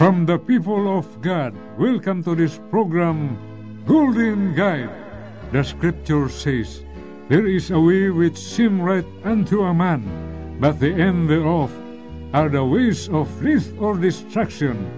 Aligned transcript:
From 0.00 0.24
the 0.24 0.38
people 0.38 0.96
of 0.96 1.04
God, 1.20 1.52
welcome 1.76 2.24
to 2.24 2.34
this 2.34 2.56
program, 2.70 3.36
Golden 3.84 4.54
Guide. 4.54 4.88
The 5.52 5.62
scripture 5.62 6.30
says, 6.30 6.80
There 7.28 7.46
is 7.46 7.70
a 7.70 7.78
way 7.78 8.08
which 8.08 8.38
seem 8.38 8.80
right 8.80 9.04
unto 9.24 9.60
a 9.60 9.74
man, 9.74 10.56
but 10.58 10.80
the 10.80 10.88
end 10.88 11.28
thereof 11.28 11.70
are 12.32 12.48
the 12.48 12.64
ways 12.64 13.10
of 13.10 13.28
death 13.44 13.68
or 13.76 13.98
destruction. 13.98 14.88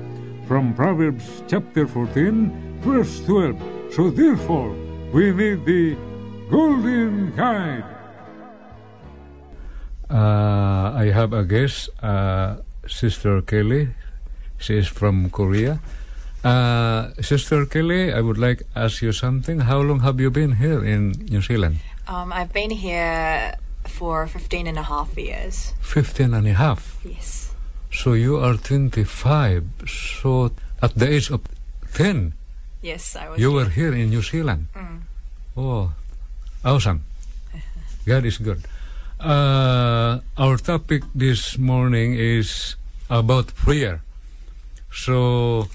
From 0.46 0.72
Proverbs 0.72 1.42
chapter 1.48 1.88
14, 1.88 2.78
verse 2.86 3.26
12. 3.26 3.58
So 3.90 4.08
therefore, 4.08 4.70
we 5.10 5.32
need 5.32 5.66
the 5.66 5.98
Golden 6.48 7.34
Guide. 7.34 7.82
Uh, 10.08 10.94
I 10.94 11.10
have 11.10 11.32
a 11.32 11.42
guest, 11.42 11.90
uh, 11.98 12.62
Sister 12.86 13.42
Kelly. 13.42 13.98
She 14.62 14.78
is 14.78 14.86
from 14.86 15.28
Korea. 15.30 15.80
Uh, 16.44 17.10
Sister 17.20 17.66
Kelly, 17.66 18.12
I 18.12 18.20
would 18.20 18.38
like 18.38 18.58
to 18.58 18.64
ask 18.76 19.02
you 19.02 19.12
something. 19.12 19.60
How 19.60 19.80
long 19.80 20.00
have 20.00 20.20
you 20.20 20.30
been 20.30 20.52
here 20.56 20.84
in 20.84 21.12
New 21.30 21.42
Zealand? 21.42 21.78
Um, 22.06 22.32
I've 22.32 22.52
been 22.52 22.70
here 22.70 23.54
for 23.86 24.26
15 24.26 24.66
and 24.66 24.78
a 24.78 24.82
half 24.84 25.16
years. 25.18 25.72
15 25.80 26.34
and 26.34 26.46
a 26.46 26.52
half. 26.54 26.98
Yes. 27.04 27.54
So 27.92 28.12
you 28.14 28.38
are 28.38 28.54
25. 28.56 29.64
So 29.86 30.52
at 30.80 30.94
the 30.94 31.08
age 31.10 31.30
of 31.30 31.40
10, 31.94 32.32
Yes, 32.82 33.16
I 33.16 33.28
was. 33.28 33.38
you 33.40 33.50
here. 33.50 33.56
were 33.64 33.70
here 33.70 33.92
in 33.94 34.10
New 34.10 34.22
Zealand. 34.22 34.66
Mm. 34.74 35.00
Oh, 35.56 35.92
awesome. 36.64 37.02
God 38.06 38.24
is 38.24 38.38
good. 38.38 38.62
Uh, 39.20 40.18
our 40.38 40.56
topic 40.56 41.02
this 41.14 41.58
morning 41.58 42.14
is 42.14 42.74
about 43.10 43.54
prayer. 43.54 44.02
So 44.94 45.68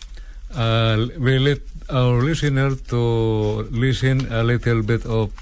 uh, 0.55 1.07
we 1.19 1.39
let 1.39 1.59
our 1.89 2.21
listener 2.21 2.75
to 2.75 3.67
listen 3.71 4.31
a 4.31 4.43
little 4.43 4.81
bit 4.83 5.05
of, 5.05 5.33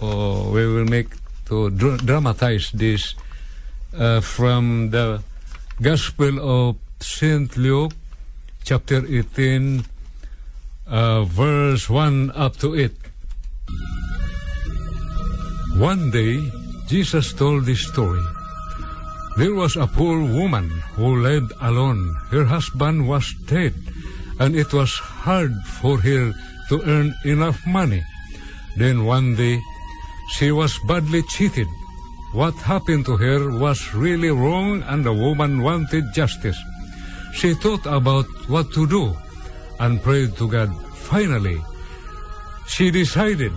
or 0.00 0.50
we 0.50 0.66
will 0.66 0.86
make 0.86 1.08
to 1.46 1.70
dra- 1.70 1.98
dramatize 1.98 2.70
this 2.72 3.14
uh, 3.96 4.20
from 4.20 4.90
the 4.90 5.22
Gospel 5.80 6.40
of 6.40 6.76
Saint 7.00 7.56
Luke, 7.56 7.92
chapter 8.64 9.04
18, 9.06 9.84
uh, 10.86 11.24
verse 11.24 11.90
1 11.90 12.32
up 12.34 12.56
to 12.58 12.74
8. 12.74 12.92
One 15.76 16.10
day, 16.10 16.38
Jesus 16.86 17.32
told 17.32 17.66
this 17.66 17.86
story. 17.86 18.22
There 19.36 19.54
was 19.54 19.74
a 19.74 19.86
poor 19.86 20.22
woman 20.22 20.70
who 20.94 21.20
lived 21.20 21.52
alone. 21.60 22.14
Her 22.30 22.44
husband 22.44 23.08
was 23.08 23.34
dead, 23.46 23.74
and 24.38 24.54
it 24.54 24.72
was 24.72 24.94
hard 24.94 25.52
for 25.82 25.98
her 25.98 26.32
to 26.68 26.82
earn 26.86 27.14
enough 27.24 27.58
money. 27.66 28.02
Then 28.76 29.04
one 29.04 29.34
day, 29.34 29.60
she 30.38 30.52
was 30.52 30.78
badly 30.86 31.22
cheated. 31.22 31.66
What 32.32 32.54
happened 32.62 33.06
to 33.06 33.16
her 33.16 33.50
was 33.58 33.94
really 33.94 34.30
wrong, 34.30 34.82
and 34.86 35.04
the 35.04 35.12
woman 35.12 35.62
wanted 35.62 36.14
justice. 36.14 36.58
She 37.34 37.54
thought 37.54 37.86
about 37.86 38.26
what 38.46 38.70
to 38.74 38.86
do 38.86 39.16
and 39.80 40.02
prayed 40.02 40.36
to 40.38 40.48
God. 40.48 40.70
Finally, 40.94 41.58
she 42.66 42.90
decided 42.90 43.52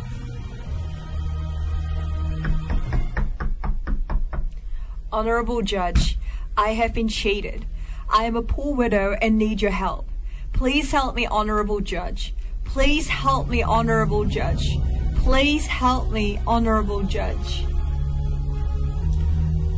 Honorable 5.17 5.63
Judge, 5.63 6.19
I 6.55 6.77
have 6.77 6.93
been 6.93 7.07
cheated. 7.07 7.65
I 8.07 8.25
am 8.25 8.35
a 8.35 8.43
poor 8.43 8.75
widow 8.75 9.17
and 9.19 9.35
need 9.35 9.63
your 9.63 9.71
help. 9.71 10.05
Please 10.53 10.91
help 10.91 11.15
me, 11.15 11.25
Honorable 11.25 11.79
Judge. 11.79 12.35
Please 12.65 13.07
help 13.07 13.49
me, 13.49 13.63
Honorable 13.63 14.25
Judge. 14.25 14.77
Please 15.15 15.65
help 15.65 16.11
me, 16.11 16.39
Honorable 16.45 17.01
Judge. 17.01 17.65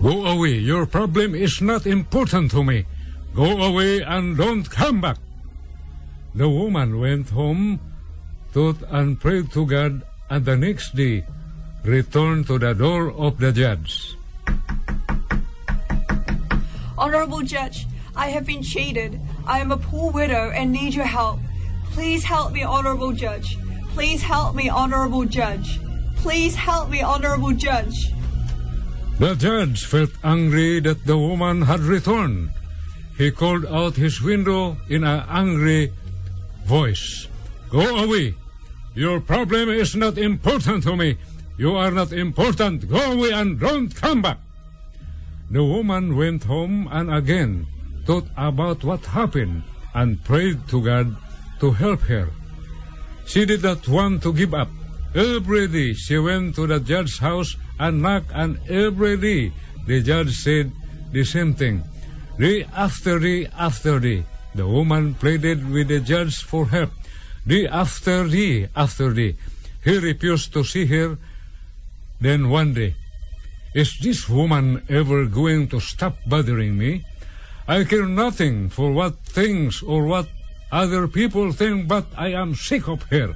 Go 0.03 0.25
away. 0.25 0.55
Your 0.59 0.85
problem 0.85 1.33
is 1.33 1.61
not 1.61 1.87
important 1.87 2.51
to 2.51 2.61
me. 2.61 2.85
Go 3.33 3.63
away 3.63 4.01
and 4.01 4.35
don't 4.35 4.69
come 4.69 4.99
back. 4.99 5.19
The 6.35 6.49
woman 6.49 6.99
went 6.99 7.29
home, 7.29 7.79
thought 8.51 8.83
and 8.89 9.17
prayed 9.17 9.53
to 9.53 9.65
God, 9.65 10.03
and 10.29 10.43
the 10.43 10.57
next 10.57 10.97
day 10.97 11.23
returned 11.85 12.47
to 12.47 12.59
the 12.59 12.73
door 12.73 13.13
of 13.13 13.39
the 13.39 13.53
judge. 13.53 14.18
Honorable 16.99 17.41
Judge, 17.43 17.87
I 18.13 18.27
have 18.27 18.45
been 18.45 18.61
cheated. 18.61 19.21
I 19.47 19.59
am 19.59 19.71
a 19.71 19.77
poor 19.77 20.11
widow 20.11 20.51
and 20.51 20.69
need 20.73 20.93
your 20.93 21.05
help. 21.05 21.39
Please 21.91 22.25
help 22.25 22.51
me, 22.51 22.61
Honorable 22.61 23.13
Judge. 23.13 23.57
Please 23.95 24.21
help 24.21 24.53
me, 24.53 24.67
Honorable 24.67 25.23
Judge. 25.23 25.79
Please 26.17 26.55
help 26.55 26.89
me, 26.89 27.01
Honorable 27.01 27.53
Judge. 27.53 28.11
The 29.17 29.35
judge 29.35 29.85
felt 29.85 30.11
angry 30.25 30.81
that 30.81 31.05
the 31.05 31.17
woman 31.17 31.61
had 31.61 31.79
returned. 31.79 32.49
He 33.17 33.31
called 33.31 33.65
out 33.65 33.95
his 33.95 34.21
window 34.21 34.75
in 34.89 35.05
an 35.05 35.23
angry 35.29 35.93
voice. 36.65 37.27
Go 37.69 38.03
away. 38.03 38.35
Your 38.93 39.21
problem 39.21 39.69
is 39.69 39.95
not 39.95 40.17
important 40.17 40.83
to 40.83 40.97
me. 40.97 41.17
You 41.57 41.75
are 41.75 41.91
not 41.91 42.11
important. 42.11 42.89
Go 42.89 43.13
away 43.13 43.31
and 43.31 43.57
don't 43.57 43.95
come 43.95 44.21
back. 44.21 44.39
The 45.51 45.63
woman 45.63 46.15
went 46.15 46.43
home 46.43 46.87
and 46.91 47.11
again 47.11 47.65
thought 48.05 48.27
about 48.37 48.83
what 48.83 49.05
happened 49.05 49.63
and 49.93 50.23
prayed 50.23 50.67
to 50.69 50.81
God 50.81 51.15
to 51.59 51.71
help 51.71 52.01
her. 52.01 52.29
She 53.25 53.45
did 53.45 53.63
not 53.63 53.87
want 53.87 54.21
to 54.23 54.33
give 54.33 54.53
up. 54.53 54.69
Every 55.15 55.67
day 55.67 55.93
she 55.93 56.17
went 56.17 56.55
to 56.55 56.67
the 56.67 56.79
judge's 56.79 57.17
house 57.17 57.55
and 57.79 58.01
knocked, 58.01 58.31
and 58.33 58.59
every 58.69 59.17
day 59.17 59.51
the 59.87 60.01
judge 60.01 60.33
said 60.35 60.71
the 61.11 61.23
same 61.23 61.53
thing. 61.55 61.83
Day 62.37 62.65
after 62.75 63.19
day 63.19 63.47
after 63.57 63.99
day, 63.99 64.25
the 64.53 64.67
woman 64.67 65.15
pleaded 65.15 65.69
with 65.69 65.87
the 65.87 65.99
judge 65.99 66.43
for 66.43 66.67
help. 66.67 66.91
Day 67.45 67.67
after 67.67 68.27
day 68.27 68.69
after 68.75 69.13
day, 69.13 69.35
he 69.83 69.97
refused 69.97 70.53
to 70.53 70.63
see 70.63 70.85
her. 70.85 71.17
Then 72.21 72.49
one 72.49 72.73
day, 72.73 72.95
is 73.73 73.97
this 73.99 74.27
woman 74.27 74.81
ever 74.89 75.25
going 75.25 75.67
to 75.69 75.79
stop 75.79 76.17
bothering 76.25 76.77
me? 76.77 77.05
I 77.67 77.83
care 77.83 78.05
nothing 78.05 78.69
for 78.69 78.91
what 78.91 79.19
things 79.19 79.83
or 79.83 80.05
what 80.05 80.27
other 80.71 81.07
people 81.07 81.51
think, 81.51 81.87
but 81.87 82.05
I 82.17 82.29
am 82.29 82.55
sick 82.55 82.87
of 82.87 83.03
her. 83.03 83.35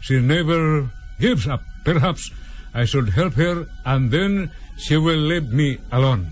She 0.00 0.20
never 0.20 0.90
gives 1.18 1.48
up. 1.48 1.62
Perhaps 1.84 2.30
I 2.72 2.84
should 2.84 3.10
help 3.10 3.34
her, 3.34 3.66
and 3.84 4.10
then 4.10 4.50
she 4.76 4.96
will 4.96 5.18
leave 5.18 5.52
me 5.52 5.78
alone. 5.90 6.30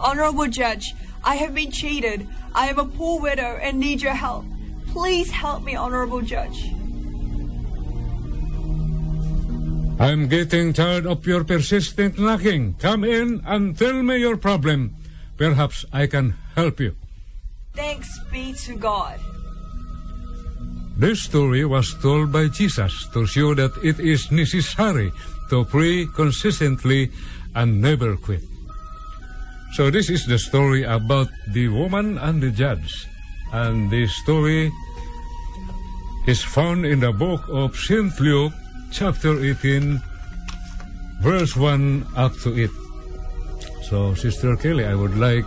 Honorable 0.00 0.48
Judge, 0.48 0.94
I 1.24 1.36
have 1.36 1.54
been 1.54 1.70
cheated. 1.70 2.26
I 2.54 2.68
am 2.68 2.78
a 2.78 2.84
poor 2.84 3.20
widow 3.20 3.58
and 3.62 3.78
need 3.78 4.02
your 4.02 4.14
help. 4.14 4.44
Please 4.88 5.30
help 5.30 5.62
me, 5.62 5.74
Honorable 5.74 6.22
Judge. 6.22 6.77
I'm 9.98 10.28
getting 10.28 10.72
tired 10.72 11.06
of 11.06 11.26
your 11.26 11.42
persistent 11.42 12.18
knocking. 12.18 12.74
Come 12.78 13.02
in 13.02 13.42
and 13.44 13.76
tell 13.76 14.02
me 14.02 14.18
your 14.18 14.36
problem. 14.36 14.94
Perhaps 15.36 15.84
I 15.92 16.06
can 16.06 16.34
help 16.54 16.78
you. 16.78 16.94
Thanks 17.74 18.08
be 18.30 18.52
to 18.66 18.76
God. 18.76 19.18
This 20.96 21.22
story 21.22 21.64
was 21.64 21.94
told 22.02 22.32
by 22.32 22.46
Jesus 22.48 23.08
to 23.12 23.26
show 23.26 23.54
that 23.54 23.70
it 23.82 23.98
is 23.98 24.30
necessary 24.30 25.12
to 25.50 25.64
pray 25.64 26.06
consistently 26.14 27.10
and 27.54 27.80
never 27.80 28.16
quit. 28.16 28.42
So 29.74 29.90
this 29.90 30.10
is 30.10 30.26
the 30.26 30.38
story 30.38 30.82
about 30.82 31.28
the 31.52 31.68
woman 31.68 32.18
and 32.18 32.42
the 32.42 32.50
judge. 32.50 33.06
And 33.52 33.90
this 33.90 34.14
story 34.22 34.70
is 36.26 36.42
found 36.42 36.86
in 36.86 37.00
the 37.00 37.12
book 37.12 37.42
of 37.48 37.76
St. 37.76 38.18
Luke, 38.20 38.52
chapter 38.90 39.38
18, 39.42 40.00
verse 41.20 41.56
1 41.56 42.06
up 42.16 42.32
to 42.42 42.56
it. 42.56 42.70
So, 43.88 44.14
Sister 44.14 44.56
Kelly, 44.56 44.84
I 44.84 44.94
would 44.94 45.16
like 45.16 45.44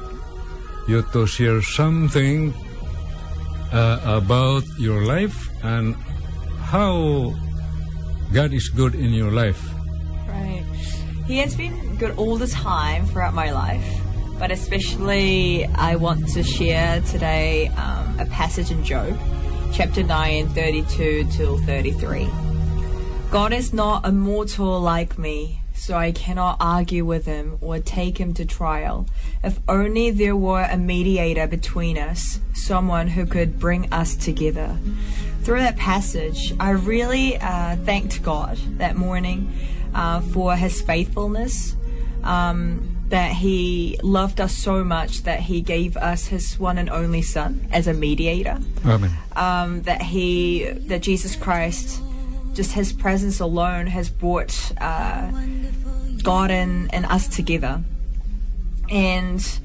you 0.88 1.04
to 1.14 1.28
share 1.28 1.62
something 1.62 2.54
uh, 3.72 4.00
about 4.04 4.64
your 4.78 5.06
life 5.06 5.50
and 5.64 5.96
how 6.60 7.34
God 8.34 8.54
is 8.54 8.70
good 8.70 8.96
in 8.96 9.12
your 9.14 9.32
life. 9.32 9.62
Right. 10.28 10.66
He 11.28 11.38
has 11.38 11.56
been 11.56 11.96
good 11.98 12.18
all 12.18 12.38
the 12.38 12.48
time 12.48 13.06
throughout 13.06 13.34
my 13.34 13.52
life, 13.52 13.86
but 14.40 14.52
especially 14.52 15.66
I 15.76 15.96
want 15.96 16.28
to 16.30 16.44
share 16.44 17.02
today 17.02 17.68
um, 17.78 18.20
a 18.20 18.26
passage 18.26 18.72
in 18.72 18.84
Job, 18.84 19.18
chapter 19.74 20.04
9, 20.04 20.50
32 20.50 21.28
till 21.32 21.58
33. 21.60 22.51
God 23.32 23.54
is 23.54 23.72
not 23.72 24.06
a 24.06 24.12
mortal 24.12 24.82
like 24.82 25.18
me, 25.18 25.62
so 25.74 25.96
I 25.96 26.12
cannot 26.12 26.58
argue 26.60 27.06
with 27.06 27.26
him 27.26 27.58
or 27.62 27.80
take 27.80 28.18
him 28.18 28.34
to 28.34 28.44
trial. 28.44 29.08
If 29.42 29.58
only 29.70 30.12
there 30.12 30.36
were 30.36 30.68
a 30.70 30.76
mediator 30.76 31.48
between 31.48 31.98
us, 31.98 32.42
someone 32.54 33.08
who 33.08 33.26
could 33.26 33.58
bring 33.58 33.92
us 33.94 34.18
together. 34.18 34.78
Through 35.44 35.60
that 35.60 35.78
passage, 35.78 36.54
I 36.60 36.72
really 36.72 37.38
uh, 37.38 37.78
thanked 37.78 38.22
God 38.22 38.58
that 38.80 38.98
morning 38.98 39.50
uh, 39.96 40.20
for 40.20 40.58
his 40.58 40.82
faithfulness. 40.82 41.78
Um, 42.26 42.98
that 43.08 43.32
he 43.32 43.98
loved 44.04 44.40
us 44.40 44.54
so 44.54 44.84
much 44.84 45.24
that 45.24 45.40
he 45.42 45.62
gave 45.62 45.98
us 45.98 46.28
his 46.28 46.60
one 46.60 46.78
and 46.78 46.90
only 46.90 47.22
son 47.22 47.68
as 47.72 47.88
a 47.88 47.94
mediator. 47.94 48.60
Amen. 48.86 49.12
Um, 49.36 49.82
that 49.84 50.02
he, 50.02 50.66
that 50.66 51.02
Jesus 51.02 51.36
Christ, 51.36 52.02
just 52.54 52.74
his 52.74 52.92
presence 52.94 53.40
alone 53.40 53.88
has 53.88 54.10
brought 54.10 54.72
uh, 54.80 55.32
God 56.24 56.52
and, 56.52 56.94
and 56.94 57.06
us 57.06 57.28
together. 57.28 57.84
And 58.90 59.60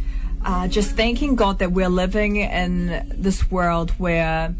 uh, 0.45 0.69
just 0.69 0.93
thanking 0.97 1.35
God 1.35 1.59
that 1.59 1.73
we're 1.73 1.89
living 1.89 2.37
in 2.37 3.07
this 3.13 3.51
world 3.51 3.91
where 3.99 4.55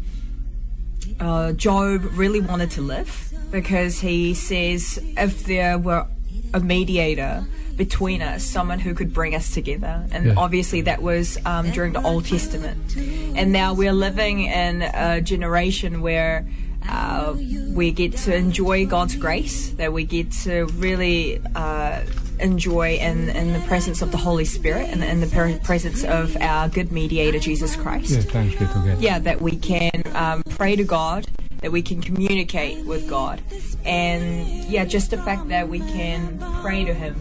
uh, 1.19 1.53
Job 1.53 2.03
really 2.13 2.41
wanted 2.41 2.71
to 2.71 2.81
live 2.81 3.33
because 3.51 3.99
he 4.01 4.33
says 4.33 4.99
if 5.15 5.45
there 5.45 5.77
were 5.77 6.05
a 6.53 6.59
mediator 6.59 7.45
between 7.77 8.21
us, 8.21 8.43
someone 8.43 8.79
who 8.79 8.93
could 8.93 9.13
bring 9.13 9.35
us 9.35 9.53
together. 9.53 10.05
And 10.11 10.25
Yeah. 10.27 10.33
obviously 10.35 10.81
that 10.81 11.01
was 11.01 11.37
um, 11.45 11.71
during 11.71 11.93
the 11.93 12.01
Old 12.01 12.25
Testament. 12.25 12.95
And 12.97 13.53
now 13.53 13.73
we're 13.73 13.93
living 13.93 14.41
in 14.41 14.81
a 14.81 15.21
generation 15.21 16.01
where 16.01 16.45
uh, 16.87 17.35
we 17.73 17.91
get 17.91 18.15
to 18.17 18.35
enjoy 18.35 18.85
God's 18.85 19.15
grace, 19.15 19.71
that 19.71 19.93
we 19.93 20.03
get 20.03 20.31
to 20.43 20.65
really 20.77 21.41
uh, 21.55 22.01
enjoy 22.39 22.95
in, 22.95 23.29
in 23.29 23.53
the 23.53 23.59
presence 23.67 24.01
of 24.01 24.11
the 24.11 24.17
Holy 24.17 24.45
Spirit 24.45 24.89
and 24.89 25.03
in 25.03 25.19
the 25.19 25.27
per- 25.27 25.59
presence 25.59 26.03
of 26.03 26.35
our 26.37 26.69
good 26.69 26.91
mediator, 26.91 27.39
Jesus 27.39 27.75
Christ. 27.75 28.11
Yeah, 28.11 28.21
thanks 28.21 28.55
be 28.55 28.65
to 28.65 28.97
yeah, 28.99 29.19
that 29.19 29.41
we 29.41 29.57
can 29.57 30.03
um, 30.13 30.43
pray 30.49 30.75
to 30.75 30.83
God, 30.83 31.27
that 31.61 31.71
we 31.71 31.81
can 31.81 32.01
communicate 32.01 32.85
with 32.85 33.07
God, 33.09 33.41
and 33.85 34.47
yeah, 34.65 34.85
just 34.85 35.11
the 35.11 35.17
fact 35.17 35.49
that 35.49 35.67
we 35.67 35.79
can 35.79 36.39
pray 36.61 36.83
to 36.83 36.93
Him 36.93 37.15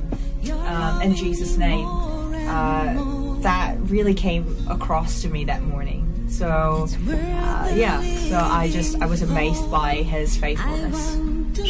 um, 0.67 1.03
in 1.03 1.15
Jesus' 1.15 1.57
name, 1.57 1.87
uh, 1.87 3.41
that 3.41 3.77
really 3.81 4.15
came 4.15 4.67
across 4.69 5.23
to 5.23 5.29
me 5.29 5.45
that 5.45 5.63
morning. 5.63 6.06
So 6.29 6.87
uh, 6.91 7.73
yeah, 7.75 8.03
so 8.29 8.39
I 8.39 8.69
just 8.69 9.01
I 9.01 9.07
was 9.07 9.23
amazed 9.23 9.71
by 9.71 10.03
His 10.03 10.37
faithfulness. 10.37 11.17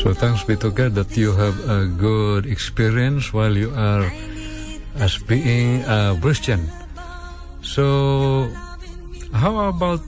So 0.03 0.14
thanks 0.14 0.43
be 0.44 0.56
to 0.56 0.70
God 0.70 0.94
that 0.94 1.17
you 1.17 1.32
have 1.32 1.55
a 1.69 1.87
good 1.87 2.47
experience 2.47 3.32
while 3.32 3.56
you 3.56 3.70
are 3.76 4.11
as 4.97 5.19
being 5.19 5.85
a 5.85 6.17
Christian. 6.20 6.67
So 7.62 8.50
how 9.32 9.69
about 9.69 10.00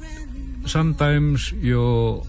sometimes 0.66 1.52
you 1.52 2.22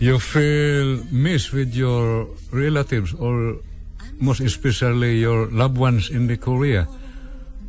you 0.00 0.18
feel 0.18 1.04
miss 1.12 1.52
with 1.52 1.74
your 1.74 2.26
relatives 2.50 3.14
or 3.14 3.60
most 4.20 4.40
especially 4.40 5.20
your 5.20 5.46
loved 5.48 5.78
ones 5.78 6.10
in 6.10 6.26
the 6.26 6.36
Korea. 6.36 6.88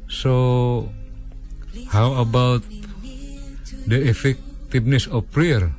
So 0.08 0.92
how 1.90 2.14
about 2.14 2.64
the 3.88 4.02
effectiveness 4.10 5.08
of 5.08 5.30
prayer 5.32 5.72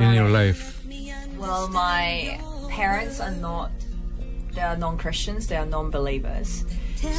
in 0.00 0.12
your 0.12 0.28
life? 0.28 0.84
Well, 1.38 1.68
my 1.68 2.40
parents 2.68 3.20
are 3.20 3.30
not, 3.30 3.70
they 4.52 4.62
are 4.62 4.76
non 4.76 4.98
Christians, 4.98 5.46
they 5.46 5.56
are 5.56 5.66
non 5.66 5.90
believers. 5.90 6.64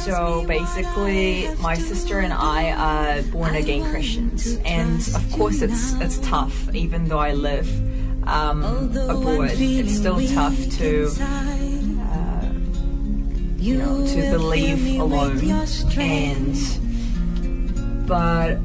So 0.04 0.44
basically, 0.46 1.48
my 1.60 1.74
sister 1.76 2.18
and 2.18 2.32
I 2.32 2.72
are 2.72 3.22
born 3.30 3.54
again 3.54 3.84
Christians. 3.84 4.58
And 4.64 5.00
of 5.14 5.32
course, 5.32 5.62
it's, 5.62 5.92
it's 6.00 6.18
tough, 6.18 6.74
even 6.74 7.06
though 7.06 7.20
I 7.20 7.32
live 7.32 7.68
um, 8.26 8.64
abroad. 9.08 9.52
It's 9.54 9.96
still 9.96 10.20
tough 10.28 10.56
to, 10.78 11.08
uh, 11.20 12.50
you 13.58 13.76
know, 13.76 14.04
to 14.06 14.30
believe 14.30 15.00
alone. 15.00 15.38
And, 15.96 16.56
but 18.06 18.58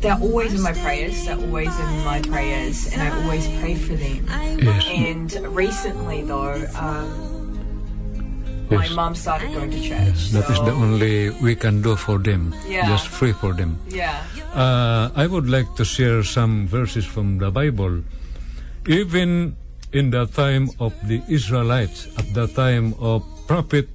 they're 0.00 0.18
always 0.18 0.52
in 0.54 0.62
my 0.62 0.72
prayers. 0.72 1.24
They're 1.24 1.38
always 1.38 1.72
in 1.78 2.04
my 2.04 2.20
prayers, 2.22 2.92
and 2.92 3.02
I 3.02 3.08
always 3.22 3.46
pray 3.60 3.74
for 3.74 3.94
them. 3.94 4.26
Yes. 4.58 4.86
And 4.90 5.30
recently, 5.56 6.22
though, 6.22 6.58
um, 6.76 7.06
my 8.70 8.84
Yes. 8.84 8.94
mom 8.94 9.14
started 9.14 9.52
going 9.52 9.70
to 9.70 9.80
church. 9.80 10.30
That 10.32 10.48
is 10.50 10.56
so- 10.56 10.64
the 10.64 10.72
only 10.72 11.30
we 11.40 11.54
can 11.54 11.82
do 11.82 11.94
for 11.96 12.18
them. 12.18 12.54
Yeah. 12.68 12.88
Just 12.88 13.10
pray 13.12 13.32
for 13.32 13.52
them. 13.54 13.78
Yeah. 13.88 14.16
Uh, 14.54 15.10
I 15.14 15.26
would 15.26 15.48
like 15.48 15.74
to 15.76 15.84
share 15.84 16.22
some 16.24 16.66
verses 16.68 17.04
from 17.04 17.38
the 17.38 17.50
Bible. 17.50 18.02
Even 18.86 19.56
in 19.92 20.10
the 20.10 20.26
time 20.26 20.70
of 20.80 20.92
the 21.06 21.20
Israelites, 21.28 22.08
at 22.18 22.32
the 22.34 22.46
time 22.48 22.94
of 22.98 23.22
Prophet 23.46 23.88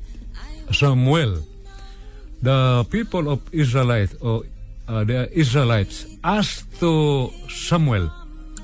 Samuel, 0.71 1.41
the 2.47 2.87
people 2.87 3.27
of 3.27 3.43
Israelite 3.51 4.15
or 4.23 4.47
uh, 4.87 5.03
the 5.03 5.27
Israelites 5.35 6.07
asked 6.23 6.79
to 6.79 7.27
Samuel, 7.51 8.07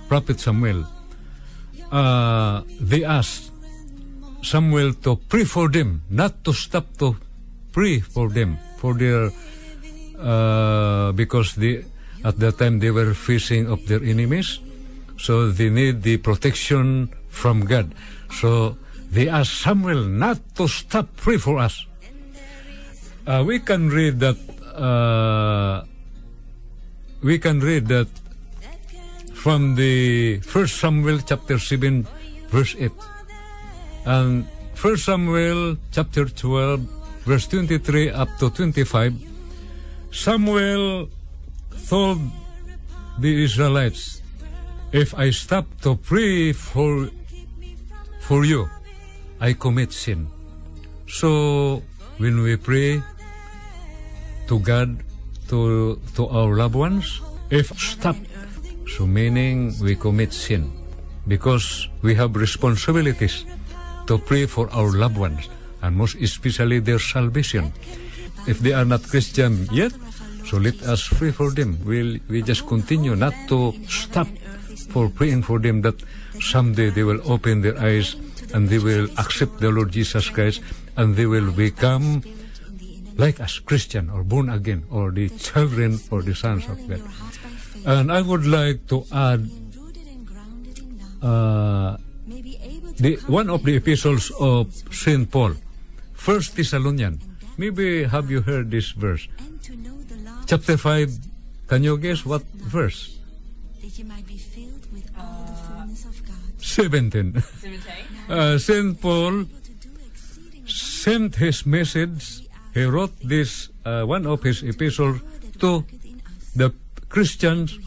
Prophet 0.07 0.39
Samuel, 0.39 0.87
uh, 1.91 2.63
they 2.79 3.03
asked 3.03 3.51
Samuel 4.41 4.95
to 5.03 5.19
pray 5.27 5.43
for 5.43 5.67
them, 5.67 6.01
not 6.07 6.31
to 6.47 6.55
stop 6.55 6.87
to 7.03 7.19
pray 7.75 7.99
for 7.99 8.29
them, 8.31 8.55
for 8.79 8.95
their 8.95 9.27
uh, 10.15 11.11
because 11.11 11.59
at 12.23 12.39
that 12.39 12.55
time 12.55 12.79
they 12.79 12.91
were 12.91 13.11
facing 13.11 13.67
of 13.67 13.83
their 13.91 13.99
enemies, 13.99 14.63
so 15.19 15.51
they 15.51 15.67
need 15.67 16.07
the 16.07 16.15
protection 16.23 17.11
from 17.27 17.67
God. 17.67 17.91
So 18.31 18.77
they 19.11 19.27
asked 19.27 19.59
Samuel 19.59 20.07
not 20.07 20.39
to 20.55 20.71
stop 20.71 21.11
pray 21.19 21.35
for 21.35 21.59
us. 21.59 21.83
Uh, 23.25 23.43
we 23.47 23.59
can 23.59 23.87
read 23.87 24.19
that. 24.19 24.35
Uh, 24.75 25.85
we 27.23 27.39
can 27.39 27.61
read 27.61 27.87
that 27.87 28.07
from 29.33 29.75
the 29.75 30.39
First 30.43 30.75
Samuel 30.83 31.19
chapter 31.23 31.57
seven, 31.57 32.05
verse 32.51 32.75
eight. 32.77 32.91
And 34.05 34.45
First 34.75 35.05
Samuel 35.05 35.77
chapter 35.91 36.25
12, 36.25 36.81
verse 37.23 37.47
23 37.47 38.11
up 38.11 38.27
to 38.39 38.49
25, 38.49 39.15
Samuel 40.11 41.07
told 41.87 42.19
the 43.19 43.43
Israelites, 43.43 44.21
If 44.91 45.15
I 45.15 45.29
stop 45.29 45.63
to 45.87 45.95
pray 45.95 46.51
for 46.51 47.07
for 48.19 48.43
you, 48.43 48.67
I 49.39 49.53
commit 49.53 49.93
sin. 49.93 50.27
So 51.07 51.81
when 52.17 52.43
we 52.43 52.57
pray 52.57 53.01
to 54.53 54.61
God, 54.61 55.01
to 55.49 55.97
to 56.13 56.29
our 56.29 56.53
loved 56.53 56.77
ones, 56.77 57.25
if 57.49 57.73
stop, 57.73 58.13
so 58.85 59.09
meaning 59.09 59.73
we 59.81 59.97
commit 59.97 60.29
sin 60.29 60.69
because 61.25 61.89
we 62.05 62.13
have 62.13 62.37
responsibilities 62.37 63.49
to 64.05 64.21
pray 64.21 64.45
for 64.45 64.69
our 64.69 64.93
loved 64.93 65.17
ones 65.17 65.49
and 65.81 65.97
most 65.97 66.21
especially 66.21 66.77
their 66.77 67.01
salvation. 67.01 67.73
If 68.45 68.61
they 68.61 68.77
are 68.77 68.85
not 68.85 69.01
Christian 69.01 69.65
yet, 69.73 69.97
so 70.45 70.61
let 70.61 70.77
us 70.85 71.09
pray 71.09 71.31
for 71.31 71.49
them. 71.49 71.79
We'll, 71.81 72.21
we 72.29 72.43
just 72.45 72.67
continue 72.67 73.15
not 73.15 73.33
to 73.49 73.73
stop 73.89 74.27
for 74.93 75.09
praying 75.09 75.49
for 75.49 75.57
them 75.57 75.81
that 75.81 75.97
someday 76.37 76.91
they 76.91 77.07
will 77.07 77.23
open 77.25 77.65
their 77.65 77.79
eyes 77.79 78.13
and 78.53 78.69
they 78.69 78.77
will 78.77 79.09
accept 79.17 79.63
the 79.63 79.71
Lord 79.71 79.89
Jesus 79.95 80.29
Christ 80.29 80.61
and 80.99 81.15
they 81.15 81.25
will 81.25 81.49
become 81.49 82.21
like 83.15 83.39
us, 83.39 83.59
Christian 83.59 84.09
or 84.09 84.23
born 84.23 84.49
again 84.49 84.85
or 84.89 85.11
the 85.11 85.29
children 85.29 85.99
or 86.11 86.21
the 86.21 86.35
sons 86.35 86.67
of 86.67 86.77
God. 86.87 87.01
And 87.85 88.11
I 88.11 88.21
would 88.21 88.45
like 88.45 88.87
to 88.87 89.05
add 89.11 89.49
uh, 91.21 91.97
the 92.97 93.15
one 93.27 93.49
of 93.49 93.63
the 93.63 93.75
epistles 93.75 94.31
of 94.39 94.73
Saint 94.91 95.31
Paul, 95.31 95.55
First 96.13 96.55
Thessalonian. 96.55 97.19
Maybe 97.57 98.03
have 98.03 98.31
you 98.31 98.41
heard 98.41 98.71
this 98.71 98.91
verse? 98.91 99.27
Chapter 100.47 100.77
five. 100.77 101.11
Can 101.67 101.83
you 101.83 101.97
guess 101.97 102.25
what 102.25 102.43
verse? 102.53 103.13
that 103.83 103.99
you 103.99 104.05
might 104.05 104.25
be 104.25 104.37
filled 104.37 104.91
with 104.93 105.11
all 105.19 105.43
the 105.45 105.53
fullness 105.53 106.05
of 106.05 106.25
God. 106.25 106.61
Seventeen. 106.61 107.41
17. 107.41 107.81
Uh, 108.29 108.57
Saint 108.57 109.01
Paul 109.01 109.43
sent 110.65 111.35
his 111.35 111.65
message. 111.65 112.42
He 112.73 112.83
wrote 112.83 113.13
this 113.21 113.69
uh, 113.85 114.03
one 114.03 114.25
of 114.25 114.41
his 114.41 114.63
epistles 114.63 115.21
to 115.59 115.85
the 116.55 116.73
Christians 117.09 117.77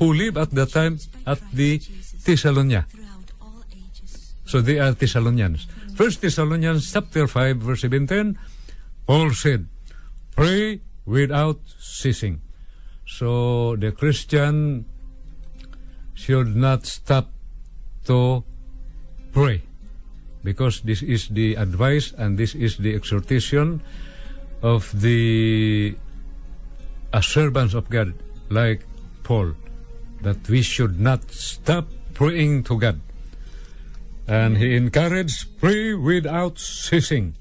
who 0.00 0.12
live 0.12 0.36
at 0.36 0.50
the 0.50 0.64
time 0.64 0.98
at 1.26 1.38
the 1.52 1.76
ages. 3.76 4.34
So 4.46 4.60
they 4.60 4.80
are 4.80 4.92
Thessalonians. 4.92 5.66
First 5.94 6.22
Thessalonians 6.22 6.92
chapter 6.92 7.28
5 7.28 7.56
verse 7.58 7.82
17, 7.82 8.38
Paul 9.06 9.30
said, 9.32 9.68
pray 10.34 10.80
without 11.04 11.60
ceasing. 11.78 12.40
So 13.06 13.76
the 13.76 13.92
Christian 13.92 14.86
should 16.14 16.56
not 16.56 16.86
stop 16.86 17.28
to 18.06 18.44
pray 19.32 19.62
because 20.42 20.80
this 20.80 21.02
is 21.02 21.28
the 21.28 21.54
advice 21.54 22.12
and 22.16 22.38
this 22.38 22.54
is 22.54 22.78
the 22.78 22.94
exhortation 22.94 23.82
of 24.62 25.00
the 25.00 25.96
servants 27.20 27.74
of 27.74 27.90
God 27.90 28.14
like 28.48 28.86
Paul 29.22 29.54
that 30.22 30.48
we 30.48 30.62
should 30.62 30.98
not 30.98 31.30
stop 31.30 31.88
praying 32.14 32.64
to 32.64 32.78
God 32.78 33.00
and 34.26 34.56
he 34.56 34.76
encouraged 34.76 35.58
pray 35.58 35.94
without 35.94 36.58
ceasing. 36.58 37.34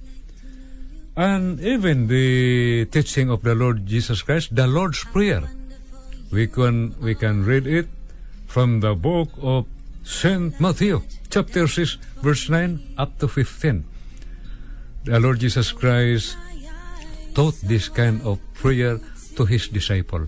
And 1.16 1.60
even 1.60 2.08
the 2.08 2.86
teaching 2.86 3.30
of 3.30 3.44
the 3.44 3.54
Lord 3.54 3.86
Jesus 3.86 4.22
Christ, 4.22 4.56
the 4.56 4.66
Lord's 4.66 5.04
Prayer, 5.04 5.44
we 6.32 6.48
can 6.48 6.96
we 7.00 7.14
can 7.14 7.46
read 7.46 7.68
it 7.68 7.88
from 8.48 8.80
the 8.80 8.96
book 8.96 9.30
of 9.42 9.68
Saint 10.04 10.60
Matthew, 10.60 11.04
chapter 11.30 11.68
six, 11.68 11.98
verse 12.24 12.50
nine 12.50 12.96
up 12.98 13.20
to 13.20 13.28
fifteen. 13.28 13.86
The 15.04 15.20
Lord 15.20 15.40
Jesus 15.40 15.72
Christ 15.72 16.38
taught 17.34 17.56
this 17.62 17.90
kind 17.90 18.22
of 18.24 18.40
prayer 18.54 19.00
to 19.36 19.46
his 19.46 19.68
disciple, 19.68 20.28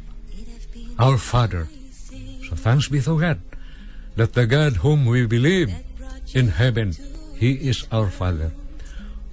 our 1.00 1.18
Father. 1.18 1.68
So 2.50 2.56
thanks 2.56 2.88
be 2.88 3.02
to 3.02 3.20
God 3.20 3.40
that 4.16 4.34
the 4.34 4.46
God 4.46 4.78
whom 4.78 5.06
we 5.06 5.26
believe 5.26 5.74
in 6.34 6.48
heaven, 6.48 6.94
He 7.36 7.54
is 7.70 7.86
our 7.92 8.10
Father. 8.10 8.52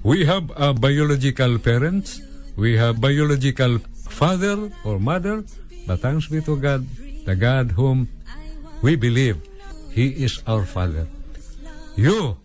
We 0.03 0.25
have 0.25 0.50
a 0.57 0.73
biological 0.73 1.59
parents, 1.59 2.21
we 2.57 2.77
have 2.77 3.00
biological 3.00 3.79
father 4.09 4.73
or 4.85 4.99
mother, 4.99 5.45
but 5.87 6.00
thanks 6.00 6.29
be 6.29 6.41
to 6.43 6.57
God, 6.57 6.87
the 7.27 7.37
God 7.37 7.73
whom 7.73 8.09
we 8.81 8.97
believe, 8.97 9.37
He 9.93 10.25
is 10.25 10.43
our 10.47 10.65
Father. 10.65 11.07
You 11.97 12.39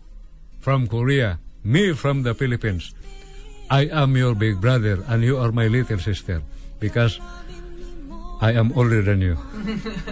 from 0.60 0.86
Korea, 0.86 1.38
me 1.64 1.92
from 1.92 2.22
the 2.22 2.34
Philippines, 2.34 2.92
I 3.70 3.86
am 3.90 4.16
your 4.16 4.34
big 4.34 4.60
brother 4.60 5.02
and 5.08 5.22
you 5.22 5.38
are 5.38 5.50
my 5.50 5.66
little 5.66 5.98
sister 5.98 6.42
because 6.78 7.18
I 8.40 8.52
am 8.52 8.72
older 8.76 9.02
than 9.02 9.20
you. 9.20 9.38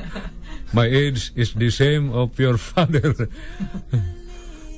my 0.73 0.87
age 0.87 1.31
is 1.37 1.55
the 1.55 1.71
same 1.71 2.11
of 2.13 2.39
your 2.39 2.59
father. 2.73 3.15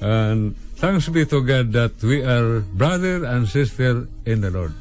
and 0.01 0.57
thanks 0.77 1.09
be 1.09 1.25
to 1.25 1.41
God 1.41 1.73
that 1.73 2.03
we 2.03 2.23
are 2.23 2.61
brother 2.61 3.25
and 3.25 3.49
sister 3.49 4.09
in 4.27 4.41
the 4.43 4.51
Lord. 4.51 4.75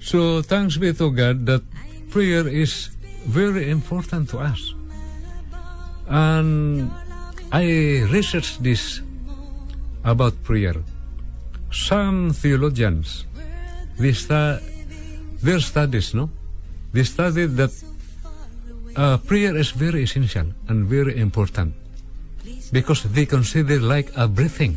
So 0.00 0.42
thanks 0.42 0.76
be 0.76 0.92
to 0.94 1.10
God 1.12 1.46
that 1.46 1.62
prayer 2.10 2.48
is 2.48 2.90
very 3.26 3.70
important 3.70 4.30
to 4.30 4.38
us. 4.38 4.74
And 6.08 6.90
I 7.52 8.02
researched 8.10 8.62
this 8.62 9.00
about 10.02 10.42
prayer. 10.42 10.74
Some 11.70 12.32
theologians, 12.32 13.26
they 13.98 14.12
stu- 14.12 14.58
their 15.42 15.60
studies, 15.60 16.14
no? 16.14 16.30
They 16.92 17.04
studied 17.04 17.56
that 17.56 17.70
uh, 18.96 19.18
prayer 19.18 19.56
is 19.56 19.70
very 19.70 20.02
essential 20.02 20.46
and 20.68 20.86
very 20.86 21.18
important 21.18 21.74
because 22.72 23.04
they 23.04 23.26
consider 23.26 23.78
like 23.80 24.10
a 24.16 24.26
breathing. 24.26 24.76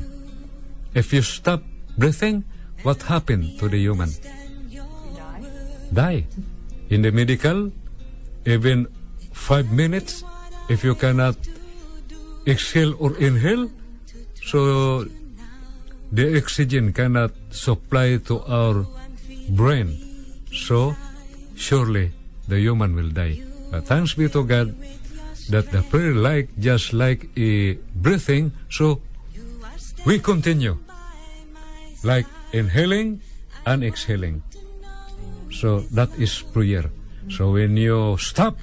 If 0.93 1.11
you 1.13 1.21
stop 1.21 1.63
breathing, 1.97 2.43
what 2.83 3.01
happened 3.03 3.59
to 3.59 3.67
the 3.67 3.77
human? 3.77 4.09
Die. 5.91 6.25
In 6.89 7.01
the 7.01 7.11
medical, 7.11 7.71
even 8.45 8.87
five 9.31 9.71
minutes, 9.71 10.23
if 10.69 10.83
you 10.83 10.93
cannot 10.95 11.35
exhale 12.45 12.95
or 12.99 13.17
inhale, 13.17 13.69
so 14.43 15.05
the 16.13 16.37
oxygen 16.37 16.93
cannot 16.93 17.33
supply 17.49 18.21
to 18.29 18.45
our 18.45 18.85
brain. 19.49 19.97
So 20.53 20.95
surely 21.57 22.13
the 22.47 22.61
human 22.61 22.93
will 22.95 23.09
die. 23.09 23.41
But 23.73 23.89
thanks 23.89 24.13
be 24.13 24.29
to 24.29 24.45
God 24.45 24.77
that 25.49 25.73
the 25.73 25.81
prayer 25.89 26.13
like 26.13 26.53
just 26.61 26.93
like 26.93 27.27
a 27.35 27.73
breathing, 27.97 28.53
so 28.69 29.01
we 30.05 30.19
continue 30.19 30.77
like 32.05 32.29
inhaling 32.53 33.19
and 33.65 33.83
exhaling. 33.83 34.43
So 35.49 35.81
that 35.97 36.13
is 36.21 36.45
prayer. 36.53 36.93
So 37.33 37.57
when 37.57 37.75
you 37.75 38.17
stop, 38.21 38.55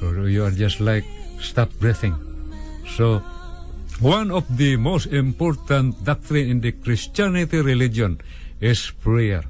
so 0.00 0.26
you 0.26 0.42
are 0.42 0.50
just 0.50 0.80
like 0.80 1.04
stop 1.38 1.70
breathing. 1.78 2.18
So 2.96 3.22
one 4.00 4.30
of 4.30 4.48
the 4.56 4.76
most 4.76 5.06
important 5.12 6.04
doctrine 6.04 6.48
in 6.48 6.60
the 6.60 6.72
Christianity 6.72 7.60
religion 7.60 8.20
is 8.60 8.90
prayer. 9.04 9.44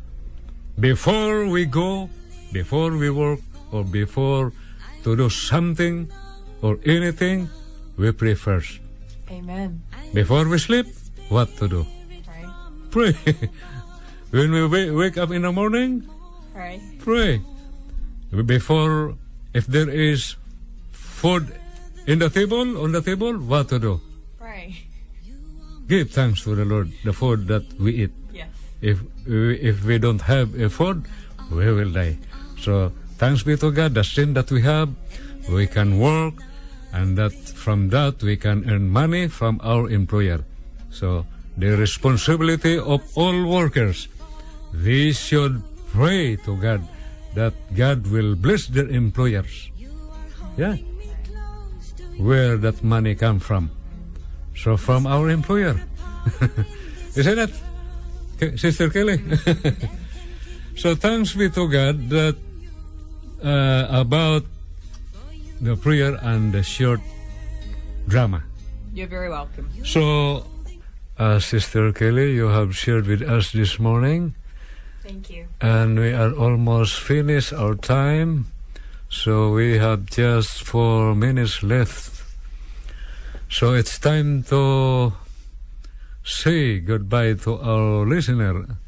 Before 0.79 1.47
we 1.47 1.67
go, 1.67 2.11
before 2.53 2.91
we 2.91 3.11
work, 3.11 3.39
or 3.71 3.85
before 3.85 4.53
to 5.05 5.17
do 5.17 5.31
something 5.31 6.11
or 6.63 6.79
anything, 6.85 7.49
we 7.97 8.11
pray 8.11 8.35
first. 8.35 8.81
Amen. 9.31 9.83
Before 10.13 10.49
we 10.49 10.59
sleep, 10.59 10.87
what 11.29 11.55
to 11.59 11.69
do? 11.69 11.87
Pray. 12.91 13.15
Pray. 13.15 13.15
when 14.31 14.51
we 14.51 14.91
wake 14.91 15.17
up 15.17 15.31
in 15.31 15.43
the 15.43 15.53
morning, 15.53 16.03
Pray. 16.53 16.83
pray. 16.99 17.41
Before, 18.35 19.15
if 19.55 19.67
there 19.67 19.89
is 19.89 20.35
food 20.91 21.55
in 22.07 22.19
the 22.19 22.31
table, 22.31 22.83
on 22.83 22.91
the 22.91 23.03
table, 23.03 23.39
what 23.39 23.69
to 23.69 23.79
do? 23.79 24.01
Pray. 24.51 24.83
Give 25.87 26.11
thanks 26.11 26.43
to 26.43 26.57
the 26.57 26.65
Lord, 26.65 26.91
the 27.05 27.13
food 27.13 27.47
that 27.47 27.63
we 27.79 28.03
eat. 28.03 28.11
Yes. 28.35 28.49
If 28.83 28.99
we, 29.25 29.55
if 29.63 29.85
we 29.85 29.99
don't 29.99 30.23
have 30.23 30.59
a 30.59 30.69
food, 30.69 31.07
we 31.53 31.71
will 31.71 31.93
die. 31.93 32.19
So 32.59 32.91
thanks 33.17 33.45
be 33.45 33.57
to 33.57 33.71
God, 33.71 33.95
the 33.95 34.03
sin 34.03 34.35
that 34.35 34.51
we 34.51 34.63
have, 34.63 34.91
we 35.49 35.69
can 35.69 36.01
work, 36.01 36.35
and 36.93 37.17
that 37.17 37.33
from 37.33 37.91
that 37.91 38.23
we 38.25 38.37
can 38.37 38.69
earn 38.69 38.91
money 38.91 39.29
from 39.29 39.61
our 39.63 39.89
employer. 39.89 40.43
So 40.91 41.27
the 41.57 41.79
responsibility 41.79 42.77
of 42.77 43.07
all 43.15 43.47
workers, 43.47 44.09
we 44.75 45.13
should 45.13 45.63
pray 45.93 46.35
to 46.43 46.57
God 46.57 46.83
that 47.35 47.55
God 47.77 48.09
will 48.09 48.35
bless 48.35 48.67
their 48.67 48.89
employers. 48.89 49.71
Yeah. 50.57 50.77
where 52.21 52.59
that 52.59 52.85
money 52.85 53.15
come 53.15 53.41
from. 53.41 53.71
So 54.61 54.77
from 54.77 55.07
our 55.07 55.31
employer. 55.31 55.81
Isn't 57.17 57.39
it, 57.39 58.61
Sister 58.61 58.91
Kelly? 58.91 59.17
so 60.77 60.95
thanks 60.95 61.33
be 61.33 61.49
to 61.49 61.65
God 61.65 62.11
that 62.11 62.37
uh, 63.43 63.87
about 63.89 64.45
the 65.61 65.77
prayer 65.77 66.19
and 66.21 66.53
the 66.53 66.63
short 66.63 67.01
drama. 68.07 68.43
You're 68.93 69.09
very 69.09 69.31
welcome. 69.31 69.71
So, 69.85 70.45
uh, 71.19 71.39
Sister 71.39 71.93
Kelly, 71.93 72.35
you 72.35 72.49
have 72.49 72.77
shared 72.77 73.07
with 73.07 73.23
us 73.23 73.53
this 73.53 73.79
morning, 73.79 74.35
Thank 75.03 75.31
you. 75.31 75.47
and 75.63 75.99
we 75.99 76.13
are 76.13 76.33
almost 76.33 77.01
finished 77.01 77.55
our 77.55 77.77
time. 77.77 78.47
So 79.09 79.53
we 79.53 79.79
have 79.79 80.05
just 80.05 80.63
four 80.63 81.15
minutes 81.15 81.63
left. 81.63 82.10
So 83.51 83.75
it's 83.75 83.99
time 83.99 84.43
to 84.45 85.13
say 86.25 86.79
goodbye 86.79 87.35
to 87.45 87.59
our 87.59 88.07
listener. 88.07 88.79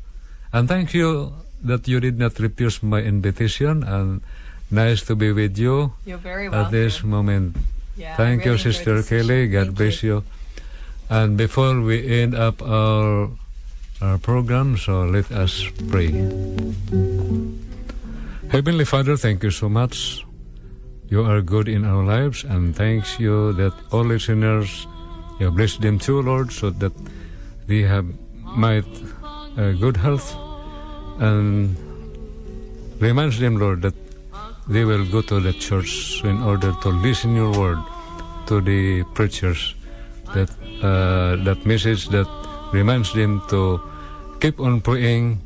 And 0.53 0.69
thank 0.69 0.95
you 0.95 1.33
that 1.65 1.89
you 1.89 2.01
did 2.01 2.19
not 2.19 2.39
refuse 2.39 2.83
my 2.83 3.01
invitation 3.03 3.83
and 3.83 4.21
nice 4.71 5.03
to 5.03 5.15
be 5.17 5.33
with 5.33 5.59
you 5.59 5.93
You're 6.07 6.19
very 6.19 6.47
at 6.47 6.53
welcome. 6.53 6.73
this 6.73 7.03
moment. 7.03 7.57
Yeah, 7.97 8.17
Thank 8.17 8.45
you, 8.45 8.53
really 8.53 8.65
enjoyed 8.65 8.75
Sister. 8.75 9.03
Kelly. 9.03 9.49
God 9.49 9.67
Thank 9.67 9.77
bless 9.77 10.03
you. 10.03 10.25
And 11.11 11.37
before 11.37 11.81
we 11.81 12.23
end 12.23 12.35
up 12.35 12.63
our 12.63 13.29
our 14.01 14.19
program, 14.19 14.77
so 14.79 15.05
let 15.05 15.31
us 15.31 15.63
pray. 15.91 16.11
Heavenly 18.51 18.85
Father, 18.85 19.17
thank 19.17 19.43
you 19.45 19.51
so 19.51 19.69
much. 19.69 20.25
You 21.13 21.27
are 21.29 21.43
good 21.43 21.69
in 21.69 21.85
our 21.85 22.03
lives, 22.03 22.43
and 22.43 22.75
thanks 22.75 23.21
you 23.21 23.53
that 23.61 23.75
all 23.93 24.03
listeners, 24.03 24.87
you 25.39 25.51
bless 25.51 25.77
them 25.77 25.99
too, 25.99 26.23
Lord, 26.23 26.51
so 26.51 26.71
that 26.71 26.93
they 27.67 27.83
have 27.83 28.07
might 28.57 28.89
uh, 29.59 29.73
good 29.73 29.99
health, 29.99 30.35
and 31.21 31.77
reminds 32.99 33.39
them, 33.39 33.59
Lord, 33.59 33.83
that 33.83 33.93
they 34.67 34.87
will 34.87 35.05
go 35.05 35.21
to 35.21 35.39
the 35.39 35.53
church 35.53 36.23
in 36.25 36.41
order 36.43 36.73
to 36.81 36.89
listen 36.89 37.37
your 37.37 37.53
word 37.53 37.85
to 38.47 38.63
the 38.63 39.05
preachers. 39.13 39.75
That 40.33 40.49
uh, 40.81 41.45
that 41.45 41.67
message 41.67 42.09
that 42.09 42.29
reminds 42.73 43.13
them 43.13 43.43
to 43.51 43.83
keep 44.41 44.59
on 44.59 44.81
praying, 44.81 45.43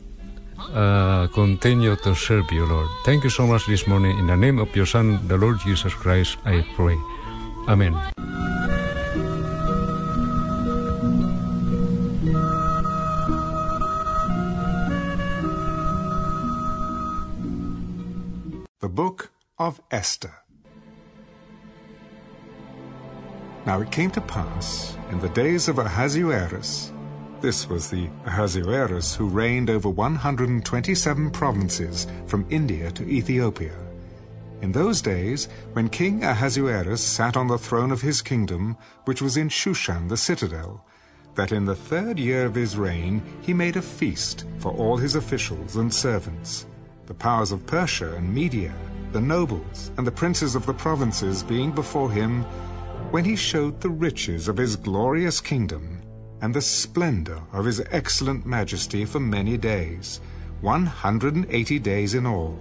uh, 0.58 1.26
continue 1.28 1.96
to 1.96 2.14
serve 2.14 2.50
you, 2.50 2.66
Lord. 2.66 2.88
Thank 3.04 3.24
you 3.24 3.30
so 3.30 3.46
much 3.46 3.66
this 3.66 3.86
morning. 3.86 4.18
In 4.18 4.26
the 4.26 4.36
name 4.36 4.58
of 4.58 4.74
your 4.74 4.86
Son, 4.86 5.20
the 5.28 5.36
Lord 5.36 5.58
Jesus 5.60 5.94
Christ, 5.94 6.38
I 6.44 6.64
pray. 6.74 6.96
Amen. 7.68 7.94
The 18.80 18.88
Book 18.88 19.30
of 19.58 19.80
Esther. 19.90 20.34
Now 23.66 23.80
it 23.80 23.90
came 23.90 24.10
to 24.12 24.20
pass 24.20 24.96
in 25.10 25.18
the 25.18 25.28
days 25.30 25.66
of 25.66 25.78
Ahasuerus, 25.78 26.92
this 27.40 27.68
was 27.68 27.90
the 27.90 28.08
Ahasuerus 28.24 29.14
who 29.14 29.28
reigned 29.28 29.70
over 29.70 29.88
127 29.88 31.30
provinces 31.30 32.06
from 32.26 32.46
India 32.50 32.90
to 32.92 33.08
Ethiopia. 33.08 33.76
In 34.62 34.72
those 34.72 35.02
days, 35.02 35.48
when 35.72 35.88
King 35.88 36.24
Ahasuerus 36.24 37.02
sat 37.02 37.36
on 37.36 37.46
the 37.46 37.58
throne 37.58 37.92
of 37.92 38.00
his 38.00 38.22
kingdom, 38.22 38.76
which 39.04 39.20
was 39.20 39.36
in 39.36 39.48
Shushan 39.48 40.08
the 40.08 40.16
citadel, 40.16 40.84
that 41.34 41.52
in 41.52 41.66
the 41.66 41.76
third 41.76 42.18
year 42.18 42.46
of 42.46 42.54
his 42.54 42.76
reign 42.76 43.22
he 43.42 43.52
made 43.52 43.76
a 43.76 43.82
feast 43.82 44.46
for 44.58 44.72
all 44.72 44.96
his 44.96 45.14
officials 45.14 45.76
and 45.76 45.92
servants, 45.92 46.66
the 47.06 47.14
powers 47.14 47.52
of 47.52 47.66
Persia 47.66 48.14
and 48.14 48.34
Media, 48.34 48.74
the 49.12 49.20
nobles, 49.20 49.92
and 49.98 50.06
the 50.06 50.12
princes 50.12 50.54
of 50.54 50.64
the 50.64 50.74
provinces 50.74 51.42
being 51.42 51.70
before 51.70 52.10
him, 52.10 52.42
when 53.10 53.24
he 53.24 53.36
showed 53.36 53.80
the 53.80 53.90
riches 53.90 54.48
of 54.48 54.56
his 54.56 54.74
glorious 54.76 55.40
kingdom 55.40 55.95
and 56.46 56.54
the 56.54 56.62
splendor 56.62 57.42
of 57.52 57.64
his 57.64 57.82
excellent 57.90 58.46
majesty 58.46 59.04
for 59.04 59.18
many 59.18 59.56
days, 59.56 60.20
one 60.60 60.86
hundred 60.86 61.34
and 61.34 61.44
eighty 61.50 61.76
days 61.76 62.14
in 62.14 62.24
all. 62.24 62.56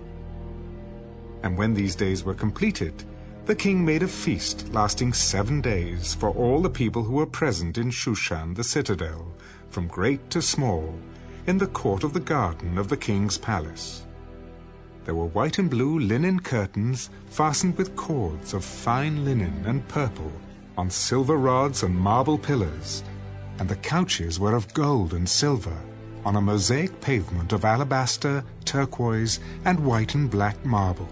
And 1.44 1.56
when 1.56 1.76
these 1.76 1.96
days 1.96 2.24
were 2.24 2.34
completed, 2.34 3.04
the 3.46 3.54
king 3.54 3.86
made 3.86 4.02
a 4.02 4.08
feast 4.08 4.74
lasting 4.74 5.14
seven 5.14 5.62
days 5.62 6.16
for 6.16 6.32
all 6.32 6.64
the 6.64 6.70
people 6.82 7.04
who 7.04 7.14
were 7.14 7.28
present 7.28 7.78
in 7.78 7.92
Shushan 7.92 8.56
the 8.56 8.64
citadel, 8.64 9.32
from 9.70 9.86
great 9.86 10.32
to 10.32 10.42
small, 10.42 10.98
in 11.46 11.60
the 11.60 11.68
court 11.68 12.04
of 12.04 12.14
the 12.14 12.20
garden 12.20 12.80
of 12.80 12.88
the 12.88 12.98
king's 12.98 13.38
palace. 13.38 14.04
There 15.04 15.14
were 15.14 15.28
white 15.28 15.60
and 15.60 15.70
blue 15.70 16.00
linen 16.00 16.40
curtains 16.40 17.12
fastened 17.28 17.78
with 17.78 17.96
cords 17.96 18.56
of 18.56 18.66
fine 18.66 19.24
linen 19.24 19.64
and 19.68 19.88
purple 19.88 20.32
on 20.76 20.90
silver 20.90 21.38
rods 21.38 21.84
and 21.84 21.96
marble 21.96 22.40
pillars, 22.40 23.04
and 23.60 23.70
the 23.70 23.76
couches 23.78 24.40
were 24.40 24.56
of 24.56 24.74
gold 24.74 25.14
and 25.14 25.28
silver 25.28 25.78
on 26.26 26.36
a 26.36 26.42
mosaic 26.42 27.00
pavement 27.02 27.54
of 27.54 27.64
alabaster, 27.64 28.44
turquoise, 28.66 29.40
and 29.64 29.80
white 29.80 30.16
and 30.16 30.30
black 30.30 30.66
marble. 30.66 31.08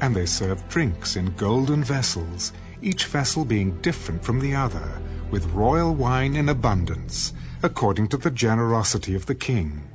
And 0.00 0.14
they 0.14 0.26
served 0.26 0.68
drinks 0.68 1.14
in 1.14 1.36
golden 1.36 1.84
vessels, 1.84 2.52
each 2.82 3.06
vessel 3.06 3.44
being 3.44 3.80
different 3.80 4.24
from 4.24 4.40
the 4.40 4.54
other, 4.54 5.00
with 5.30 5.46
royal 5.52 5.94
wine 5.94 6.34
in 6.34 6.48
abundance, 6.48 7.32
according 7.62 8.08
to 8.08 8.16
the 8.16 8.30
generosity 8.30 9.14
of 9.14 9.26
the 9.26 9.34
king. 9.36 9.88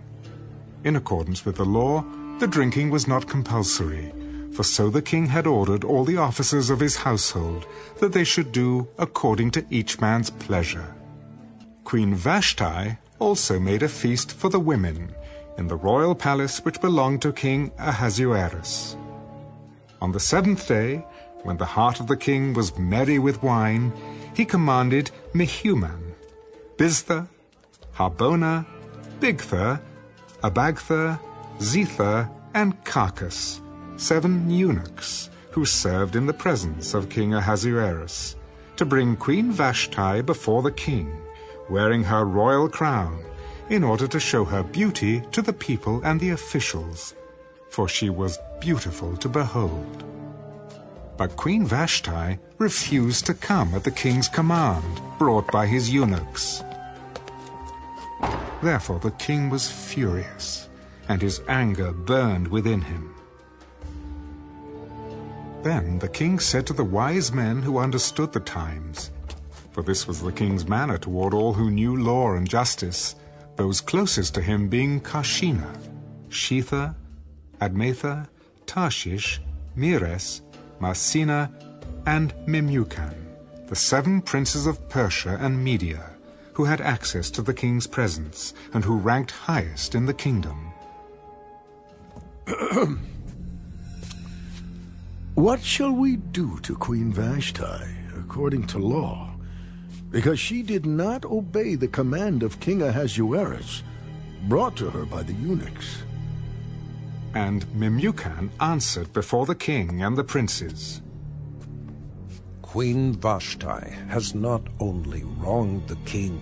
In 0.85 0.95
accordance 0.95 1.43
with 1.43 1.57
the 1.57 1.65
law, 1.65 2.05
the 2.39 2.47
drinking 2.47 2.89
was 2.89 3.07
not 3.07 3.27
compulsory, 3.27 4.13
for 4.57 4.63
so 4.63 4.89
the 4.89 5.03
king 5.03 5.27
had 5.27 5.45
ordered 5.45 5.83
all 5.83 6.03
the 6.03 6.17
officers 6.17 6.71
of 6.71 6.79
his 6.79 6.95
household 6.95 7.67
that 7.99 8.11
they 8.11 8.23
should 8.23 8.51
do 8.51 8.87
according 8.97 9.51
to 9.51 9.63
each 9.69 10.01
man's 10.01 10.31
pleasure. 10.31 10.95
Queen 11.83 12.15
Vashti 12.15 12.97
also 13.19 13.59
made 13.59 13.83
a 13.83 13.87
feast 13.87 14.31
for 14.31 14.49
the 14.49 14.59
women 14.59 15.13
in 15.59 15.67
the 15.67 15.75
royal 15.75 16.15
palace 16.15 16.65
which 16.65 16.81
belonged 16.81 17.21
to 17.21 17.31
King 17.31 17.71
Ahasuerus. 17.77 18.97
On 20.01 20.11
the 20.11 20.19
seventh 20.19 20.67
day, 20.67 21.05
when 21.43 21.57
the 21.57 21.73
heart 21.77 21.99
of 21.99 22.07
the 22.07 22.17
king 22.17 22.55
was 22.55 22.79
merry 22.79 23.19
with 23.19 23.43
wine, 23.43 23.93
he 24.33 24.43
commanded 24.43 25.11
Mehuman, 25.35 26.15
Biztha, 26.77 27.27
Harbona, 27.93 28.65
Bigtha, 29.19 29.79
Abagtha, 30.41 31.19
Zethar, 31.59 32.27
and 32.55 32.83
Carcas, 32.83 33.61
seven 33.97 34.49
eunuchs 34.49 35.29
who 35.51 35.65
served 35.65 36.15
in 36.15 36.25
the 36.25 36.33
presence 36.33 36.93
of 36.93 37.09
King 37.09 37.33
Ahasuerus, 37.33 38.35
to 38.75 38.85
bring 38.85 39.15
Queen 39.15 39.51
Vashti 39.51 40.21
before 40.21 40.61
the 40.61 40.71
king, 40.71 41.11
wearing 41.69 42.03
her 42.03 42.23
royal 42.23 42.69
crown, 42.69 43.23
in 43.69 43.83
order 43.83 44.07
to 44.07 44.19
show 44.19 44.45
her 44.45 44.63
beauty 44.63 45.21
to 45.31 45.41
the 45.41 45.51
people 45.51 45.99
and 46.03 46.19
the 46.19 46.29
officials, 46.29 47.15
for 47.69 47.89
she 47.89 48.09
was 48.09 48.39
beautiful 48.59 49.17
to 49.17 49.27
behold. 49.27 50.03
But 51.17 51.35
Queen 51.35 51.65
Vashti 51.65 52.37
refused 52.59 53.25
to 53.25 53.33
come 53.33 53.73
at 53.73 53.83
the 53.83 53.91
king's 53.91 54.29
command, 54.29 55.01
brought 55.17 55.51
by 55.51 55.65
his 55.65 55.89
eunuchs. 55.89 56.63
Therefore 58.61 58.99
the 58.99 59.11
king 59.11 59.49
was 59.49 59.69
furious, 59.69 60.69
and 61.09 61.21
his 61.21 61.41
anger 61.47 61.91
burned 61.91 62.47
within 62.47 62.81
him. 62.81 63.16
Then 65.63 65.99
the 65.99 66.07
king 66.07 66.39
said 66.39 66.67
to 66.67 66.73
the 66.73 66.83
wise 66.83 67.31
men 67.31 67.61
who 67.61 67.79
understood 67.79 68.31
the 68.31 68.39
times, 68.39 69.11
for 69.71 69.83
this 69.83 70.07
was 70.07 70.21
the 70.21 70.31
king's 70.31 70.67
manner 70.67 70.97
toward 70.97 71.33
all 71.33 71.53
who 71.53 71.71
knew 71.71 71.95
law 71.95 72.33
and 72.33 72.47
justice, 72.47 73.15
those 73.55 73.81
closest 73.81 74.33
to 74.35 74.41
him 74.41 74.69
being 74.69 75.01
Carshena, 75.01 75.77
Shethar, 76.29 76.95
Admatha, 77.59 78.27
Tarshish, 78.65 79.41
Meres, 79.75 80.41
Marsena, 80.79 81.51
and 82.05 82.33
Memucan, 82.45 83.15
the 83.67 83.75
seven 83.75 84.21
princes 84.21 84.67
of 84.67 84.87
Persia 84.89 85.37
and 85.39 85.63
Media, 85.63 86.11
who 86.53 86.65
had 86.65 86.81
access 86.81 87.29
to 87.31 87.41
the 87.41 87.53
king's 87.53 87.87
presence 87.87 88.53
and 88.73 88.83
who 88.83 88.97
ranked 88.97 89.31
highest 89.31 89.95
in 89.95 90.05
the 90.05 90.13
kingdom. 90.13 90.71
What 95.37 95.61
shall 95.61 95.91
we 95.91 96.15
do 96.15 96.57
to 96.63 96.75
Queen 96.75 97.13
Vashti 97.13 97.85
according 98.17 98.65
to 98.73 98.79
law? 98.79 99.35
Because 100.09 100.39
she 100.39 100.63
did 100.63 100.87
not 100.87 101.25
obey 101.25 101.75
the 101.75 101.87
command 101.87 102.41
of 102.41 102.59
King 102.59 102.81
Ahasuerus, 102.81 103.83
brought 104.47 104.75
to 104.77 104.89
her 104.89 105.05
by 105.05 105.21
the 105.21 105.33
eunuchs. 105.33 106.01
And 107.35 107.67
Memucan 107.67 108.49
answered 108.59 109.13
before 109.13 109.45
the 109.45 109.53
king 109.53 110.01
and 110.01 110.17
the 110.17 110.23
princes. 110.23 111.03
Queen 112.63 113.13
Vashti 113.13 113.91
has 114.09 114.33
not 114.33 114.63
only 114.79 115.23
wronged 115.23 115.87
the 115.87 115.97
king, 115.97 116.41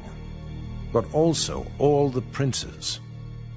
but 0.94 1.14
also 1.14 1.68
all 1.80 2.08
the 2.08 2.22
princes 2.22 3.02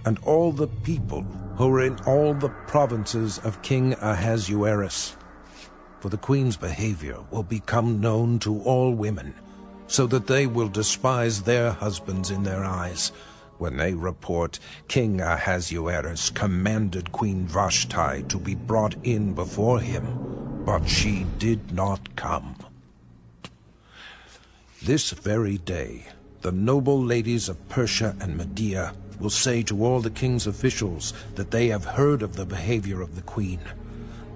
and 0.05 0.19
all 0.25 0.51
the 0.51 0.67
people 0.83 1.23
who 1.57 1.73
are 1.73 1.83
in 1.83 1.97
all 2.07 2.35
the 2.35 2.49
provinces 2.67 3.39
of 3.39 3.63
King 3.63 3.93
Ahasuerus. 4.01 5.15
For 6.01 6.09
the 6.09 6.17
queen's 6.17 6.57
behavior 6.57 7.19
will 7.31 7.43
become 7.43 8.01
known 8.01 8.39
to 8.41 8.61
all 8.63 8.93
women, 8.93 9.35
so 9.89 10.07
that 10.07 10.27
they 10.27 10.47
will 10.47 10.69
despise 10.69 11.43
their 11.43 11.73
husbands 11.73 12.31
in 12.31 12.45
their 12.45 12.65
eyes, 12.65 13.11
when 13.59 13.77
they 13.77 13.95
report 13.95 14.61
King 14.87 15.21
Ahasuerus 15.21 16.31
commanded 16.31 17.11
Queen 17.11 17.47
Vashti 17.47 18.23
to 18.29 18.39
be 18.39 18.55
brought 18.55 18.95
in 19.03 19.35
before 19.35 19.81
him, 19.81 20.63
but 20.65 20.89
she 20.89 21.27
did 21.39 21.73
not 21.73 22.15
come. 22.15 22.55
This 24.81 25.11
very 25.11 25.59
day, 25.59 26.07
the 26.43 26.53
noble 26.53 27.03
ladies 27.03 27.49
of 27.49 27.69
Persia 27.69 28.15
and 28.21 28.37
Media 28.37 28.95
will 29.19 29.31
say 29.31 29.65
to 29.65 29.85
all 29.85 30.01
the 30.01 30.11
king's 30.11 30.47
officials 30.47 31.13
that 31.35 31.51
they 31.51 31.67
have 31.67 31.85
heard 31.85 32.23
of 32.23 32.37
the 32.37 32.47
behavior 32.47 33.01
of 33.01 33.17
the 33.17 33.23
queen. 33.23 33.59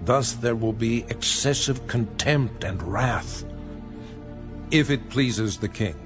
Thus 0.05 0.33
there 0.33 0.57
will 0.57 0.73
be 0.73 1.05
excessive 1.09 1.87
contempt 1.87 2.65
and 2.65 2.83
wrath. 2.83 3.45
If 4.71 4.91
it 4.91 5.11
pleases 5.11 5.59
the 5.59 5.69
king, 5.69 5.97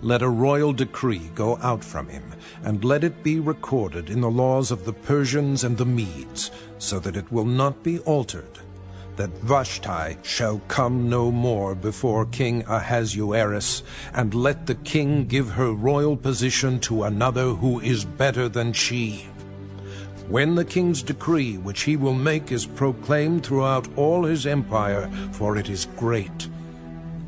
let 0.00 0.22
a 0.22 0.28
royal 0.28 0.72
decree 0.72 1.30
go 1.34 1.58
out 1.58 1.84
from 1.84 2.08
him, 2.08 2.24
and 2.64 2.84
let 2.84 3.04
it 3.04 3.22
be 3.22 3.38
recorded 3.38 4.10
in 4.10 4.20
the 4.20 4.30
laws 4.30 4.70
of 4.70 4.84
the 4.84 4.92
Persians 4.92 5.64
and 5.64 5.76
the 5.76 5.84
Medes, 5.84 6.50
so 6.78 6.98
that 7.00 7.16
it 7.16 7.30
will 7.30 7.44
not 7.44 7.82
be 7.82 7.98
altered, 8.00 8.58
that 9.16 9.30
Vashti 9.42 10.16
shall 10.22 10.60
come 10.68 11.08
no 11.08 11.30
more 11.30 11.74
before 11.74 12.26
King 12.26 12.64
Ahasuerus, 12.66 13.82
and 14.14 14.34
let 14.34 14.66
the 14.66 14.76
king 14.76 15.26
give 15.26 15.50
her 15.50 15.72
royal 15.72 16.16
position 16.16 16.80
to 16.80 17.04
another 17.04 17.50
who 17.50 17.78
is 17.80 18.04
better 18.04 18.48
than 18.48 18.72
she. 18.72 19.26
When 20.32 20.54
the 20.54 20.64
king's 20.64 21.02
decree 21.02 21.58
which 21.58 21.82
he 21.82 21.94
will 21.94 22.14
make 22.14 22.52
is 22.52 22.64
proclaimed 22.64 23.44
throughout 23.44 23.86
all 23.98 24.24
his 24.24 24.46
empire, 24.46 25.10
for 25.32 25.58
it 25.58 25.68
is 25.68 25.88
great, 25.98 26.48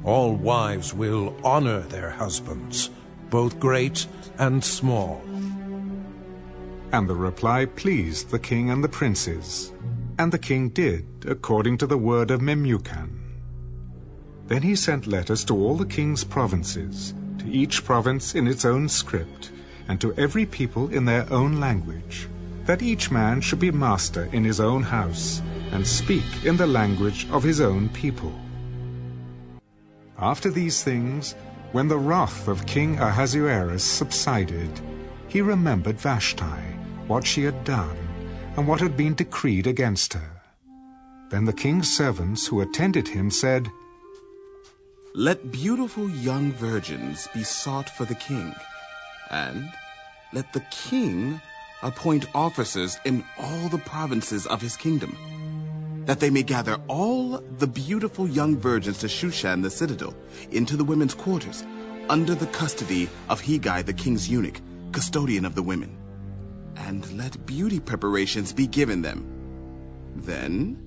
all 0.05 0.35
wives 0.35 0.95
will 0.95 1.37
honor 1.45 1.81
their 1.81 2.09
husbands, 2.09 2.89
both 3.29 3.61
great 3.61 4.07
and 4.39 4.65
small. 4.65 5.21
And 6.93 7.07
the 7.07 7.15
reply 7.15 7.67
pleased 7.67 8.31
the 8.31 8.39
king 8.39 8.71
and 8.71 8.83
the 8.83 8.89
princes. 8.89 9.71
And 10.19 10.33
the 10.33 10.39
king 10.39 10.71
did 10.71 11.05
according 11.29 11.77
to 11.79 11.87
the 11.87 11.99
word 11.99 12.31
of 12.31 12.41
Memucan. 12.41 13.21
Then 14.47 14.63
he 14.63 14.75
sent 14.75 15.07
letters 15.07 15.45
to 15.45 15.55
all 15.55 15.77
the 15.77 15.85
king's 15.85 16.25
provinces, 16.25 17.13
to 17.37 17.51
each 17.51 17.85
province 17.85 18.35
in 18.35 18.49
its 18.49 18.65
own 18.65 18.89
script, 18.89 19.51
and 19.89 20.01
to 20.01 20.15
every 20.15 20.47
people 20.47 20.89
in 20.89 21.05
their 21.05 21.31
own 21.31 21.61
language, 21.61 22.29
that 22.65 22.83
each 22.83 23.11
man 23.11 23.41
should 23.41 23.59
be 23.59 23.71
master 23.71 24.29
in 24.33 24.45
his 24.45 24.61
own 24.61 24.83
house, 24.83 25.43
and 25.73 25.87
speak 25.87 26.25
in 26.45 26.57
the 26.57 26.67
language 26.67 27.27
of 27.31 27.43
his 27.43 27.61
own 27.61 27.89
people. 27.91 28.33
After 30.19 30.51
these 30.51 30.83
things, 30.83 31.35
when 31.73 31.89
the 31.89 31.99
wrath 31.99 32.49
of 32.49 32.67
King 32.67 32.99
Ahasuerus 32.99 33.85
subsided, 33.85 34.71
he 35.29 35.41
remembered 35.41 35.99
Vashti, 35.99 36.45
what 37.07 37.27
she 37.27 37.43
had 37.43 37.65
done, 37.65 37.97
and 38.57 38.69
what 38.69 38.81
had 38.81 38.97
been 38.97 39.15
decreed 39.15 39.67
against 39.67 40.13
her. 40.13 40.31
Then 41.31 41.45
the 41.45 41.53
king's 41.53 41.95
servants 41.95 42.47
who 42.47 42.61
attended 42.61 43.09
him 43.09 43.31
said, 43.31 43.69
Let 45.15 45.51
beautiful 45.51 46.09
young 46.09 46.53
virgins 46.53 47.29
be 47.35 47.43
sought 47.43 47.91
for 47.91 48.05
the 48.05 48.15
king, 48.15 48.55
and 49.31 49.69
let 50.33 50.53
the 50.53 50.65
king 50.71 51.41
appoint 51.85 52.27
officers 52.35 52.99
in 53.05 53.25
all 53.39 53.69
the 53.69 53.79
provinces 53.79 54.47
of 54.47 54.61
his 54.61 54.77
kingdom 54.77 55.17
that 56.07 56.21
they 56.21 56.31
may 56.31 56.43
gather 56.43 56.77
all 56.89 57.39
the 57.59 57.67
beautiful 57.67 58.29
young 58.29 58.57
virgins 58.57 58.99
to 58.99 59.07
Shushan 59.07 59.63
the 59.63 59.71
citadel, 59.71 60.15
into 60.51 60.77
the 60.77 60.85
women's 60.85 61.15
quarters, 61.15 61.65
under 62.09 62.35
the 62.35 62.47
custody 62.49 63.09
of 63.29 63.41
Hegai 63.41 63.85
the 63.85 63.93
king's 63.93 64.29
eunuch, 64.29 64.61
custodian 64.93 65.45
of 65.45 65.55
the 65.55 65.63
women. 65.63 65.97
And 66.77 67.11
let 67.17 67.47
beauty 67.47 67.81
preparations 67.81 68.53
be 68.53 68.67
given 68.67 69.03
them. 69.03 69.25
Then 70.17 70.79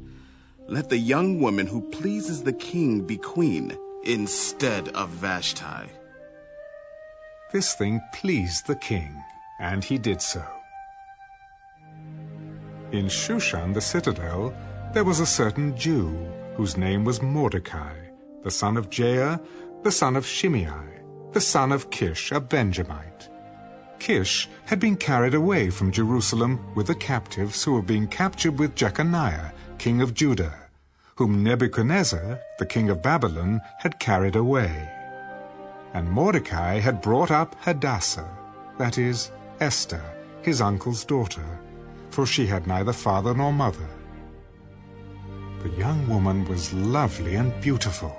let 0.67 0.89
the 0.89 0.97
young 0.97 1.39
woman 1.39 1.65
who 1.65 1.81
pleases 1.89 2.43
the 2.43 2.53
king 2.53 3.01
be 3.01 3.17
queen 3.17 3.77
instead 4.03 4.89
of 4.89 5.09
Vashti. 5.09 5.89
This 7.51 7.73
thing 7.75 8.01
pleased 8.13 8.67
the 8.67 8.75
king, 8.75 9.23
and 9.59 9.83
he 9.83 9.97
did 9.97 10.21
so. 10.21 10.56
In 12.93 13.07
Shushan 13.07 13.73
the 13.73 13.81
citadel, 13.81 14.53
there 14.93 15.03
was 15.03 15.19
a 15.19 15.25
certain 15.25 15.75
Jew 15.75 16.15
whose 16.55 16.77
name 16.77 17.03
was 17.03 17.21
Mordecai, 17.21 17.93
the 18.43 18.51
son 18.51 18.77
of 18.77 18.89
Jair, 18.89 19.41
the 19.83 19.91
son 19.91 20.15
of 20.15 20.25
Shimei, 20.25 21.01
the 21.33 21.41
son 21.41 21.73
of 21.73 21.89
Kish, 21.89 22.31
a 22.31 22.39
Benjamite. 22.39 23.29
Kish 23.99 24.47
had 24.65 24.79
been 24.79 24.95
carried 24.95 25.33
away 25.33 25.69
from 25.69 25.91
Jerusalem 25.91 26.61
with 26.75 26.87
the 26.87 26.95
captives 26.95 27.61
who 27.61 27.73
were 27.73 27.81
being 27.81 28.07
captured 28.07 28.57
with 28.57 28.75
Jeconiah, 28.75 29.51
king 29.77 30.01
of 30.01 30.13
Judah, 30.13 30.55
whom 31.15 31.43
Nebuchadnezzar, 31.43 32.39
the 32.57 32.65
king 32.65 32.89
of 32.89 33.01
Babylon, 33.01 33.59
had 33.79 33.99
carried 33.99 34.37
away. 34.37 34.89
And 35.93 36.09
Mordecai 36.09 36.79
had 36.79 37.01
brought 37.01 37.31
up 37.31 37.53
Hadassah, 37.59 38.29
that 38.77 38.97
is, 38.97 39.31
Esther, 39.59 40.03
his 40.41 40.61
uncle's 40.61 41.03
daughter, 41.03 41.59
for 42.17 42.25
she 42.25 42.47
had 42.47 42.65
neither 42.65 42.93
father 42.93 43.31
nor 43.35 43.53
mother. 43.53 43.87
The 45.61 45.69
young 45.77 46.07
woman 46.09 46.45
was 46.45 46.73
lovely 46.73 47.35
and 47.35 47.53
beautiful. 47.61 48.09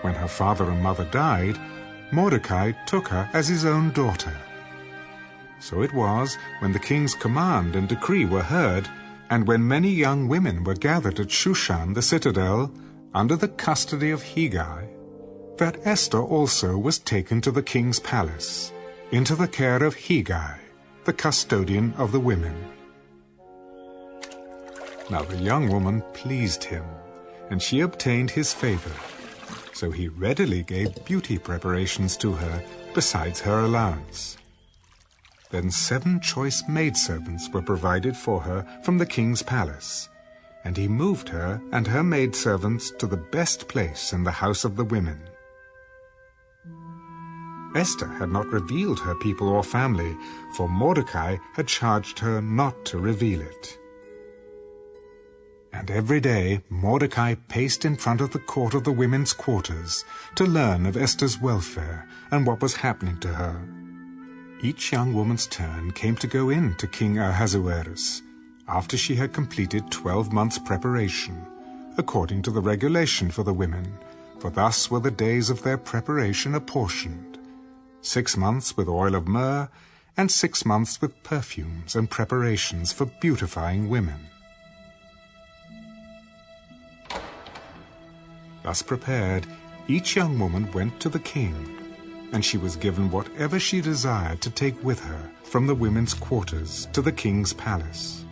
When 0.00 0.14
her 0.14 0.28
father 0.28 0.70
and 0.70 0.82
mother 0.82 1.04
died, 1.04 1.60
Mordecai 2.10 2.72
took 2.86 3.08
her 3.08 3.28
as 3.34 3.48
his 3.48 3.66
own 3.66 3.90
daughter. 3.90 4.32
So 5.60 5.82
it 5.82 5.92
was, 5.92 6.38
when 6.60 6.72
the 6.72 6.78
king's 6.78 7.14
command 7.14 7.76
and 7.76 7.86
decree 7.86 8.24
were 8.24 8.40
heard, 8.40 8.88
and 9.28 9.46
when 9.46 9.68
many 9.68 9.90
young 9.90 10.26
women 10.26 10.64
were 10.64 10.86
gathered 10.90 11.20
at 11.20 11.28
Shushan 11.28 11.92
the 11.92 12.00
citadel, 12.00 12.72
under 13.12 13.36
the 13.36 13.48
custody 13.66 14.10
of 14.10 14.22
Hegai, 14.22 14.88
that 15.58 15.86
Esther 15.86 16.22
also 16.22 16.78
was 16.78 16.98
taken 16.98 17.42
to 17.42 17.50
the 17.50 17.62
king's 17.74 18.00
palace, 18.00 18.72
into 19.10 19.36
the 19.36 19.48
care 19.48 19.84
of 19.84 19.96
Hegai, 19.96 20.56
the 21.04 21.12
custodian 21.12 21.92
of 21.98 22.10
the 22.10 22.20
women. 22.20 22.56
Now 25.08 25.22
the 25.22 25.36
young 25.36 25.68
woman 25.68 26.02
pleased 26.14 26.64
him, 26.64 26.84
and 27.48 27.62
she 27.62 27.80
obtained 27.80 28.30
his 28.30 28.52
favor. 28.52 28.90
So 29.72 29.90
he 29.90 30.08
readily 30.08 30.62
gave 30.64 31.04
beauty 31.04 31.38
preparations 31.38 32.16
to 32.18 32.32
her, 32.32 32.64
besides 32.92 33.40
her 33.40 33.60
allowance. 33.60 34.36
Then 35.50 35.70
seven 35.70 36.20
choice 36.20 36.64
maidservants 36.68 37.48
were 37.50 37.62
provided 37.62 38.16
for 38.16 38.40
her 38.40 38.66
from 38.82 38.98
the 38.98 39.06
king's 39.06 39.42
palace, 39.42 40.08
and 40.64 40.76
he 40.76 40.88
moved 40.88 41.28
her 41.28 41.60
and 41.70 41.86
her 41.86 42.02
maidservants 42.02 42.90
to 42.98 43.06
the 43.06 43.16
best 43.16 43.68
place 43.68 44.12
in 44.12 44.24
the 44.24 44.32
house 44.32 44.64
of 44.64 44.74
the 44.74 44.84
women. 44.84 45.20
Esther 47.76 48.08
had 48.08 48.30
not 48.30 48.46
revealed 48.46 48.98
her 48.98 49.14
people 49.14 49.48
or 49.48 49.62
family, 49.62 50.16
for 50.56 50.68
Mordecai 50.68 51.36
had 51.54 51.68
charged 51.68 52.18
her 52.18 52.40
not 52.40 52.84
to 52.86 52.98
reveal 52.98 53.40
it. 53.40 53.78
And 55.78 55.90
every 55.90 56.20
day 56.20 56.62
Mordecai 56.70 57.34
paced 57.48 57.84
in 57.84 57.96
front 57.96 58.22
of 58.22 58.30
the 58.32 58.38
court 58.38 58.72
of 58.72 58.84
the 58.84 58.92
women's 58.92 59.34
quarters 59.34 60.04
to 60.34 60.44
learn 60.44 60.86
of 60.86 60.96
Esther's 60.96 61.38
welfare 61.38 62.08
and 62.30 62.46
what 62.46 62.62
was 62.62 62.76
happening 62.76 63.20
to 63.20 63.28
her. 63.28 63.60
Each 64.62 64.90
young 64.90 65.12
woman's 65.12 65.46
turn 65.46 65.92
came 65.92 66.16
to 66.16 66.26
go 66.26 66.48
in 66.48 66.74
to 66.76 66.86
King 66.86 67.18
Ahasuerus 67.18 68.22
after 68.66 68.96
she 68.96 69.14
had 69.14 69.34
completed 69.34 69.90
twelve 69.90 70.32
months' 70.32 70.58
preparation, 70.58 71.46
according 71.98 72.42
to 72.42 72.50
the 72.50 72.62
regulation 72.62 73.30
for 73.30 73.44
the 73.44 73.54
women, 73.54 73.98
for 74.40 74.50
thus 74.50 74.90
were 74.90 75.00
the 75.00 75.10
days 75.10 75.50
of 75.50 75.62
their 75.62 75.78
preparation 75.78 76.54
apportioned 76.54 77.38
six 78.00 78.36
months 78.36 78.76
with 78.76 78.88
oil 78.88 79.14
of 79.14 79.28
myrrh, 79.28 79.68
and 80.16 80.30
six 80.30 80.64
months 80.64 81.00
with 81.02 81.22
perfumes 81.22 81.94
and 81.94 82.08
preparations 82.08 82.92
for 82.92 83.04
beautifying 83.20 83.88
women. 83.88 84.20
Thus 88.66 88.82
prepared, 88.82 89.46
each 89.86 90.16
young 90.16 90.40
woman 90.40 90.68
went 90.72 90.98
to 90.98 91.08
the 91.08 91.20
king, 91.20 91.54
and 92.32 92.44
she 92.44 92.58
was 92.58 92.74
given 92.74 93.12
whatever 93.12 93.60
she 93.60 93.80
desired 93.80 94.40
to 94.40 94.50
take 94.50 94.82
with 94.82 94.98
her 95.04 95.30
from 95.44 95.68
the 95.68 95.74
women's 95.76 96.14
quarters 96.14 96.88
to 96.92 97.00
the 97.00 97.12
king's 97.12 97.52
palace. 97.52 98.24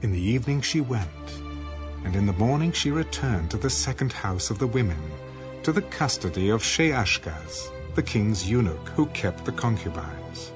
In 0.00 0.10
the 0.10 0.18
evening 0.18 0.62
she 0.62 0.80
went, 0.80 1.28
And 2.06 2.16
in 2.16 2.24
the 2.24 2.32
morning 2.32 2.72
she 2.72 2.90
returned 2.90 3.50
to 3.50 3.58
the 3.58 3.68
second 3.68 4.10
house 4.10 4.48
of 4.48 4.58
the 4.58 4.66
women, 4.66 5.02
to 5.64 5.72
the 5.72 5.82
custody 5.82 6.48
of 6.48 6.62
Shaashgaz, 6.62 7.70
the 7.94 8.02
king's 8.02 8.48
eunuch 8.48 8.88
who 8.96 9.04
kept 9.08 9.44
the 9.44 9.52
concubines. 9.52 10.50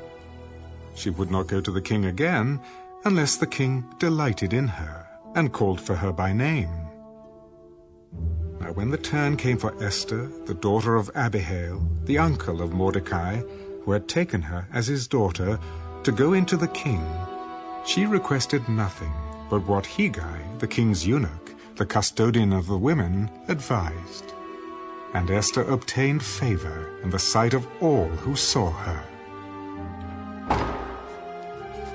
She 0.95 1.11
would 1.11 1.31
not 1.31 1.49
go 1.49 1.61
to 1.61 1.71
the 1.71 1.83
king 1.83 2.07
again 2.07 2.61
unless 3.05 3.37
the 3.37 3.47
king 3.47 3.85
delighted 3.99 4.55
in 4.55 4.69
her 4.69 5.07
and 5.35 5.53
called 5.53 5.83
for 5.83 5.97
her 5.97 6.15
by 6.15 6.33
name. 6.33 6.86
Now 8.67 8.73
when 8.73 8.91
the 8.91 8.99
turn 8.99 9.37
came 9.37 9.59
for 9.59 9.81
Esther, 9.81 10.29
the 10.47 10.55
daughter 10.55 10.97
of 10.97 11.09
Abihail, 11.15 11.89
the 12.03 12.19
uncle 12.19 12.61
of 12.61 12.73
Mordecai, 12.73 13.37
who 13.85 13.93
had 13.93 14.09
taken 14.09 14.43
her 14.43 14.67
as 14.73 14.89
his 14.89 15.07
daughter, 15.07 15.61
to 16.03 16.11
go 16.11 16.33
into 16.33 16.57
the 16.57 16.67
king, 16.67 17.01
she 17.87 18.07
requested 18.07 18.69
nothing 18.69 19.13
but 19.49 19.65
what 19.69 19.85
Hegai, 19.85 20.59
the 20.59 20.67
king's 20.67 21.07
eunuch, 21.07 21.55
the 21.77 21.87
custodian 21.87 22.53
of 22.53 22.67
the 22.67 22.77
women, 22.77 23.31
advised. 23.47 24.33
And 25.15 25.31
Esther 25.31 25.63
obtained 25.63 26.25
favor 26.25 26.91
in 27.05 27.11
the 27.11 27.21
sight 27.21 27.55
of 27.55 27.69
all 27.81 28.09
who 28.09 28.35
saw 28.35 28.73
her. 28.73 29.05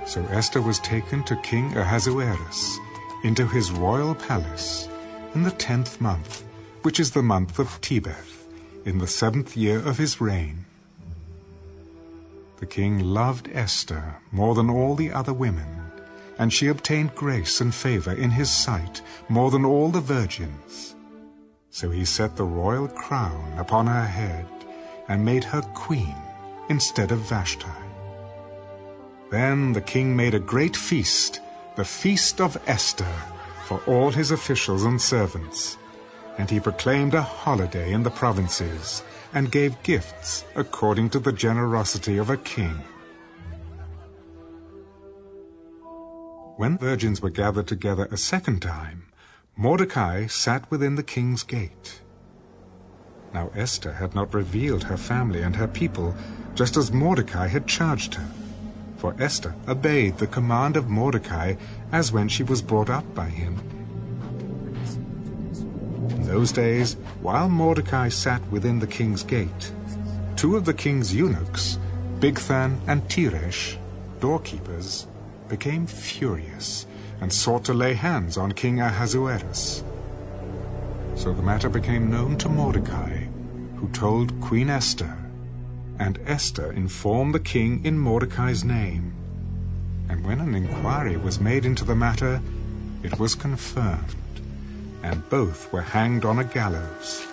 So 0.07 0.25
Esther 0.27 0.61
was 0.61 0.79
taken 0.79 1.25
to 1.25 1.35
King 1.35 1.75
Ahasuerus 1.75 2.79
into 3.25 3.45
his 3.45 3.73
royal 3.73 4.15
palace 4.15 4.87
in 5.35 5.43
the 5.43 5.51
tenth 5.51 5.99
month, 5.99 6.45
which 6.83 6.99
is 6.99 7.11
the 7.11 7.21
month 7.21 7.59
of 7.59 7.79
Tebeth, 7.81 8.47
in 8.85 8.97
the 8.97 9.07
seventh 9.07 9.55
year 9.55 9.79
of 9.79 9.97
his 9.97 10.19
reign. 10.19 10.65
The 12.59 12.65
king 12.65 12.99
loved 12.99 13.49
Esther 13.53 14.17
more 14.31 14.55
than 14.55 14.69
all 14.69 14.95
the 14.95 15.11
other 15.11 15.33
women, 15.33 15.91
and 16.37 16.51
she 16.51 16.67
obtained 16.67 17.15
grace 17.15 17.61
and 17.61 17.73
favor 17.73 18.13
in 18.13 18.31
his 18.31 18.51
sight 18.51 19.01
more 19.29 19.51
than 19.51 19.65
all 19.65 19.89
the 19.89 20.01
virgins. 20.01 20.95
So 21.69 21.89
he 21.89 22.05
set 22.05 22.35
the 22.35 22.43
royal 22.43 22.87
crown 22.87 23.57
upon 23.57 23.87
her 23.87 24.05
head 24.05 24.45
and 25.07 25.25
made 25.25 25.43
her 25.43 25.61
queen 25.73 26.15
instead 26.69 27.11
of 27.11 27.19
Vashti. 27.19 27.67
Then 29.29 29.73
the 29.73 29.81
king 29.81 30.15
made 30.15 30.33
a 30.33 30.39
great 30.39 30.75
feast, 30.75 31.39
the 31.75 31.85
feast 31.85 32.41
of 32.41 32.61
Esther, 32.67 33.15
for 33.65 33.81
all 33.87 34.11
his 34.11 34.31
officials 34.31 34.83
and 34.83 35.01
servants. 35.01 35.77
And 36.37 36.49
he 36.49 36.59
proclaimed 36.59 37.13
a 37.13 37.21
holiday 37.21 37.91
in 37.91 38.03
the 38.03 38.09
provinces, 38.09 39.03
and 39.33 39.51
gave 39.51 39.81
gifts 39.83 40.43
according 40.55 41.09
to 41.11 41.19
the 41.19 41.31
generosity 41.31 42.17
of 42.17 42.29
a 42.29 42.37
king. 42.37 42.81
When 46.57 46.77
virgins 46.77 47.21
were 47.21 47.29
gathered 47.29 47.67
together 47.67 48.07
a 48.11 48.17
second 48.17 48.61
time, 48.61 49.07
Mordecai 49.55 50.27
sat 50.27 50.69
within 50.69 50.95
the 50.95 51.03
king's 51.03 51.43
gate. 51.43 52.01
Now 53.33 53.49
Esther 53.55 53.93
had 53.93 54.13
not 54.13 54.33
revealed 54.33 54.83
her 54.83 54.97
family 54.97 55.41
and 55.41 55.55
her 55.55 55.67
people, 55.67 56.15
just 56.53 56.77
as 56.77 56.91
Mordecai 56.91 57.47
had 57.47 57.67
charged 57.67 58.15
her. 58.15 58.27
For 58.97 59.15
Esther 59.19 59.55
obeyed 59.67 60.17
the 60.17 60.27
command 60.27 60.77
of 60.77 60.89
Mordecai 60.89 61.55
as 61.91 62.11
when 62.11 62.27
she 62.27 62.43
was 62.43 62.61
brought 62.61 62.89
up 62.89 63.15
by 63.15 63.29
him. 63.29 63.80
In 66.09 66.23
those 66.23 66.51
days, 66.51 66.95
while 67.21 67.47
Mordecai 67.47 68.09
sat 68.09 68.41
within 68.51 68.79
the 68.79 68.87
king's 68.87 69.23
gate, 69.23 69.71
two 70.35 70.55
of 70.55 70.65
the 70.65 70.73
king's 70.73 71.13
eunuchs, 71.13 71.77
Bigthan 72.19 72.79
and 72.87 73.03
Teresh, 73.03 73.77
doorkeepers, 74.19 75.07
became 75.47 75.85
furious 75.85 76.85
and 77.19 77.31
sought 77.31 77.65
to 77.65 77.73
lay 77.73 77.93
hands 77.93 78.37
on 78.37 78.51
King 78.51 78.79
Ahasuerus. 78.79 79.83
So 81.15 81.33
the 81.33 81.43
matter 81.43 81.69
became 81.69 82.09
known 82.09 82.37
to 82.39 82.49
Mordecai, 82.49 83.25
who 83.75 83.87
told 83.89 84.39
Queen 84.41 84.69
Esther 84.69 85.17
and 85.99 86.19
Esther 86.25 86.71
informed 86.71 87.35
the 87.35 87.39
king 87.39 87.85
in 87.85 87.99
Mordecai's 87.99 88.63
name. 88.63 89.13
And 90.09 90.25
when 90.25 90.39
an 90.39 90.55
inquiry 90.55 91.15
was 91.15 91.39
made 91.39 91.63
into 91.63 91.85
the 91.85 91.95
matter, 91.95 92.41
it 93.03 93.19
was 93.19 93.35
confirmed, 93.35 94.15
and 95.03 95.27
both 95.29 95.71
were 95.71 95.81
hanged 95.81 96.25
on 96.25 96.39
a 96.39 96.43
gallows. 96.43 97.25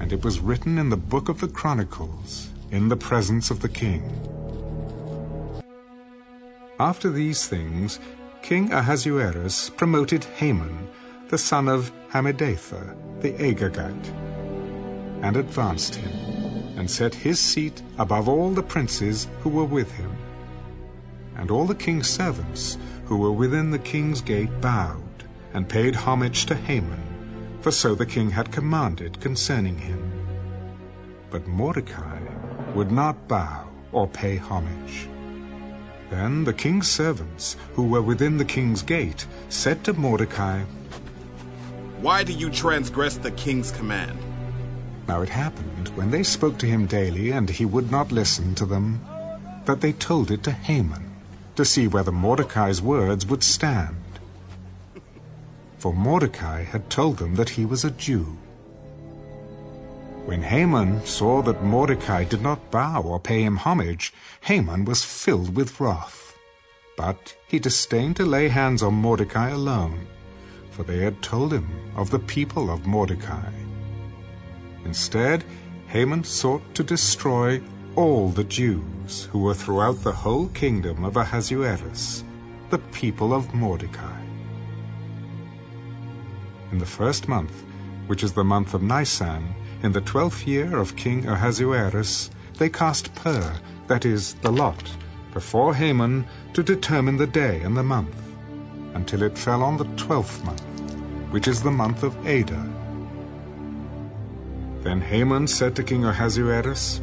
And 0.00 0.12
it 0.12 0.24
was 0.24 0.40
written 0.40 0.78
in 0.78 0.90
the 0.90 0.96
book 0.96 1.28
of 1.28 1.40
the 1.40 1.48
Chronicles, 1.48 2.48
in 2.70 2.88
the 2.88 2.96
presence 2.96 3.50
of 3.50 3.60
the 3.60 3.68
king. 3.68 4.02
After 6.80 7.10
these 7.10 7.46
things, 7.46 8.00
King 8.42 8.72
Ahasuerus 8.72 9.70
promoted 9.70 10.24
Haman, 10.24 10.88
the 11.28 11.38
son 11.38 11.68
of 11.68 11.92
Hammedatha, 12.10 12.96
the 13.20 13.32
Agagite, 13.34 14.08
and 15.22 15.36
advanced 15.36 15.94
him, 15.94 16.10
and 16.76 16.90
set 16.90 17.14
his 17.14 17.38
seat 17.38 17.80
above 17.98 18.28
all 18.28 18.50
the 18.50 18.62
princes 18.62 19.28
who 19.40 19.50
were 19.50 19.64
with 19.64 19.92
him. 19.92 20.10
And 21.36 21.50
all 21.50 21.66
the 21.66 21.74
king's 21.74 22.08
servants 22.08 22.78
who 23.06 23.16
were 23.16 23.32
within 23.32 23.70
the 23.70 23.78
king's 23.78 24.20
gate 24.20 24.60
bowed, 24.60 25.02
and 25.54 25.68
paid 25.68 25.94
homage 25.94 26.46
to 26.46 26.54
Haman, 26.54 27.02
for 27.60 27.70
so 27.70 27.94
the 27.94 28.06
king 28.06 28.30
had 28.30 28.52
commanded 28.52 29.20
concerning 29.20 29.78
him. 29.78 30.12
But 31.30 31.46
Mordecai 31.46 32.20
would 32.74 32.90
not 32.90 33.28
bow 33.28 33.68
or 33.92 34.08
pay 34.08 34.36
homage. 34.36 35.08
Then 36.10 36.44
the 36.44 36.52
king's 36.52 36.90
servants, 36.90 37.56
who 37.74 37.84
were 37.84 38.02
within 38.02 38.36
the 38.36 38.44
king's 38.44 38.82
gate, 38.82 39.26
said 39.48 39.82
to 39.84 39.92
Mordecai, 39.92 40.62
Why 42.00 42.24
do 42.24 42.32
you 42.32 42.50
transgress 42.50 43.16
the 43.16 43.30
king's 43.30 43.70
command? 43.70 44.18
Now 45.08 45.22
it 45.22 45.28
happened, 45.28 45.88
when 45.96 46.10
they 46.10 46.22
spoke 46.22 46.58
to 46.58 46.66
him 46.66 46.86
daily, 46.86 47.30
and 47.30 47.48
he 47.48 47.64
would 47.64 47.90
not 47.90 48.12
listen 48.12 48.54
to 48.56 48.66
them, 48.66 49.00
that 49.64 49.80
they 49.80 49.92
told 49.92 50.30
it 50.30 50.42
to 50.44 50.52
Haman, 50.52 51.11
to 51.56 51.64
see 51.64 51.86
whether 51.86 52.12
Mordecai's 52.12 52.80
words 52.80 53.26
would 53.26 53.42
stand. 53.42 53.96
For 55.78 55.92
Mordecai 55.92 56.62
had 56.64 56.88
told 56.88 57.18
them 57.18 57.34
that 57.34 57.50
he 57.50 57.64
was 57.64 57.84
a 57.84 57.90
Jew. 57.90 58.38
When 60.24 60.42
Haman 60.42 61.04
saw 61.04 61.42
that 61.42 61.64
Mordecai 61.64 62.22
did 62.22 62.42
not 62.42 62.70
bow 62.70 63.02
or 63.02 63.18
pay 63.18 63.42
him 63.42 63.56
homage, 63.56 64.12
Haman 64.42 64.84
was 64.84 65.04
filled 65.04 65.56
with 65.56 65.80
wrath. 65.80 66.38
But 66.96 67.34
he 67.48 67.58
disdained 67.58 68.16
to 68.16 68.24
lay 68.24 68.48
hands 68.48 68.82
on 68.82 68.94
Mordecai 68.94 69.50
alone, 69.50 70.06
for 70.70 70.84
they 70.84 70.98
had 70.98 71.22
told 71.22 71.52
him 71.52 71.68
of 71.96 72.10
the 72.10 72.20
people 72.20 72.70
of 72.70 72.86
Mordecai. 72.86 73.50
Instead, 74.84 75.44
Haman 75.88 76.22
sought 76.22 76.62
to 76.76 76.84
destroy 76.84 77.60
all 77.94 78.30
the 78.30 78.44
Jews 78.44 79.28
who 79.30 79.40
were 79.40 79.54
throughout 79.54 80.02
the 80.02 80.12
whole 80.12 80.48
kingdom 80.48 81.04
of 81.04 81.16
Ahasuerus, 81.16 82.24
the 82.70 82.78
people 82.78 83.34
of 83.34 83.52
Mordecai. 83.52 84.20
In 86.70 86.78
the 86.78 86.86
first 86.86 87.28
month, 87.28 87.64
which 88.06 88.22
is 88.22 88.32
the 88.32 88.44
month 88.44 88.72
of 88.72 88.82
Nisan, 88.82 89.54
in 89.82 89.92
the 89.92 90.00
twelfth 90.00 90.46
year 90.46 90.78
of 90.78 90.96
King 90.96 91.28
Ahasuerus, 91.28 92.30
they 92.58 92.70
cast 92.70 93.14
pur, 93.14 93.60
that 93.88 94.06
is, 94.06 94.34
the 94.34 94.50
lot, 94.50 94.90
before 95.34 95.74
Haman 95.74 96.24
to 96.54 96.62
determine 96.62 97.18
the 97.18 97.26
day 97.26 97.60
and 97.60 97.76
the 97.76 97.82
month, 97.82 98.16
until 98.94 99.22
it 99.22 99.36
fell 99.36 99.62
on 99.62 99.76
the 99.76 99.84
twelfth 99.96 100.42
month, 100.44 100.62
which 101.30 101.46
is 101.46 101.62
the 101.62 101.70
month 101.70 102.02
of 102.02 102.16
Adar. 102.26 102.68
Then 104.80 105.02
Haman 105.02 105.46
said 105.46 105.76
to 105.76 105.82
King 105.82 106.06
Ahasuerus, 106.06 107.02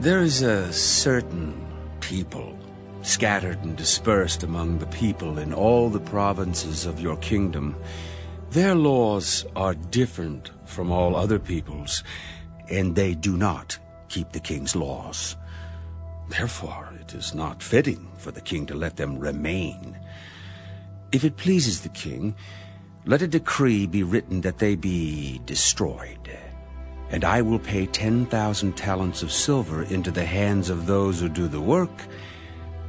There 0.00 0.22
is 0.22 0.40
a 0.40 0.72
certain 0.72 1.52
people 2.00 2.58
scattered 3.02 3.62
and 3.62 3.76
dispersed 3.76 4.42
among 4.42 4.78
the 4.78 4.86
people 4.86 5.38
in 5.38 5.52
all 5.52 5.90
the 5.90 6.00
provinces 6.00 6.86
of 6.86 7.02
your 7.02 7.18
kingdom. 7.18 7.76
Their 8.52 8.74
laws 8.74 9.44
are 9.54 9.74
different 9.74 10.52
from 10.64 10.90
all 10.90 11.14
other 11.14 11.38
peoples, 11.38 12.02
and 12.70 12.96
they 12.96 13.14
do 13.14 13.36
not 13.36 13.78
keep 14.08 14.32
the 14.32 14.40
king's 14.40 14.74
laws. 14.74 15.36
Therefore, 16.30 16.94
it 16.98 17.12
is 17.12 17.34
not 17.34 17.62
fitting 17.62 18.10
for 18.16 18.30
the 18.30 18.40
king 18.40 18.64
to 18.68 18.74
let 18.74 18.96
them 18.96 19.18
remain. 19.18 19.98
If 21.12 21.24
it 21.24 21.36
pleases 21.36 21.82
the 21.82 21.90
king, 21.90 22.34
let 23.04 23.20
a 23.20 23.28
decree 23.28 23.86
be 23.86 24.02
written 24.02 24.40
that 24.40 24.60
they 24.60 24.76
be 24.76 25.42
destroyed. 25.44 26.30
And 27.10 27.24
I 27.24 27.42
will 27.42 27.58
pay 27.58 27.86
ten 27.86 28.26
thousand 28.26 28.76
talents 28.76 29.22
of 29.22 29.32
silver 29.32 29.82
into 29.82 30.10
the 30.10 30.24
hands 30.24 30.70
of 30.70 30.86
those 30.86 31.20
who 31.20 31.28
do 31.28 31.48
the 31.48 31.60
work 31.60 32.06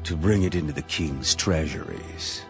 to 0.03 0.15
bring 0.15 0.43
it 0.43 0.55
into 0.55 0.73
the 0.73 0.81
king's 0.83 1.35
treasuries. 1.35 2.43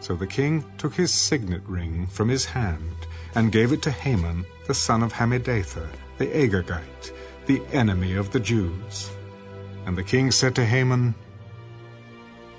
So 0.00 0.14
the 0.14 0.26
king 0.26 0.64
took 0.78 0.94
his 0.94 1.12
signet 1.12 1.62
ring 1.66 2.06
from 2.06 2.28
his 2.28 2.44
hand 2.44 2.94
and 3.34 3.52
gave 3.52 3.72
it 3.72 3.82
to 3.82 3.90
Haman, 3.90 4.46
the 4.66 4.74
son 4.74 5.02
of 5.02 5.12
Hammedatha, 5.12 5.86
the 6.18 6.26
Agagite, 6.26 7.12
the 7.46 7.60
enemy 7.72 8.14
of 8.14 8.30
the 8.30 8.40
Jews. 8.40 9.10
And 9.84 9.96
the 9.96 10.04
king 10.04 10.30
said 10.30 10.54
to 10.56 10.64
Haman, 10.64 11.14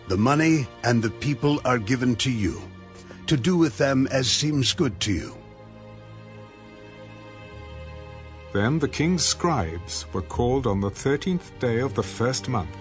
The 0.08 0.18
money 0.18 0.68
and 0.84 1.02
the 1.02 1.10
people 1.10 1.60
are 1.66 1.80
given 1.80 2.16
to 2.18 2.32
you, 2.32 2.62
to 3.28 3.38
do 3.38 3.58
with 3.58 3.78
them 3.78 4.08
as 4.12 4.30
seems 4.30 4.74
good 4.74 5.00
to 5.02 5.14
you. 5.14 5.38
Then 8.58 8.80
the 8.80 8.88
king's 8.88 9.24
scribes 9.24 10.08
were 10.14 10.24
called 10.24 10.66
on 10.66 10.82
the 10.82 10.90
thirteenth 10.90 11.52
day 11.60 11.78
of 11.78 11.94
the 11.94 12.02
first 12.02 12.50
month, 12.50 12.76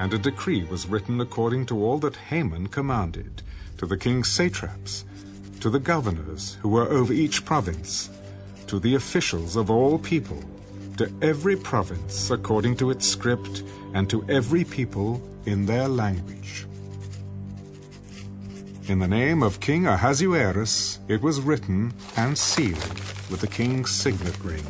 and 0.00 0.12
a 0.12 0.18
decree 0.18 0.64
was 0.64 0.88
written 0.88 1.20
according 1.20 1.66
to 1.66 1.84
all 1.84 1.98
that 1.98 2.16
Haman 2.16 2.66
commanded, 2.66 3.42
to 3.78 3.86
the 3.86 3.96
king's 3.96 4.26
satraps, 4.26 5.04
to 5.60 5.70
the 5.70 5.78
governors 5.78 6.58
who 6.60 6.70
were 6.70 6.88
over 6.88 7.12
each 7.12 7.44
province, 7.44 8.10
to 8.66 8.80
the 8.80 8.96
officials 8.96 9.54
of 9.54 9.70
all 9.70 9.96
people, 9.96 10.42
to 10.96 11.08
every 11.22 11.54
province 11.54 12.32
according 12.32 12.74
to 12.78 12.90
its 12.90 13.06
script, 13.06 13.62
and 13.94 14.10
to 14.10 14.28
every 14.28 14.64
people 14.64 15.22
in 15.44 15.66
their 15.66 15.86
language. 15.86 16.66
In 18.88 18.98
the 18.98 19.06
name 19.06 19.44
of 19.44 19.60
King 19.60 19.86
Ahasuerus 19.86 20.98
it 21.06 21.22
was 21.22 21.40
written 21.40 21.94
and 22.16 22.36
sealed 22.36 23.00
with 23.30 23.40
the 23.40 23.46
king's 23.46 23.92
signet 23.92 24.36
ring. 24.42 24.66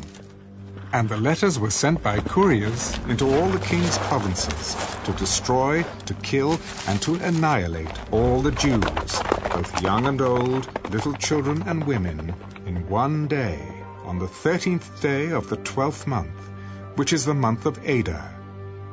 And 0.97 1.07
the 1.07 1.17
letters 1.17 1.59
were 1.59 1.69
sent 1.69 2.01
by 2.01 2.19
couriers 2.21 2.97
into 3.07 3.25
all 3.27 3.49
the 3.51 3.59
king's 3.59 3.99
provinces 3.99 4.75
to 5.03 5.13
destroy, 5.13 5.83
to 6.07 6.13
kill, 6.15 6.59
and 6.87 6.99
to 7.03 7.13
annihilate 7.17 8.01
all 8.09 8.41
the 8.41 8.51
Jews, 8.53 9.21
both 9.53 9.79
young 9.79 10.07
and 10.07 10.19
old, 10.23 10.67
little 10.89 11.13
children 11.13 11.63
and 11.67 11.85
women, 11.85 12.33
in 12.65 12.89
one 12.89 13.27
day, 13.27 13.59
on 14.05 14.17
the 14.17 14.27
thirteenth 14.27 14.99
day 14.99 15.29
of 15.29 15.47
the 15.49 15.57
twelfth 15.57 16.07
month, 16.07 16.49
which 16.95 17.13
is 17.13 17.25
the 17.25 17.35
month 17.35 17.67
of 17.67 17.77
Adar, 17.87 18.33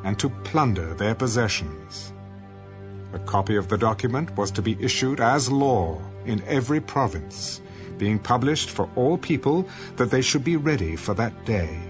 and 0.05 0.19
to 0.19 0.29
plunder 0.45 0.93
their 0.93 1.15
possessions. 1.15 2.13
A 3.15 3.19
copy 3.21 3.57
of 3.57 3.69
the 3.69 3.79
document 3.79 4.37
was 4.37 4.51
to 4.51 4.61
be 4.61 4.77
issued 4.79 5.21
as 5.21 5.51
law 5.51 6.03
in 6.27 6.43
every 6.43 6.83
province, 6.83 7.63
being 7.97 8.19
published 8.19 8.69
for 8.69 8.91
all 8.95 9.17
people 9.17 9.67
that 9.97 10.11
they 10.11 10.21
should 10.21 10.45
be 10.45 10.59
ready 10.59 10.97
for 10.97 11.15
that 11.15 11.47
day. 11.47 11.81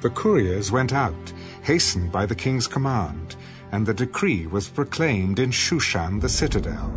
The 0.00 0.10
couriers 0.10 0.72
went 0.72 0.94
out, 0.94 1.32
hastened 1.62 2.10
by 2.10 2.24
the 2.24 2.34
king's 2.34 2.66
command, 2.66 3.36
and 3.70 3.86
the 3.86 3.92
decree 3.92 4.46
was 4.46 4.68
proclaimed 4.68 5.38
in 5.38 5.50
Shushan 5.50 6.20
the 6.20 6.28
citadel. 6.28 6.90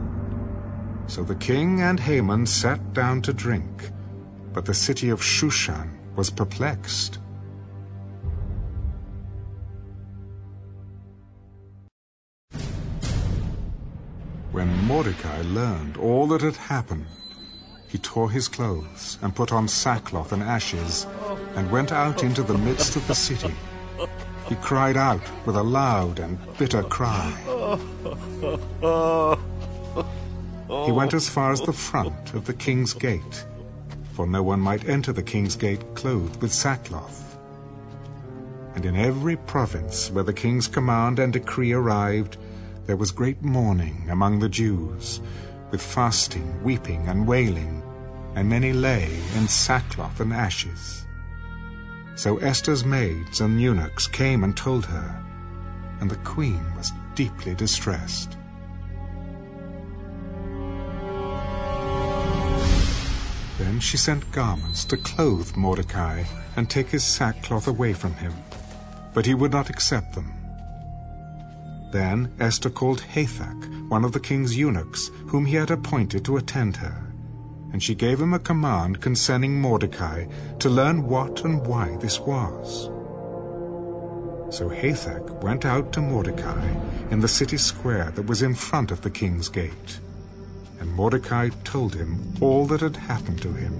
So 1.08 1.22
the 1.24 1.36
king 1.36 1.82
and 1.82 2.00
Haman 2.00 2.46
sat 2.46 2.94
down 2.94 3.22
to 3.24 3.34
drink, 3.34 3.92
but 4.54 4.64
the 4.64 4.74
city 4.74 5.10
of 5.10 5.22
Shushan 5.22 5.90
was 6.16 6.30
perplexed. 6.30 7.20
When 14.54 14.70
Mordecai 14.86 15.42
learned 15.42 15.98
all 15.98 16.28
that 16.28 16.42
had 16.42 16.56
happened, 16.56 17.08
he 17.90 17.98
tore 17.98 18.32
his 18.32 18.48
clothes 18.48 19.18
and 19.22 19.36
put 19.36 19.52
on 19.52 19.68
sackcloth 19.68 20.32
and 20.32 20.42
ashes 20.42 21.06
and 21.56 21.70
went 21.72 21.92
out 21.92 22.24
into 22.24 22.44
the 22.44 22.58
midst 22.58 22.96
of 22.96 23.08
the 23.08 23.16
city. 23.16 23.54
He 24.48 24.56
cried 24.56 24.98
out 24.98 25.22
with 25.46 25.56
a 25.56 25.64
loud 25.64 26.20
and 26.20 26.38
bitter 26.58 26.84
cry. 26.84 27.32
He 30.86 30.92
went 30.92 31.14
as 31.14 31.30
far 31.30 31.52
as 31.52 31.62
the 31.62 31.74
front 31.74 32.34
of 32.34 32.46
the 32.46 32.54
king's 32.54 32.94
gate, 32.94 33.46
for 34.14 34.26
no 34.28 34.44
one 34.44 34.60
might 34.60 34.88
enter 34.88 35.14
the 35.14 35.24
king's 35.24 35.56
gate 35.56 35.84
clothed 35.96 36.42
with 36.42 36.52
sackcloth. 36.52 37.38
And 38.76 38.86
in 38.86 38.96
every 38.96 39.38
province 39.38 40.10
where 40.12 40.24
the 40.24 40.34
king's 40.34 40.68
command 40.68 41.20
and 41.20 41.32
decree 41.32 41.74
arrived, 41.74 42.38
there 42.86 42.98
was 42.98 43.12
great 43.12 43.42
mourning 43.42 44.08
among 44.10 44.40
the 44.40 44.50
Jews, 44.50 45.22
with 45.72 45.82
fasting, 45.82 46.62
weeping, 46.64 47.08
and 47.08 47.28
wailing, 47.28 47.84
and 48.36 48.50
many 48.50 48.74
lay 48.74 49.10
in 49.36 49.48
sackcloth 49.48 50.20
and 50.20 50.34
ashes. 50.34 51.03
So 52.16 52.38
Esther's 52.38 52.86
maids 52.86 53.42
and 53.42 53.60
eunuchs 53.60 54.08
came 54.08 54.44
and 54.44 54.56
told 54.56 54.86
her, 54.86 55.24
and 56.00 56.10
the 56.10 56.16
queen 56.18 56.64
was 56.76 56.92
deeply 57.16 57.56
distressed. 57.56 58.38
Then 63.58 63.80
she 63.80 63.98
sent 63.98 64.32
garments 64.32 64.86
to 64.86 64.98
clothe 64.98 65.56
Mordecai 65.56 66.24
and 66.56 66.70
take 66.70 66.90
his 66.90 67.04
sackcloth 67.04 67.68
away 67.68 67.94
from 67.94 68.14
him, 68.14 68.34
but 69.14 69.26
he 69.26 69.34
would 69.34 69.52
not 69.52 69.70
accept 69.70 70.14
them. 70.14 70.34
Then 71.92 72.32
Esther 72.40 72.70
called 72.70 73.02
Hathach, 73.02 73.90
one 73.90 74.06
of 74.06 74.12
the 74.12 74.20
king's 74.20 74.58
eunuchs, 74.58 75.10
whom 75.28 75.46
he 75.46 75.56
had 75.56 75.72
appointed 75.72 76.26
to 76.26 76.38
attend 76.38 76.78
her 76.78 77.13
and 77.74 77.82
she 77.82 77.96
gave 77.96 78.22
him 78.22 78.34
a 78.34 78.40
command 78.40 79.02
concerning 79.02 79.60
Mordecai 79.60 80.26
to 80.60 80.70
learn 80.70 81.08
what 81.08 81.44
and 81.44 81.66
why 81.66 81.98
this 81.98 82.20
was. 82.20 82.86
So 84.56 84.70
Hathach 84.70 85.42
went 85.42 85.66
out 85.66 85.92
to 85.94 86.02
Mordecai 86.02 86.76
in 87.10 87.20
the 87.20 87.28
city 87.28 87.58
square 87.58 88.12
that 88.12 88.28
was 88.28 88.44
in 88.44 88.54
front 88.54 88.92
of 88.92 89.02
the 89.02 89.10
king's 89.10 89.50
gate. 89.50 90.00
And 90.80 90.94
Mordecai 90.94 91.50
told 91.64 91.96
him 91.96 92.20
all 92.40 92.68
that 92.68 92.82
had 92.82 92.96
happened 92.96 93.42
to 93.42 93.52
him, 93.52 93.74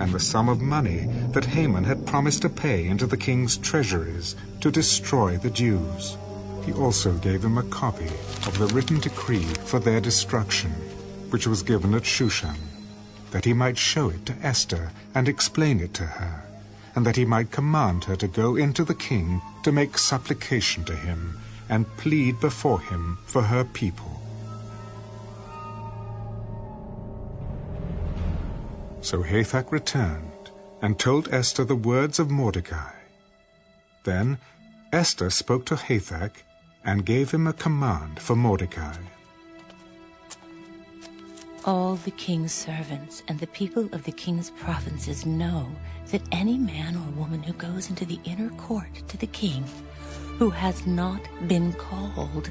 and 0.00 0.10
the 0.10 0.20
sum 0.20 0.48
of 0.48 0.62
money 0.62 1.06
that 1.32 1.44
Haman 1.44 1.84
had 1.84 2.06
promised 2.06 2.42
to 2.42 2.48
pay 2.48 2.86
into 2.86 3.06
the 3.06 3.16
king's 3.18 3.58
treasuries 3.58 4.36
to 4.62 4.70
destroy 4.70 5.36
the 5.36 5.50
Jews. 5.50 6.16
He 6.64 6.72
also 6.72 7.12
gave 7.18 7.44
him 7.44 7.58
a 7.58 7.62
copy 7.64 8.10
of 8.46 8.56
the 8.56 8.68
written 8.68 9.00
decree 9.00 9.44
for 9.66 9.78
their 9.78 10.00
destruction, 10.00 10.70
which 11.28 11.46
was 11.46 11.62
given 11.62 11.92
at 11.94 12.04
Shushan 12.04 12.56
that 13.30 13.44
he 13.44 13.52
might 13.52 13.78
show 13.78 14.08
it 14.08 14.24
to 14.26 14.36
Esther 14.42 14.90
and 15.14 15.28
explain 15.28 15.80
it 15.80 15.94
to 15.94 16.04
her, 16.04 16.42
and 16.94 17.04
that 17.06 17.16
he 17.16 17.24
might 17.24 17.50
command 17.50 18.04
her 18.04 18.16
to 18.16 18.28
go 18.28 18.56
into 18.56 18.84
the 18.84 18.94
king 18.94 19.40
to 19.62 19.72
make 19.72 19.98
supplication 19.98 20.84
to 20.84 20.96
him 20.96 21.38
and 21.68 21.86
plead 21.96 22.40
before 22.40 22.80
him 22.80 23.18
for 23.26 23.42
her 23.42 23.64
people. 23.64 24.20
So 29.00 29.22
Hathach 29.22 29.70
returned 29.70 30.50
and 30.82 30.98
told 30.98 31.28
Esther 31.32 31.64
the 31.64 31.76
words 31.76 32.18
of 32.18 32.30
Mordecai. 32.30 32.92
Then 34.04 34.38
Esther 34.92 35.30
spoke 35.30 35.66
to 35.66 35.76
Hathach 35.76 36.42
and 36.84 37.04
gave 37.04 37.30
him 37.30 37.46
a 37.46 37.52
command 37.52 38.20
for 38.20 38.36
Mordecai 38.36 38.96
all 41.68 41.96
the 41.96 42.10
king's 42.12 42.50
servants 42.50 43.22
and 43.28 43.38
the 43.38 43.46
people 43.48 43.90
of 43.92 44.02
the 44.04 44.12
king's 44.12 44.48
provinces 44.52 45.26
know 45.26 45.70
that 46.10 46.22
any 46.32 46.56
man 46.56 46.96
or 46.96 47.10
woman 47.10 47.42
who 47.42 47.52
goes 47.52 47.90
into 47.90 48.06
the 48.06 48.18
inner 48.24 48.48
court 48.56 49.02
to 49.06 49.18
the 49.18 49.26
king, 49.26 49.62
who 50.38 50.48
has 50.48 50.86
not 50.86 51.20
been 51.46 51.74
called, 51.74 52.50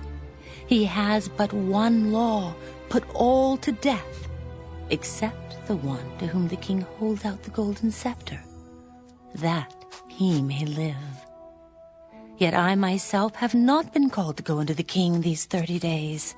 he 0.67 0.86
has 0.86 1.27
but 1.30 1.51
one 1.51 2.12
law, 2.12 2.53
put 2.89 3.03
all 3.15 3.58
to 3.58 3.71
death, 3.71 4.27
except 4.91 5.65
the 5.65 5.77
one 5.77 6.06
to 6.19 6.27
whom 6.27 6.47
the 6.47 6.56
king 6.67 6.82
holds 6.82 7.25
out 7.25 7.41
the 7.41 7.49
golden 7.49 7.89
scepter, 7.89 8.39
that 9.34 9.73
he 10.08 10.43
may 10.43 10.63
live. 10.63 11.25
Yet 12.38 12.53
I 12.53 12.75
myself 12.75 13.34
have 13.34 13.56
not 13.56 13.91
been 13.93 14.12
called 14.12 14.38
to 14.38 14.43
go 14.43 14.60
into 14.60 14.75
the 14.75 14.84
king 14.84 15.21
these 15.21 15.45
thirty 15.45 15.80
days. 15.80 16.36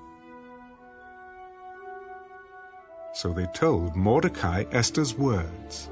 So 3.13 3.34
they 3.34 3.48
told 3.48 3.95
Mordecai 3.95 4.65
Esther's 4.72 5.15
words, 5.15 5.89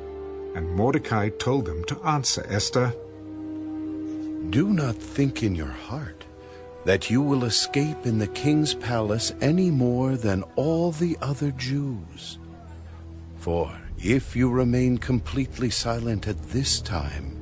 and 0.55 0.69
Mordecai 0.75 1.29
told 1.29 1.65
them 1.65 1.83
to 1.85 2.01
answer 2.03 2.45
Esther 2.49 2.93
Do 4.49 4.69
not 4.71 4.95
think 4.95 5.43
in 5.43 5.55
your 5.55 5.67
heart 5.67 6.25
that 6.85 7.09
you 7.09 7.21
will 7.21 7.43
escape 7.43 8.05
in 8.05 8.17
the 8.17 8.27
king's 8.27 8.73
palace 8.73 9.33
any 9.41 9.69
more 9.69 10.15
than 10.15 10.43
all 10.55 10.91
the 10.91 11.17
other 11.21 11.51
Jews. 11.51 12.39
For 13.35 13.75
if 13.97 14.35
you 14.35 14.49
remain 14.49 14.97
completely 14.97 15.69
silent 15.69 16.27
at 16.27 16.41
this 16.49 16.79
time, 16.79 17.37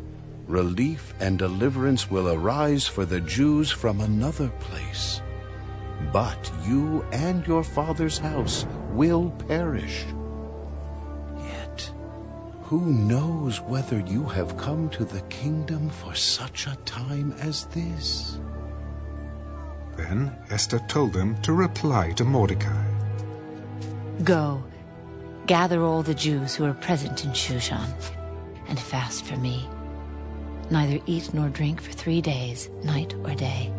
relief 0.47 1.13
and 1.19 1.38
deliverance 1.38 2.09
will 2.09 2.30
arise 2.30 2.88
for 2.88 3.05
the 3.05 3.21
Jews 3.21 3.69
from 3.69 4.01
another 4.01 4.49
place. 4.59 5.21
But 6.11 6.51
you 6.65 7.05
and 7.11 7.45
your 7.47 7.63
father's 7.63 8.17
house 8.17 8.65
will 8.91 9.31
perish. 9.47 10.05
Yet, 11.37 11.91
who 12.63 12.81
knows 12.93 13.61
whether 13.61 13.99
you 13.99 14.23
have 14.25 14.57
come 14.57 14.89
to 14.89 15.05
the 15.05 15.21
kingdom 15.21 15.89
for 15.89 16.15
such 16.15 16.67
a 16.67 16.77
time 16.85 17.33
as 17.39 17.65
this? 17.65 18.39
Then 19.95 20.35
Esther 20.49 20.79
told 20.87 21.13
them 21.13 21.39
to 21.41 21.53
reply 21.53 22.11
to 22.13 22.23
Mordecai. 22.23 22.85
Go, 24.23 24.63
gather 25.45 25.81
all 25.81 26.03
the 26.03 26.15
Jews 26.15 26.55
who 26.55 26.65
are 26.65 26.73
present 26.73 27.23
in 27.23 27.31
Shushan, 27.31 27.87
and 28.67 28.79
fast 28.79 29.25
for 29.25 29.37
me. 29.37 29.67
neither 30.71 30.99
eat 31.05 31.33
nor 31.33 31.49
drink 31.49 31.81
for 31.81 31.91
three 31.91 32.21
days, 32.21 32.69
night 32.83 33.13
or 33.23 33.35
day. 33.35 33.71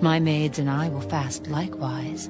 My 0.00 0.20
maids 0.20 0.58
and 0.58 0.68
I 0.68 0.88
will 0.90 1.00
fast 1.00 1.46
likewise. 1.46 2.28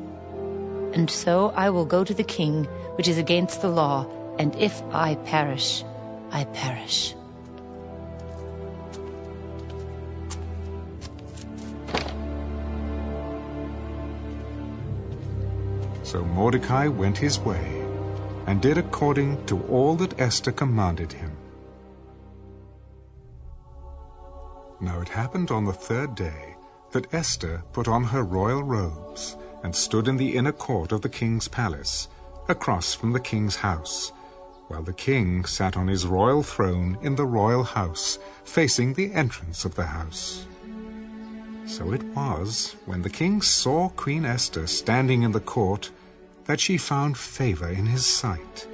And 0.92 1.10
so 1.10 1.52
I 1.56 1.68
will 1.68 1.84
go 1.84 2.04
to 2.04 2.14
the 2.14 2.22
king, 2.22 2.64
which 2.94 3.08
is 3.08 3.18
against 3.18 3.60
the 3.60 3.68
law, 3.68 4.06
and 4.38 4.54
if 4.54 4.82
I 4.92 5.16
perish, 5.26 5.82
I 6.30 6.44
perish. 6.44 7.14
So 16.04 16.24
Mordecai 16.24 16.86
went 16.86 17.18
his 17.18 17.40
way, 17.40 17.84
and 18.46 18.62
did 18.62 18.78
according 18.78 19.44
to 19.46 19.60
all 19.64 19.96
that 19.96 20.20
Esther 20.20 20.52
commanded 20.52 21.12
him. 21.12 21.32
Now 24.80 25.00
it 25.00 25.08
happened 25.08 25.50
on 25.50 25.64
the 25.64 25.72
third 25.72 26.14
day 26.14 26.55
that 26.96 27.12
Esther 27.12 27.62
put 27.74 27.88
on 27.88 28.04
her 28.04 28.22
royal 28.22 28.62
robes 28.62 29.36
and 29.62 29.76
stood 29.76 30.08
in 30.08 30.16
the 30.16 30.34
inner 30.34 30.50
court 30.50 30.92
of 30.92 31.02
the 31.02 31.10
king's 31.10 31.46
palace, 31.46 32.08
across 32.48 32.94
from 32.94 33.12
the 33.12 33.20
king's 33.20 33.56
house, 33.56 34.12
while 34.68 34.82
the 34.82 34.94
king 34.94 35.44
sat 35.44 35.76
on 35.76 35.88
his 35.88 36.06
royal 36.06 36.42
throne 36.42 36.96
in 37.02 37.14
the 37.14 37.26
royal 37.26 37.64
house, 37.64 38.18
facing 38.44 38.94
the 38.94 39.12
entrance 39.12 39.66
of 39.66 39.74
the 39.74 39.84
house. 39.84 40.46
So 41.66 41.92
it 41.92 42.02
was, 42.14 42.76
when 42.86 43.02
the 43.02 43.10
king 43.10 43.42
saw 43.42 43.90
Queen 43.90 44.24
Esther 44.24 44.66
standing 44.66 45.22
in 45.22 45.32
the 45.32 45.40
court, 45.40 45.90
that 46.46 46.60
she 46.60 46.78
found 46.78 47.18
favor 47.18 47.68
in 47.68 47.84
his 47.84 48.06
sight. 48.06 48.66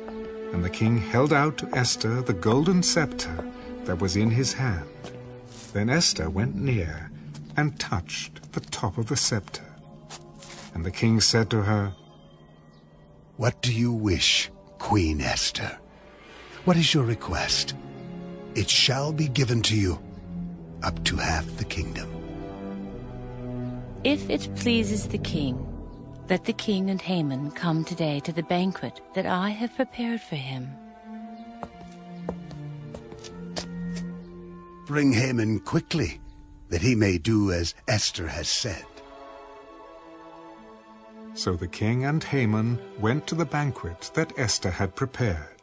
And 0.53 0.65
the 0.65 0.71
king 0.71 0.99
held 0.99 1.33
out 1.33 1.59
to 1.59 1.77
Esther 1.77 2.23
the 2.23 2.35
golden 2.35 2.85
scepter 2.85 3.45
that 3.83 4.01
was 4.01 4.15
in 4.15 4.31
his 4.31 4.53
hand. 4.53 4.87
Then 5.73 5.91
Esther 5.91 6.31
went 6.31 6.55
near 6.55 7.11
and 7.57 7.79
touched 7.79 8.53
the 8.53 8.61
top 8.61 8.99
of 8.99 9.09
the 9.09 9.17
scepter. 9.17 9.65
And 10.75 10.85
the 10.85 10.91
king 10.91 11.21
said 11.21 11.51
to 11.51 11.63
her, 11.63 11.93
What 13.37 13.61
do 13.63 13.73
you 13.73 13.93
wish, 13.93 14.51
Queen 14.79 15.21
Esther? 15.21 15.79
What 16.65 16.77
is 16.77 16.95
your 16.95 17.05
request? 17.05 17.75
It 18.55 18.71
shall 18.71 19.13
be 19.13 19.29
given 19.29 19.63
to 19.63 19.77
you, 19.77 19.99
up 20.83 21.03
to 21.05 21.17
half 21.17 21.47
the 21.57 21.65
kingdom. 21.65 22.09
If 24.05 24.29
it 24.31 24.49
pleases 24.57 25.09
the 25.09 25.19
king, 25.19 25.69
let 26.29 26.45
the 26.45 26.53
king 26.53 26.89
and 26.89 27.01
Haman 27.01 27.51
come 27.51 27.85
today 27.85 28.21
to 28.21 28.33
the 28.33 28.43
banquet 28.43 29.01
that 29.15 29.27
I 29.27 29.51
have 29.51 29.75
prepared 29.77 30.21
for 30.21 30.37
him. 30.37 30.71
Bring 34.87 35.13
Haman 35.13 35.61
quickly, 35.61 36.22
that 36.73 36.81
he 36.81 36.95
may 36.95 37.19
do 37.19 37.53
as 37.53 37.75
Esther 37.87 38.27
has 38.27 38.49
said. 38.49 38.87
So 41.35 41.55
the 41.55 41.69
king 41.69 42.07
and 42.07 42.25
Haman 42.25 42.79
went 42.99 43.27
to 43.27 43.35
the 43.35 43.45
banquet 43.45 44.11
that 44.15 44.39
Esther 44.39 44.71
had 44.71 44.97
prepared. 44.97 45.61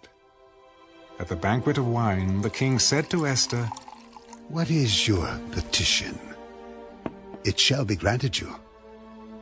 At 1.20 1.28
the 1.28 1.36
banquet 1.36 1.80
of 1.80 1.88
wine, 1.88 2.42
the 2.42 2.50
king 2.52 2.78
said 2.78 3.10
to 3.10 3.26
Esther, 3.26 3.68
What 4.50 4.70
is 4.70 5.08
your 5.08 5.28
petition? 5.52 6.18
It 7.44 7.60
shall 7.60 7.86
be 7.86 7.96
granted 7.96 8.40
you. 8.40 8.54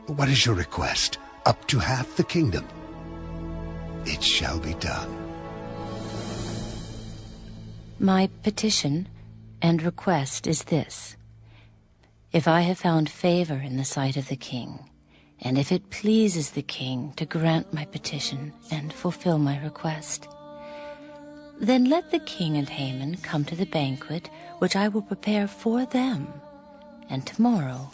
What 0.06 0.30
is 0.30 0.46
your 0.46 0.54
request? 0.54 1.18
Up 1.44 1.66
to 1.66 1.78
half 1.78 2.16
the 2.16 2.24
kingdom. 2.24 2.66
It 4.06 4.22
shall 4.22 4.58
be 4.58 4.72
done. 4.74 5.14
My 7.98 8.30
petition 8.42 9.06
and 9.60 9.82
request 9.82 10.46
is 10.46 10.64
this. 10.64 11.17
If 12.30 12.46
I 12.46 12.60
have 12.60 12.78
found 12.78 13.08
favor 13.08 13.54
in 13.54 13.78
the 13.78 13.86
sight 13.86 14.18
of 14.18 14.28
the 14.28 14.36
king, 14.36 14.90
and 15.40 15.56
if 15.56 15.72
it 15.72 15.88
pleases 15.88 16.50
the 16.50 16.62
king 16.62 17.14
to 17.16 17.24
grant 17.24 17.72
my 17.72 17.86
petition 17.86 18.52
and 18.70 18.92
fulfill 18.92 19.38
my 19.38 19.58
request, 19.62 20.28
then 21.58 21.86
let 21.86 22.10
the 22.10 22.18
king 22.20 22.58
and 22.58 22.68
Haman 22.68 23.16
come 23.22 23.46
to 23.46 23.56
the 23.56 23.64
banquet 23.64 24.28
which 24.58 24.76
I 24.76 24.88
will 24.88 25.00
prepare 25.00 25.48
for 25.48 25.86
them, 25.86 26.28
and 27.08 27.26
tomorrow 27.26 27.92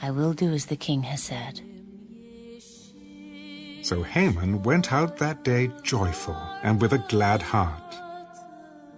I 0.00 0.12
will 0.12 0.34
do 0.34 0.52
as 0.52 0.66
the 0.66 0.76
king 0.76 1.02
has 1.02 1.22
said. 1.22 1.60
So 3.82 4.04
Haman 4.04 4.62
went 4.62 4.92
out 4.92 5.18
that 5.18 5.42
day 5.42 5.70
joyful 5.82 6.36
and 6.62 6.80
with 6.80 6.92
a 6.92 7.04
glad 7.08 7.42
heart. 7.42 7.82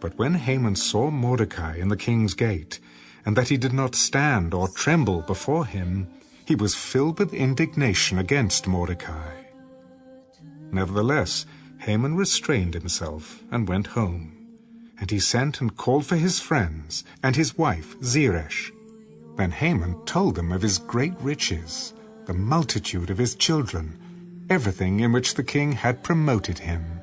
But 0.01 0.19
when 0.19 0.35
Haman 0.35 0.77
saw 0.77 1.11
Mordecai 1.11 1.77
in 1.77 1.89
the 1.89 1.97
king's 1.97 2.35
gate, 2.35 2.79
and 3.27 3.37
that 3.37 3.49
he 3.49 3.57
did 3.57 3.73
not 3.73 3.95
stand 3.95 4.55
or 4.55 4.69
tremble 4.69 5.21
before 5.23 5.67
him, 5.67 6.07
he 6.45 6.55
was 6.55 6.77
filled 6.77 7.19
with 7.19 7.35
indignation 7.35 8.19
against 8.19 8.69
Mordecai. 8.69 9.35
Nevertheless, 10.71 11.45
Haman 11.79 12.17
restrained 12.17 12.75
himself 12.75 13.43
and 13.51 13.69
went 13.69 13.89
home. 13.89 14.33
And 14.99 15.11
he 15.11 15.19
sent 15.19 15.61
and 15.61 15.77
called 15.77 16.07
for 16.07 16.17
his 16.17 16.41
friends 16.41 17.05
and 17.23 17.37
his 17.37 17.59
wife 17.59 17.97
Zeresh. 18.03 18.73
Then 19.37 19.51
Haman 19.51 20.05
told 20.07 20.37
them 20.37 20.53
of 20.53 20.63
his 20.63 20.79
great 20.79 21.13
riches, 21.21 21.93
the 22.25 22.33
multitude 22.33 23.11
of 23.11 23.19
his 23.19 23.35
children, 23.35 23.99
everything 24.49 25.01
in 25.01 25.13
which 25.13 25.35
the 25.35 25.45
king 25.45 25.73
had 25.73 26.03
promoted 26.03 26.61
him 26.61 27.01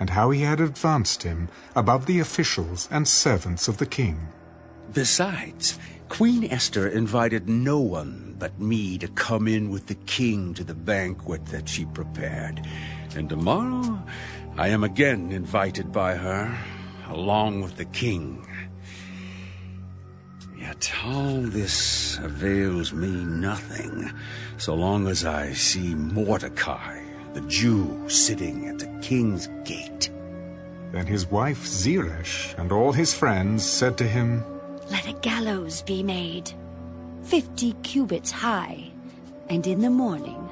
and 0.00 0.10
how 0.10 0.30
he 0.30 0.40
had 0.42 0.60
advanced 0.60 1.22
him 1.22 1.48
above 1.76 2.06
the 2.06 2.20
officials 2.20 2.88
and 2.90 3.06
servants 3.06 3.68
of 3.68 3.76
the 3.78 3.86
king. 3.86 4.18
Besides, 4.94 5.76
Queen 6.08 6.44
Esther 6.44 6.86
invited 6.86 7.48
no 7.48 7.80
one 7.80 8.36
but 8.38 8.60
me 8.60 8.96
to 8.98 9.08
come 9.08 9.48
in 9.48 9.70
with 9.70 9.88
the 9.88 9.96
king 9.96 10.54
to 10.54 10.62
the 10.62 10.74
banquet 10.74 11.46
that 11.46 11.68
she 11.68 11.84
prepared. 11.86 12.64
And 13.16 13.28
tomorrow 13.28 14.00
I 14.56 14.68
am 14.68 14.84
again 14.84 15.32
invited 15.32 15.90
by 15.90 16.14
her, 16.14 16.56
along 17.08 17.62
with 17.62 17.76
the 17.76 17.86
king. 17.86 18.46
Yet 20.56 20.92
all 21.04 21.40
this 21.40 22.18
avails 22.18 22.92
me 22.92 23.08
nothing, 23.08 24.12
so 24.58 24.76
long 24.76 25.08
as 25.08 25.24
I 25.24 25.54
see 25.54 25.94
Mordecai 25.94 27.00
the 27.32 27.40
Jew 27.42 28.08
sitting 28.08 28.68
at 28.68 28.78
the 28.78 28.86
king's 29.02 29.48
gate. 29.64 30.08
Then 30.92 31.06
his 31.06 31.26
wife 31.26 31.66
Zeresh 31.66 32.54
and 32.56 32.70
all 32.70 32.92
his 32.92 33.12
friends 33.12 33.68
said 33.68 33.98
to 33.98 34.04
him, 34.04 34.44
Let 34.90 35.08
a 35.08 35.12
gallows 35.14 35.82
be 35.82 36.02
made, 36.02 36.52
fifty 37.22 37.72
cubits 37.82 38.30
high, 38.30 38.90
and 39.48 39.66
in 39.66 39.80
the 39.80 39.90
morning 39.90 40.50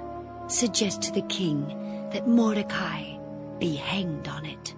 suggest 0.49 1.03
to 1.03 1.13
the 1.13 1.23
king 1.23 1.67
that 2.13 2.29
Mordecai 2.29 3.17
be 3.59 3.75
hanged 3.77 4.29
on 4.29 4.45
it. 4.45 4.75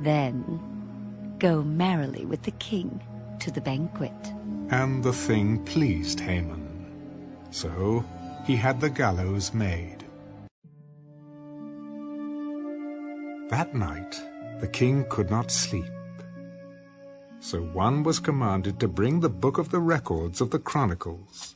Then 0.00 1.36
go 1.38 1.62
merrily 1.62 2.24
with 2.26 2.42
the 2.42 2.52
king 2.52 3.00
to 3.40 3.50
the 3.50 3.60
banquet. 3.60 4.12
And 4.70 5.02
the 5.02 5.12
thing 5.12 5.64
pleased 5.64 6.20
Haman. 6.20 7.46
So 7.50 8.04
he 8.44 8.56
had 8.56 8.80
the 8.80 8.90
gallows 8.90 9.54
made. 9.54 10.04
That 13.48 13.74
night 13.74 14.20
the 14.60 14.68
king 14.68 15.04
could 15.08 15.30
not 15.30 15.50
sleep. 15.50 15.90
So 17.40 17.60
one 17.60 18.02
was 18.02 18.18
commanded 18.18 18.80
to 18.80 18.88
bring 18.88 19.20
the 19.20 19.28
book 19.28 19.58
of 19.58 19.70
the 19.70 19.80
records 19.80 20.40
of 20.40 20.50
the 20.50 20.58
Chronicles, 20.58 21.54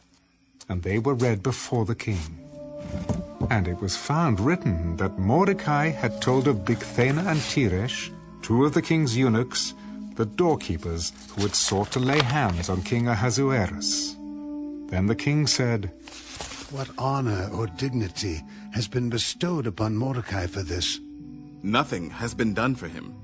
and 0.69 0.83
they 0.83 0.99
were 0.99 1.15
read 1.15 1.43
before 1.43 1.85
the 1.85 1.95
king. 1.95 2.39
And 3.51 3.67
it 3.67 3.81
was 3.81 3.97
found 3.97 4.39
written 4.39 4.97
that 4.99 5.19
Mordecai 5.19 5.89
had 5.89 6.23
told 6.23 6.47
of 6.47 6.65
Bigthana 6.65 7.27
and 7.27 7.41
Teresh, 7.41 8.13
two 8.43 8.65
of 8.65 8.75
the 8.75 8.83
king's 8.83 9.17
eunuchs, 9.17 9.75
the 10.15 10.27
doorkeepers 10.27 11.13
who 11.35 11.43
had 11.43 11.55
sought 11.55 11.91
to 11.93 11.99
lay 11.99 12.23
hands 12.23 12.69
on 12.69 12.83
King 12.83 13.09
Ahasuerus. 13.09 14.17
Then 14.87 15.07
the 15.07 15.17
king 15.17 15.47
said, 15.47 15.91
What 16.71 16.91
honor 16.99 17.49
or 17.53 17.67
dignity 17.67 18.43
has 18.73 18.87
been 18.87 19.09
bestowed 19.09 19.67
upon 19.67 19.97
Mordecai 19.97 20.47
for 20.47 20.63
this? 20.63 21.01
Nothing 21.63 22.11
has 22.11 22.35
been 22.35 22.55
done 22.55 22.75
for 22.75 22.87
him. 22.87 23.15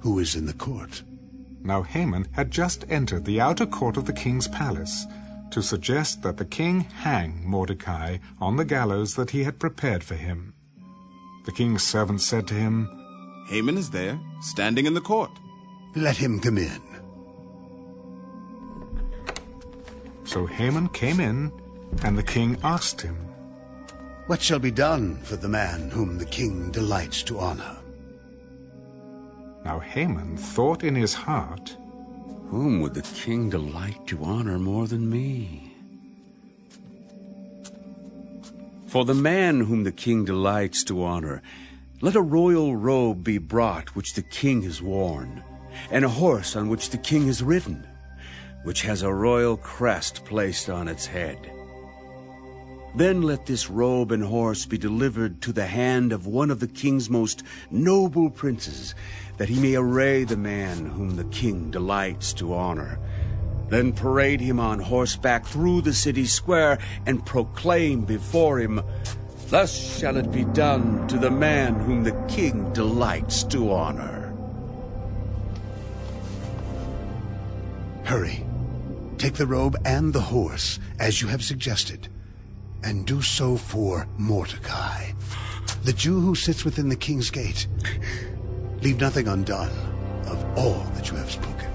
Who 0.00 0.18
is 0.18 0.34
in 0.34 0.46
the 0.46 0.54
court? 0.54 1.02
Now 1.62 1.82
Haman 1.82 2.26
had 2.32 2.50
just 2.50 2.84
entered 2.88 3.24
the 3.24 3.40
outer 3.40 3.66
court 3.66 3.96
of 3.96 4.06
the 4.06 4.12
king's 4.12 4.48
palace 4.48 5.06
to 5.50 5.62
suggest 5.62 6.22
that 6.22 6.36
the 6.36 6.44
king 6.44 6.80
hang 6.80 7.42
Mordecai 7.44 8.18
on 8.40 8.56
the 8.56 8.64
gallows 8.64 9.14
that 9.16 9.30
he 9.30 9.44
had 9.44 9.58
prepared 9.58 10.02
for 10.02 10.14
him. 10.14 10.54
The 11.44 11.52
king's 11.52 11.82
servant 11.82 12.20
said 12.20 12.46
to 12.48 12.54
him, 12.54 12.88
Haman 13.48 13.76
is 13.76 13.90
there, 13.90 14.18
standing 14.40 14.86
in 14.86 14.94
the 14.94 15.00
court. 15.00 15.30
Let 15.96 16.16
him 16.16 16.38
come 16.38 16.58
in. 16.58 16.80
So 20.24 20.46
Haman 20.46 20.90
came 20.90 21.18
in, 21.18 21.52
and 22.04 22.16
the 22.16 22.22
king 22.22 22.56
asked 22.62 23.00
him, 23.00 23.16
What 24.26 24.40
shall 24.40 24.60
be 24.60 24.70
done 24.70 25.16
for 25.22 25.34
the 25.34 25.48
man 25.48 25.90
whom 25.90 26.18
the 26.18 26.26
king 26.26 26.70
delights 26.70 27.24
to 27.24 27.40
honor? 27.40 27.79
Now 29.64 29.78
Haman 29.78 30.36
thought 30.36 30.82
in 30.82 30.94
his 30.94 31.14
heart, 31.14 31.76
Whom 32.48 32.80
would 32.80 32.94
the 32.94 33.02
king 33.02 33.50
delight 33.50 34.06
to 34.08 34.24
honor 34.24 34.58
more 34.58 34.88
than 34.88 35.08
me? 35.08 35.74
For 38.88 39.04
the 39.04 39.14
man 39.14 39.60
whom 39.60 39.84
the 39.84 39.92
king 39.92 40.24
delights 40.24 40.82
to 40.84 41.04
honor, 41.04 41.42
let 42.00 42.16
a 42.16 42.20
royal 42.20 42.74
robe 42.74 43.22
be 43.22 43.38
brought 43.38 43.94
which 43.94 44.14
the 44.14 44.22
king 44.22 44.62
has 44.62 44.82
worn, 44.82 45.44
and 45.92 46.04
a 46.04 46.08
horse 46.08 46.56
on 46.56 46.68
which 46.68 46.90
the 46.90 46.98
king 46.98 47.26
has 47.26 47.40
ridden, 47.40 47.86
which 48.64 48.82
has 48.82 49.02
a 49.02 49.14
royal 49.14 49.56
crest 49.56 50.24
placed 50.24 50.68
on 50.68 50.88
its 50.88 51.06
head. 51.06 51.38
Then 52.96 53.22
let 53.22 53.46
this 53.46 53.70
robe 53.70 54.10
and 54.10 54.24
horse 54.24 54.66
be 54.66 54.76
delivered 54.76 55.40
to 55.42 55.52
the 55.52 55.66
hand 55.66 56.12
of 56.12 56.26
one 56.26 56.50
of 56.50 56.58
the 56.58 56.66
king's 56.66 57.08
most 57.08 57.44
noble 57.70 58.30
princes, 58.30 58.96
that 59.40 59.48
he 59.48 59.58
may 59.58 59.74
array 59.74 60.22
the 60.22 60.36
man 60.36 60.84
whom 60.84 61.16
the 61.16 61.24
king 61.24 61.70
delights 61.70 62.34
to 62.34 62.52
honor. 62.52 62.98
Then 63.70 63.90
parade 63.90 64.38
him 64.38 64.60
on 64.60 64.80
horseback 64.80 65.46
through 65.46 65.80
the 65.80 65.94
city 65.94 66.26
square 66.26 66.78
and 67.06 67.24
proclaim 67.24 68.04
before 68.04 68.58
him, 68.60 68.82
Thus 69.46 69.98
shall 69.98 70.18
it 70.18 70.30
be 70.30 70.44
done 70.44 71.08
to 71.08 71.16
the 71.16 71.30
man 71.30 71.76
whom 71.76 72.04
the 72.04 72.12
king 72.28 72.70
delights 72.74 73.42
to 73.44 73.72
honor. 73.72 74.30
Hurry. 78.04 78.44
Take 79.16 79.36
the 79.36 79.46
robe 79.46 79.78
and 79.86 80.12
the 80.12 80.20
horse, 80.20 80.78
as 80.98 81.22
you 81.22 81.28
have 81.28 81.42
suggested, 81.42 82.08
and 82.82 83.06
do 83.06 83.22
so 83.22 83.56
for 83.56 84.06
Mordecai, 84.18 85.12
the 85.84 85.94
Jew 85.94 86.20
who 86.20 86.34
sits 86.34 86.62
within 86.62 86.90
the 86.90 86.94
king's 86.94 87.30
gate. 87.30 87.66
Leave 88.82 88.98
nothing 88.98 89.28
undone 89.28 89.70
of 90.26 90.42
all 90.56 90.84
that 90.94 91.10
you 91.10 91.16
have 91.16 91.30
spoken. 91.30 91.70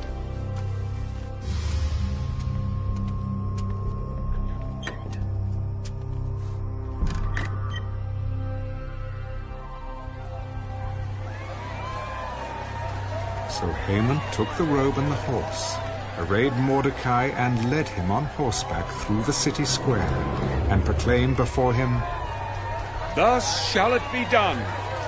So 13.50 13.72
Haman 13.86 14.20
took 14.32 14.52
the 14.58 14.64
robe 14.64 14.98
and 14.98 15.12
the 15.12 15.16
horse, 15.16 15.76
arrayed 16.18 16.54
Mordecai, 16.54 17.28
and 17.28 17.70
led 17.70 17.88
him 17.88 18.10
on 18.10 18.26
horseback 18.26 18.90
through 19.06 19.24
the 19.24 19.34
city 19.34 19.64
square, 19.64 20.02
and 20.70 20.84
proclaimed 20.84 21.38
before 21.38 21.74
him, 21.74 22.02
Thus 23.16 23.72
shall 23.72 23.94
it 23.94 24.02
be 24.12 24.26
done 24.26 24.58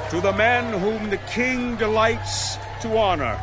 to 0.09 0.21
the 0.21 0.33
man 0.33 0.71
whom 0.79 1.09
the 1.09 1.17
king 1.17 1.75
delights 1.75 2.57
to 2.81 2.97
honor. 2.97 3.37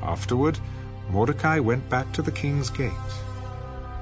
Afterward, 0.00 0.58
Mordecai 1.10 1.58
went 1.58 1.88
back 1.88 2.12
to 2.12 2.22
the 2.22 2.30
king's 2.30 2.70
gate. 2.70 2.92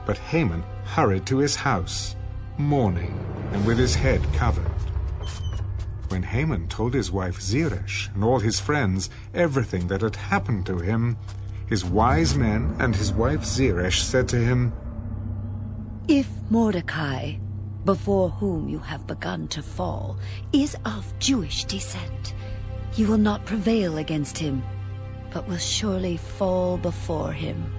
But 0.05 0.19
Haman 0.19 0.63
hurried 0.85 1.25
to 1.27 1.39
his 1.39 1.57
house, 1.57 2.17
mourning 2.59 3.19
and 3.53 3.67
with 3.67 3.79
his 3.79 3.95
head 3.95 4.21
covered. 4.35 4.67
When 6.09 6.23
Haman 6.23 6.69
told 6.69 6.93
his 6.93 7.11
wife 7.11 7.41
Zeresh 7.41 8.11
and 8.15 8.23
all 8.23 8.41
his 8.41 8.61
friends 8.61 9.09
everything 9.33 9.87
that 9.89 10.03
had 10.03 10.17
happened 10.17 10.67
to 10.67 10.79
him, 10.79 11.17
his 11.67 11.85
wise 11.85 12.35
men 12.35 12.77
and 12.79 12.95
his 12.95 13.13
wife 13.13 13.45
Zeresh 13.45 14.03
said 14.03 14.29
to 14.29 14.37
him, 14.37 14.75
If 16.09 16.29
Mordecai, 16.51 17.35
before 17.85 18.31
whom 18.31 18.69
you 18.69 18.81
have 18.81 19.07
begun 19.07 19.47
to 19.49 19.63
fall, 19.63 20.19
is 20.53 20.77
of 20.85 21.13
Jewish 21.21 21.65
descent, 21.65 22.35
you 22.97 23.07
will 23.07 23.19
not 23.19 23.47
prevail 23.47 23.99
against 23.99 24.37
him, 24.37 24.65
but 25.33 25.47
will 25.49 25.59
surely 25.59 26.17
fall 26.17 26.77
before 26.77 27.33
him. 27.33 27.73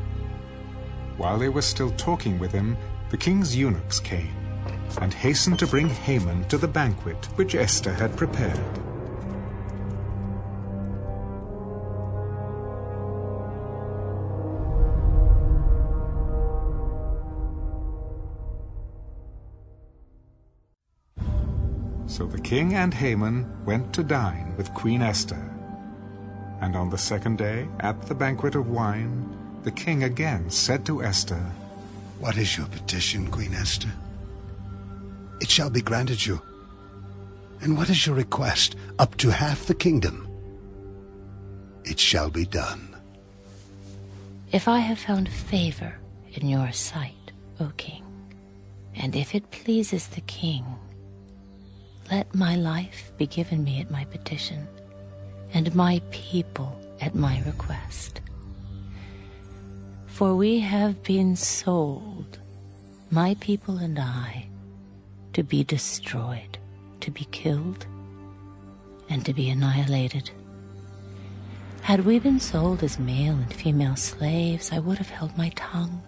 While 1.17 1.37
they 1.37 1.49
were 1.49 1.61
still 1.61 1.91
talking 1.91 2.39
with 2.39 2.51
him, 2.51 2.77
the 3.09 3.17
king's 3.17 3.55
eunuchs 3.55 3.99
came 3.99 4.33
and 5.01 5.13
hastened 5.13 5.59
to 5.59 5.67
bring 5.67 5.89
Haman 5.89 6.45
to 6.45 6.57
the 6.57 6.67
banquet 6.67 7.27
which 7.35 7.55
Esther 7.55 7.93
had 7.93 8.15
prepared. 8.15 8.82
So 22.13 22.27
the 22.27 22.39
king 22.39 22.75
and 22.75 22.93
Haman 22.93 23.65
went 23.65 23.91
to 23.95 24.03
dine 24.03 24.53
with 24.55 24.71
Queen 24.75 25.01
Esther. 25.01 25.49
And 26.61 26.75
on 26.75 26.91
the 26.91 26.97
second 26.99 27.39
day, 27.39 27.67
at 27.79 27.99
the 28.03 28.13
banquet 28.13 28.53
of 28.53 28.69
wine, 28.69 29.35
the 29.63 29.71
king 29.71 30.03
again 30.03 30.47
said 30.51 30.85
to 30.85 31.01
Esther, 31.01 31.43
What 32.19 32.37
is 32.37 32.55
your 32.55 32.67
petition, 32.67 33.31
Queen 33.31 33.55
Esther? 33.55 33.91
It 35.41 35.49
shall 35.49 35.71
be 35.71 35.81
granted 35.81 36.23
you. 36.23 36.39
And 37.61 37.75
what 37.75 37.89
is 37.89 38.05
your 38.05 38.15
request? 38.15 38.75
Up 38.99 39.17
to 39.17 39.31
half 39.31 39.65
the 39.65 39.73
kingdom. 39.73 40.27
It 41.83 41.97
shall 41.97 42.29
be 42.29 42.45
done. 42.45 42.95
If 44.51 44.67
I 44.67 44.77
have 44.81 44.99
found 44.99 45.29
favor 45.29 45.95
in 46.31 46.47
your 46.47 46.71
sight, 46.73 47.31
O 47.59 47.71
king, 47.75 48.03
and 48.93 49.15
if 49.15 49.33
it 49.33 49.49
pleases 49.49 50.09
the 50.09 50.21
king, 50.21 50.63
let 52.11 52.33
my 52.33 52.55
life 52.55 53.11
be 53.17 53.27
given 53.27 53.63
me 53.63 53.81
at 53.81 53.91
my 53.91 54.05
petition, 54.05 54.67
and 55.53 55.73
my 55.75 56.01
people 56.11 56.79
at 57.01 57.15
my 57.15 57.41
request. 57.45 58.21
For 60.07 60.35
we 60.35 60.59
have 60.59 61.01
been 61.03 61.35
sold, 61.35 62.39
my 63.09 63.35
people 63.39 63.77
and 63.77 63.97
I, 63.97 64.47
to 65.33 65.43
be 65.43 65.63
destroyed, 65.63 66.57
to 67.01 67.11
be 67.11 67.25
killed, 67.25 67.85
and 69.09 69.25
to 69.25 69.33
be 69.33 69.49
annihilated. 69.49 70.29
Had 71.81 72.05
we 72.05 72.19
been 72.19 72.39
sold 72.39 72.83
as 72.83 72.97
male 72.97 73.33
and 73.33 73.53
female 73.53 73.95
slaves, 73.95 74.71
I 74.71 74.79
would 74.79 74.97
have 74.99 75.09
held 75.09 75.37
my 75.37 75.49
tongue, 75.55 76.01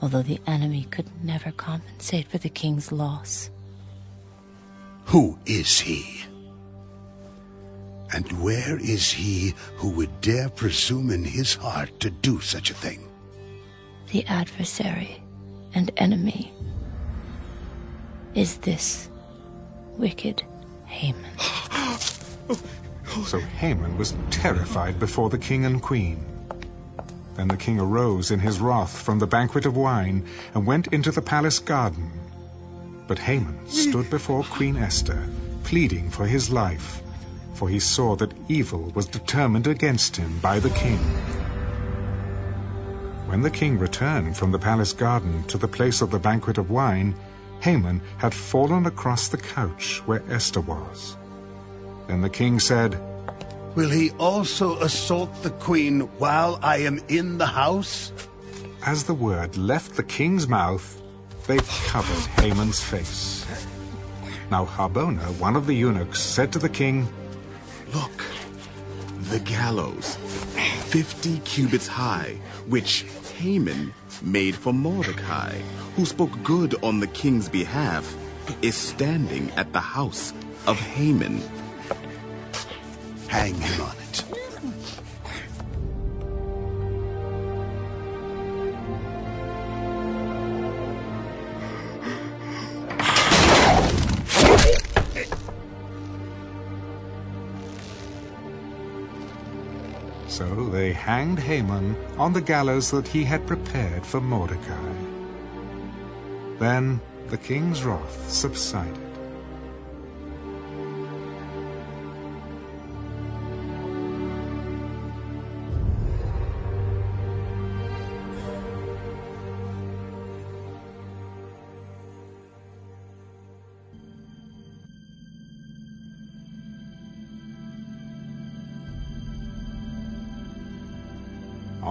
although 0.00 0.22
the 0.22 0.40
enemy 0.46 0.84
could 0.90 1.10
never 1.24 1.50
compensate 1.50 2.28
for 2.28 2.38
the 2.38 2.48
king's 2.48 2.92
loss. 2.92 3.50
Who 5.06 5.38
is 5.46 5.78
he? 5.78 6.24
And 8.12 8.30
where 8.42 8.76
is 8.78 9.10
he 9.10 9.54
who 9.76 9.90
would 9.90 10.20
dare 10.20 10.48
presume 10.48 11.10
in 11.10 11.24
his 11.24 11.54
heart 11.54 12.00
to 12.00 12.10
do 12.10 12.40
such 12.40 12.70
a 12.70 12.74
thing? 12.74 13.08
The 14.10 14.26
adversary 14.26 15.22
and 15.74 15.90
enemy 15.96 16.52
is 18.34 18.58
this 18.58 19.08
wicked 19.96 20.42
Haman. 20.86 21.32
So 23.24 23.38
Haman 23.40 23.96
was 23.96 24.14
terrified 24.30 25.00
before 25.00 25.30
the 25.30 25.38
king 25.38 25.64
and 25.64 25.80
queen. 25.80 26.22
Then 27.34 27.48
the 27.48 27.56
king 27.56 27.80
arose 27.80 28.30
in 28.30 28.40
his 28.40 28.60
wrath 28.60 29.00
from 29.00 29.18
the 29.18 29.26
banquet 29.26 29.64
of 29.64 29.74
wine 29.74 30.26
and 30.54 30.66
went 30.66 30.88
into 30.88 31.10
the 31.10 31.22
palace 31.22 31.58
garden. 31.58 32.10
But 33.06 33.18
Haman 33.20 33.58
stood 33.68 34.10
before 34.10 34.42
Queen 34.44 34.76
Esther, 34.76 35.28
pleading 35.62 36.10
for 36.10 36.26
his 36.26 36.50
life, 36.50 37.02
for 37.54 37.68
he 37.68 37.78
saw 37.78 38.16
that 38.16 38.34
evil 38.48 38.90
was 38.94 39.06
determined 39.06 39.66
against 39.66 40.16
him 40.16 40.38
by 40.40 40.58
the 40.58 40.70
king. 40.70 40.98
When 43.26 43.42
the 43.42 43.50
king 43.50 43.78
returned 43.78 44.36
from 44.36 44.52
the 44.52 44.58
palace 44.58 44.92
garden 44.92 45.44
to 45.44 45.58
the 45.58 45.68
place 45.68 46.00
of 46.00 46.10
the 46.10 46.18
banquet 46.18 46.58
of 46.58 46.70
wine, 46.70 47.14
Haman 47.60 48.00
had 48.18 48.34
fallen 48.34 48.86
across 48.86 49.28
the 49.28 49.36
couch 49.38 50.02
where 50.06 50.22
Esther 50.30 50.60
was. 50.60 51.16
Then 52.06 52.20
the 52.20 52.30
king 52.30 52.60
said, 52.60 53.00
Will 53.74 53.90
he 53.90 54.10
also 54.12 54.80
assault 54.80 55.42
the 55.42 55.50
queen 55.50 56.00
while 56.18 56.58
I 56.62 56.78
am 56.78 57.00
in 57.08 57.38
the 57.38 57.46
house? 57.46 58.12
As 58.84 59.04
the 59.04 59.14
word 59.14 59.56
left 59.56 59.96
the 59.96 60.02
king's 60.02 60.48
mouth, 60.48 61.02
they 61.46 61.58
covered 61.58 62.26
Haman's 62.42 62.82
face. 62.82 63.46
Now 64.50 64.64
Harbona, 64.64 65.38
one 65.38 65.56
of 65.56 65.66
the 65.66 65.74
eunuchs, 65.74 66.20
said 66.20 66.52
to 66.52 66.58
the 66.58 66.68
king, 66.68 67.08
Look, 67.94 68.24
the 69.30 69.40
gallows, 69.40 70.16
fifty 70.86 71.38
cubits 71.40 71.86
high, 71.86 72.38
which 72.66 73.06
Haman 73.38 73.92
made 74.22 74.56
for 74.56 74.72
Mordecai, 74.72 75.52
who 75.94 76.04
spoke 76.04 76.42
good 76.42 76.74
on 76.82 77.00
the 77.00 77.06
king's 77.08 77.48
behalf, 77.48 78.16
is 78.62 78.74
standing 78.74 79.50
at 79.52 79.72
the 79.72 79.80
house 79.80 80.32
of 80.66 80.78
Haman. 80.78 81.40
Hang 83.28 83.54
him 83.54 83.80
on 83.80 83.96
it. 83.96 84.05
Hanged 101.06 101.38
Haman 101.38 101.94
on 102.18 102.32
the 102.32 102.40
gallows 102.40 102.90
that 102.90 103.06
he 103.06 103.22
had 103.22 103.46
prepared 103.46 104.04
for 104.04 104.20
Mordecai. 104.20 104.92
Then 106.58 107.00
the 107.28 107.38
king's 107.38 107.84
wrath 107.84 108.28
subsided. 108.28 109.05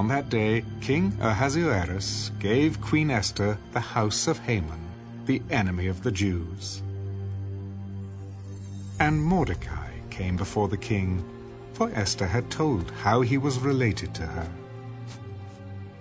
On 0.06 0.10
that 0.10 0.30
day, 0.30 0.64
King 0.82 1.18
Ahasuerus 1.20 2.30
gave 2.38 2.80
Queen 2.80 3.10
Esther 3.10 3.58
the 3.72 3.80
house 3.80 4.28
of 4.28 4.38
Haman, 4.38 4.80
the 5.26 5.42
enemy 5.50 5.88
of 5.88 6.04
the 6.04 6.12
Jews. 6.12 6.84
And 9.00 9.20
Mordecai 9.20 9.90
came 10.12 10.38
before 10.38 10.68
the 10.68 10.78
king, 10.78 11.26
for 11.74 11.90
Esther 11.96 12.28
had 12.28 12.52
told 12.52 12.92
how 12.92 13.22
he 13.22 13.40
was 13.40 13.58
related 13.58 14.14
to 14.14 14.28
her. 14.28 14.48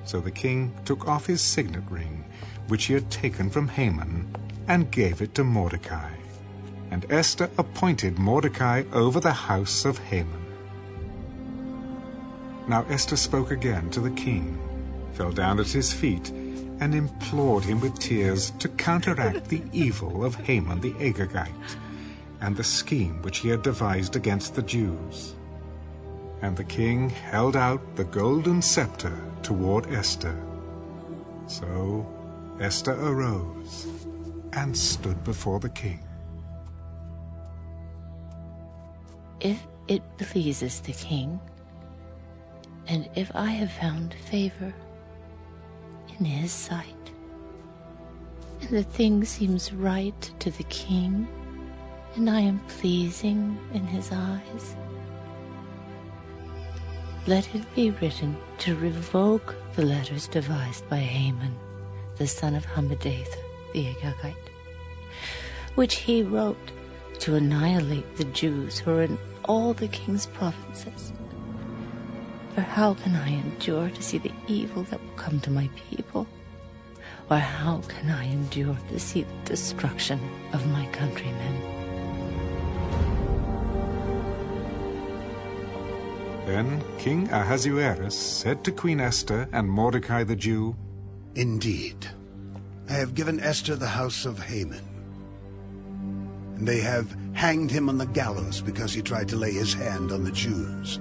So 0.05 0.21
the 0.21 0.31
king 0.31 0.75
took 0.85 1.09
off 1.09 1.25
his 1.25 1.41
signet 1.41 1.85
ring, 1.89 2.27
which 2.69 2.85
he 2.85 2.93
had 2.93 3.11
taken 3.11 3.49
from 3.49 3.69
Haman, 3.69 4.37
and 4.69 4.91
gave 4.91 5.23
it 5.23 5.35
to 5.37 5.45
Mordecai. 5.45 6.11
And 6.91 7.11
Esther 7.11 7.49
appointed 7.57 8.19
Mordecai 8.19 8.83
over 8.93 9.19
the 9.19 9.33
house 9.33 9.87
of 9.87 9.97
Haman. 9.97 10.44
Now 12.67 12.87
Esther 12.89 13.17
spoke 13.17 13.51
again 13.51 13.91
to 13.91 14.01
the 14.01 14.11
king, 14.11 14.59
fell 15.13 15.33
down 15.33 15.61
at 15.61 15.69
his 15.69 15.93
feet, 15.93 16.31
and 16.81 16.95
implored 16.95 17.65
him 17.65 17.81
with 17.81 17.99
tears 17.99 18.51
to 18.59 18.69
counteract 18.69 19.49
the 19.49 19.63
evil 19.73 20.25
of 20.25 20.35
Haman 20.35 20.81
the 20.81 20.93
Agagite, 20.95 21.77
and 22.41 22.57
the 22.57 22.65
scheme 22.65 23.21
which 23.23 23.39
he 23.39 23.49
had 23.49 23.63
devised 23.63 24.17
against 24.17 24.55
the 24.55 24.63
Jews. 24.63 25.35
And 26.41 26.57
the 26.57 26.65
king 26.65 27.11
held 27.11 27.55
out 27.55 27.97
the 27.97 28.05
golden 28.05 28.63
scepter 28.63 29.19
toward 29.43 29.93
Esther. 29.93 30.37
So 31.47 32.07
Esther 32.61 32.93
arose 32.93 33.87
and 34.55 34.77
stood 34.77 35.23
before 35.25 35.61
the 35.61 35.69
king. 35.69 36.01
If 39.41 39.67
it 39.89 40.03
pleases 40.19 40.81
the 40.81 40.93
king, 40.93 41.41
and 42.87 43.09
if 43.15 43.31
I 43.35 43.47
have 43.47 43.73
found 43.73 44.15
favor 44.15 44.75
in 46.19 46.25
his 46.25 46.53
sight, 46.53 46.87
and 48.61 48.71
the 48.71 48.83
thing 48.83 49.25
seems 49.25 49.73
right 49.73 50.31
to 50.41 50.51
the 50.51 50.65
king, 50.65 51.27
and 52.15 52.29
I 52.31 52.41
am 52.41 52.61
pleasing 52.69 53.59
in 53.73 53.87
his 53.87 54.11
eyes, 54.13 54.77
let 57.27 57.55
it 57.55 57.75
be 57.75 57.91
written 57.91 58.37
to 58.59 58.77
revoke 58.77 59.55
the 59.75 59.85
letters 59.85 60.29
devised 60.29 60.89
by 60.89 60.99
Haman, 60.99 61.57
the 62.17 62.27
son 62.27 62.55
of 62.55 62.67
Hammedatha 62.67 63.39
the 63.75 63.87
Agagite, 63.87 64.51
which 65.75 65.97
he 65.97 66.23
wrote 66.23 66.71
to 67.19 67.35
annihilate 67.35 68.17
the 68.17 68.25
Jews 68.25 68.79
who 68.79 68.93
are 68.93 69.03
in 69.03 69.19
all 69.45 69.75
the 69.75 69.89
king's 69.89 70.27
provinces 70.27 71.13
for 72.55 72.61
how 72.61 72.95
can 72.95 73.17
I 73.17 73.31
endure 73.31 73.91
to 73.91 74.03
see 74.03 74.19
the 74.19 74.33
evil 74.47 74.85
that 74.85 75.03
will 75.03 75.17
come 75.17 75.41
to 75.41 75.51
my 75.51 75.69
people? 75.91 76.27
Or 77.29 77.39
how 77.39 77.83
can 77.89 78.11
I 78.11 78.27
endure 78.31 78.79
to 78.91 79.01
see 79.01 79.23
the 79.23 79.51
destruction 79.51 80.21
of 80.53 80.67
my 80.69 80.87
countrymen? 80.87 81.61
Then 86.47 86.85
King 86.99 87.29
Ahasuerus 87.31 88.17
said 88.17 88.63
to 88.65 88.73
Queen 88.73 89.01
Esther 89.01 89.49
and 89.53 89.69
Mordecai 89.69 90.23
the 90.23 90.37
Jew, 90.37 90.77
Indeed, 91.35 92.07
I 92.89 92.93
have 92.93 93.15
given 93.15 93.41
Esther 93.41 93.75
the 93.75 93.89
house 93.89 94.27
of 94.27 94.39
Haman. 94.39 94.85
And 96.57 96.69
they 96.69 96.81
have 96.81 97.17
hanged 97.33 97.71
him 97.71 97.89
on 97.89 97.99
the 97.99 98.07
gallows 98.07 98.61
because 98.61 98.93
he 98.93 99.03
tried 99.03 99.29
to 99.31 99.37
lay 99.37 99.53
his 99.53 99.75
hand 99.75 100.13
on 100.13 100.23
the 100.23 100.31
Jews. 100.31 101.01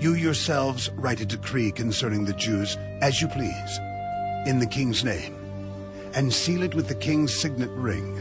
You 0.00 0.14
yourselves 0.14 0.90
write 0.90 1.20
a 1.20 1.26
decree 1.26 1.72
concerning 1.72 2.24
the 2.24 2.32
Jews 2.32 2.76
as 3.00 3.20
you 3.20 3.26
please, 3.26 3.78
in 4.46 4.60
the 4.60 4.68
king's 4.70 5.02
name, 5.02 5.34
and 6.14 6.32
seal 6.32 6.62
it 6.62 6.72
with 6.72 6.86
the 6.86 6.94
king's 6.94 7.34
signet 7.34 7.70
ring. 7.70 8.14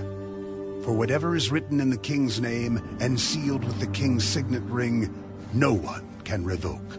For 0.83 0.93
whatever 0.93 1.35
is 1.35 1.51
written 1.51 1.79
in 1.79 1.91
the 1.91 1.97
king's 1.97 2.41
name 2.41 2.81
and 2.99 3.19
sealed 3.19 3.63
with 3.63 3.79
the 3.79 3.87
king's 3.87 4.23
signet 4.23 4.63
ring, 4.63 5.13
no 5.53 5.71
one 5.71 6.03
can 6.23 6.43
revoke. 6.43 6.97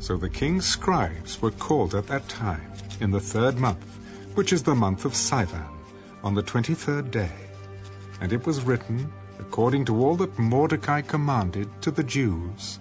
So 0.00 0.16
the 0.16 0.28
king's 0.28 0.66
scribes 0.66 1.40
were 1.40 1.52
called 1.52 1.94
at 1.94 2.08
that 2.08 2.28
time, 2.28 2.72
in 2.98 3.12
the 3.12 3.20
third 3.20 3.56
month, 3.56 3.84
which 4.34 4.52
is 4.52 4.64
the 4.64 4.74
month 4.74 5.04
of 5.04 5.12
Sivan, 5.12 5.68
on 6.24 6.34
the 6.34 6.42
twenty-third 6.42 7.12
day. 7.12 7.30
And 8.20 8.32
it 8.32 8.46
was 8.46 8.62
written 8.62 9.12
according 9.40 9.84
to 9.86 9.96
all 9.96 10.16
that 10.16 10.38
Mordecai 10.38 11.00
commanded 11.00 11.68
to 11.80 11.90
the 11.90 12.04
Jews, 12.04 12.78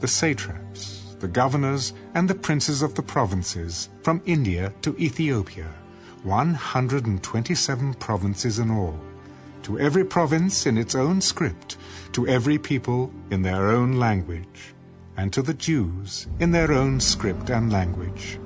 the 0.00 0.08
satraps, 0.08 1.16
the 1.18 1.28
governors, 1.28 1.94
and 2.14 2.28
the 2.28 2.34
princes 2.34 2.82
of 2.82 2.94
the 2.94 3.02
provinces, 3.02 3.88
from 4.02 4.20
India 4.26 4.72
to 4.82 4.96
Ethiopia, 4.98 5.68
127 6.24 7.94
provinces 7.94 8.58
in 8.58 8.70
all, 8.70 8.98
to 9.62 9.78
every 9.78 10.04
province 10.04 10.66
in 10.66 10.76
its 10.76 10.94
own 10.94 11.20
script, 11.20 11.78
to 12.12 12.26
every 12.28 12.58
people 12.58 13.10
in 13.30 13.40
their 13.42 13.70
own 13.70 13.92
language, 13.94 14.74
and 15.16 15.32
to 15.32 15.42
the 15.42 15.54
Jews 15.54 16.26
in 16.38 16.50
their 16.50 16.70
own 16.70 17.00
script 17.00 17.48
and 17.48 17.72
language. 17.72 18.38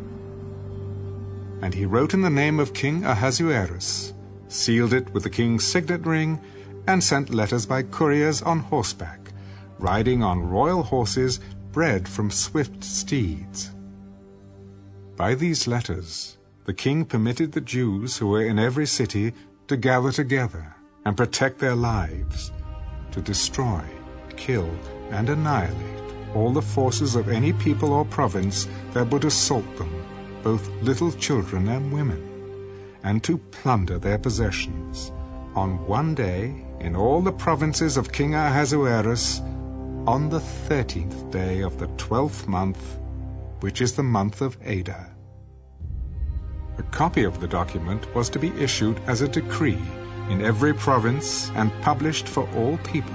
And 1.61 1.75
he 1.75 1.87
wrote 1.87 2.15
in 2.15 2.23
the 2.23 2.31
name 2.31 2.61
of 2.61 2.73
King 2.73 3.05
Ahasuerus, 3.05 4.15
sealed 4.47 4.95
it 4.95 5.13
with 5.13 5.25
the 5.25 5.31
king's 5.31 5.67
signet 5.67 6.07
ring, 6.07 6.41
and 6.89 7.05
sent 7.05 7.35
letters 7.35 7.67
by 7.67 7.83
couriers 7.83 8.41
on 8.41 8.61
horseback, 8.61 9.21
riding 9.79 10.23
on 10.23 10.49
royal 10.49 10.83
horses 10.83 11.39
bred 11.71 12.09
from 12.09 12.31
swift 12.31 12.83
steeds. 12.83 13.71
By 15.15 15.35
these 15.35 15.67
letters, 15.67 16.39
the 16.65 16.73
king 16.73 17.05
permitted 17.05 17.53
the 17.53 17.61
Jews 17.61 18.17
who 18.17 18.29
were 18.29 18.43
in 18.43 18.59
every 18.59 18.87
city 18.87 19.35
to 19.67 19.77
gather 19.77 20.11
together 20.11 20.75
and 21.05 21.15
protect 21.15 21.59
their 21.59 21.75
lives, 21.75 22.53
to 23.13 23.21
destroy, 23.21 23.83
kill, 24.37 24.71
and 25.11 25.29
annihilate 25.29 26.03
all 26.35 26.53
the 26.53 26.63
forces 26.63 27.17
of 27.17 27.29
any 27.29 27.53
people 27.53 27.93
or 27.93 28.07
province 28.07 28.67
that 28.93 29.11
would 29.11 29.27
assault 29.27 29.77
them, 29.77 29.93
both 30.43 30.71
little 30.81 31.13
children 31.13 31.69
and 31.69 31.93
women, 31.93 32.23
and 33.03 33.23
to 33.25 33.37
plunder 33.37 33.99
their 33.99 34.19
possessions 34.19 35.13
on 35.55 35.85
one 35.87 36.15
day 36.15 36.65
in 36.81 36.95
all 36.95 37.21
the 37.21 37.33
provinces 37.33 37.97
of 37.97 38.13
King 38.13 38.35
Ahasuerus 38.35 39.41
on 40.07 40.29
the 40.29 40.41
thirteenth 40.41 41.31
day 41.31 41.61
of 41.63 41.79
the 41.79 41.89
twelfth 41.99 42.47
month, 42.47 42.99
which 43.61 43.81
is 43.81 43.95
the 43.95 44.03
month 44.03 44.41
of 44.41 44.57
Adar. 44.65 45.15
A 46.79 46.83
copy 46.85 47.25
of 47.25 47.41
the 47.41 47.49
document 47.49 48.15
was 48.15 48.31
to 48.31 48.39
be 48.39 48.51
issued 48.61 49.01
as 49.07 49.21
a 49.21 49.29
decree 49.29 49.83
in 50.31 50.43
every 50.43 50.73
province 50.73 51.51
and 51.57 51.73
published 51.83 52.29
for 52.29 52.49
all 52.55 52.79
people, 52.79 53.15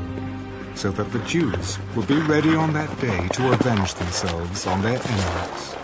so 0.75 0.91
that 0.91 1.11
the 1.13 1.19
Jews 1.19 1.79
would 1.95 2.07
be 2.07 2.19
ready 2.19 2.55
on 2.55 2.73
that 2.73 2.99
day 2.99 3.27
to 3.29 3.53
avenge 3.53 3.93
themselves 3.93 4.67
on 4.67 4.81
their 4.81 4.99
enemies. 5.01 5.75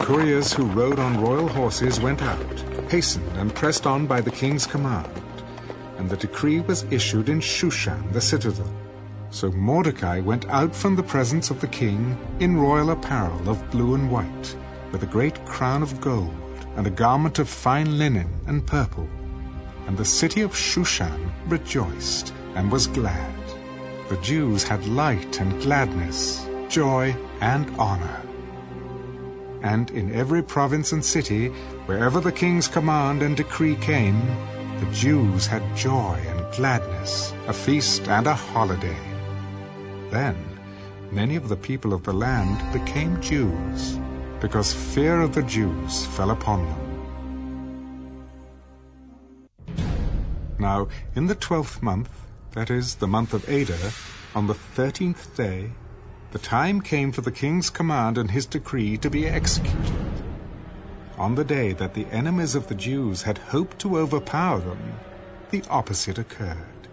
Couriers 0.00 0.52
who 0.52 0.64
rode 0.66 0.98
on 0.98 1.20
royal 1.20 1.48
horses 1.48 2.00
went 2.00 2.20
out 2.22 2.71
hastened 2.92 3.38
and 3.38 3.54
pressed 3.54 3.86
on 3.86 4.06
by 4.06 4.20
the 4.20 4.30
king's 4.30 4.66
command, 4.66 5.22
and 5.96 6.10
the 6.10 6.16
decree 6.18 6.60
was 6.60 6.84
issued 6.90 7.30
in 7.30 7.40
Shushan 7.40 8.12
the 8.12 8.20
citadel. 8.20 8.70
So 9.30 9.50
Mordecai 9.50 10.20
went 10.20 10.46
out 10.50 10.76
from 10.76 10.94
the 10.94 11.02
presence 11.02 11.50
of 11.50 11.58
the 11.62 11.68
king 11.68 12.18
in 12.38 12.58
royal 12.58 12.90
apparel 12.90 13.48
of 13.48 13.70
blue 13.70 13.94
and 13.94 14.10
white, 14.10 14.56
with 14.90 15.02
a 15.04 15.06
great 15.06 15.42
crown 15.46 15.82
of 15.82 16.02
gold, 16.02 16.66
and 16.76 16.86
a 16.86 16.90
garment 16.90 17.38
of 17.38 17.48
fine 17.48 17.96
linen 17.96 18.28
and 18.46 18.66
purple. 18.66 19.08
And 19.86 19.96
the 19.96 20.04
city 20.04 20.42
of 20.42 20.52
Shushan 20.54 21.32
rejoiced 21.46 22.34
and 22.56 22.70
was 22.70 22.88
glad. 22.88 23.42
The 24.10 24.18
Jews 24.18 24.64
had 24.64 24.86
light 24.86 25.40
and 25.40 25.62
gladness, 25.62 26.46
joy 26.68 27.16
and 27.40 27.70
honor 27.78 28.22
and 29.62 29.90
in 29.90 30.12
every 30.12 30.42
province 30.42 30.92
and 30.92 31.04
city, 31.04 31.48
wherever 31.86 32.20
the 32.20 32.32
king's 32.32 32.68
command 32.68 33.22
and 33.22 33.36
decree 33.36 33.76
came, 33.76 34.20
the 34.80 34.90
Jews 34.92 35.46
had 35.46 35.62
joy 35.76 36.18
and 36.26 36.54
gladness, 36.54 37.32
a 37.46 37.52
feast 37.52 38.08
and 38.08 38.26
a 38.26 38.34
holiday. 38.34 38.98
Then 40.10 40.36
many 41.10 41.36
of 41.36 41.48
the 41.48 41.56
people 41.56 41.94
of 41.94 42.02
the 42.02 42.12
land 42.12 42.60
became 42.72 43.20
Jews, 43.20 43.98
because 44.40 44.72
fear 44.72 45.20
of 45.20 45.34
the 45.34 45.44
Jews 45.44 46.06
fell 46.06 46.30
upon 46.30 46.66
them. 46.66 46.78
Now, 50.58 50.88
in 51.14 51.26
the 51.26 51.34
twelfth 51.34 51.82
month, 51.82 52.10
that 52.52 52.70
is, 52.70 52.96
the 52.96 53.06
month 53.06 53.34
of 53.34 53.48
Adar, 53.48 53.92
on 54.34 54.46
the 54.46 54.54
thirteenth 54.54 55.36
day, 55.36 55.70
the 56.32 56.38
time 56.38 56.80
came 56.80 57.12
for 57.12 57.20
the 57.20 57.30
king's 57.30 57.68
command 57.68 58.16
and 58.16 58.30
his 58.30 58.46
decree 58.46 58.96
to 58.96 59.10
be 59.10 59.26
executed. 59.26 59.92
On 61.18 61.34
the 61.34 61.44
day 61.44 61.72
that 61.74 61.92
the 61.92 62.06
enemies 62.06 62.54
of 62.54 62.68
the 62.68 62.74
Jews 62.74 63.22
had 63.22 63.38
hoped 63.38 63.78
to 63.80 63.98
overpower 63.98 64.60
them, 64.60 64.94
the 65.50 65.62
opposite 65.68 66.18
occurred, 66.18 66.88